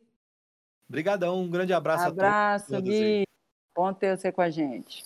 Obrigadão, 0.89 1.41
um 1.41 1.51
grande 1.51 1.73
abraço, 1.73 2.05
abraço 2.05 2.67
a 2.67 2.77
todos. 2.77 2.91
Abraço, 2.91 3.17
Gui. 3.17 3.25
Bom 3.75 3.95
ter 3.95 4.17
você 4.17 4.31
com 4.31 4.43
a 4.43 4.51
gente. 4.51 5.03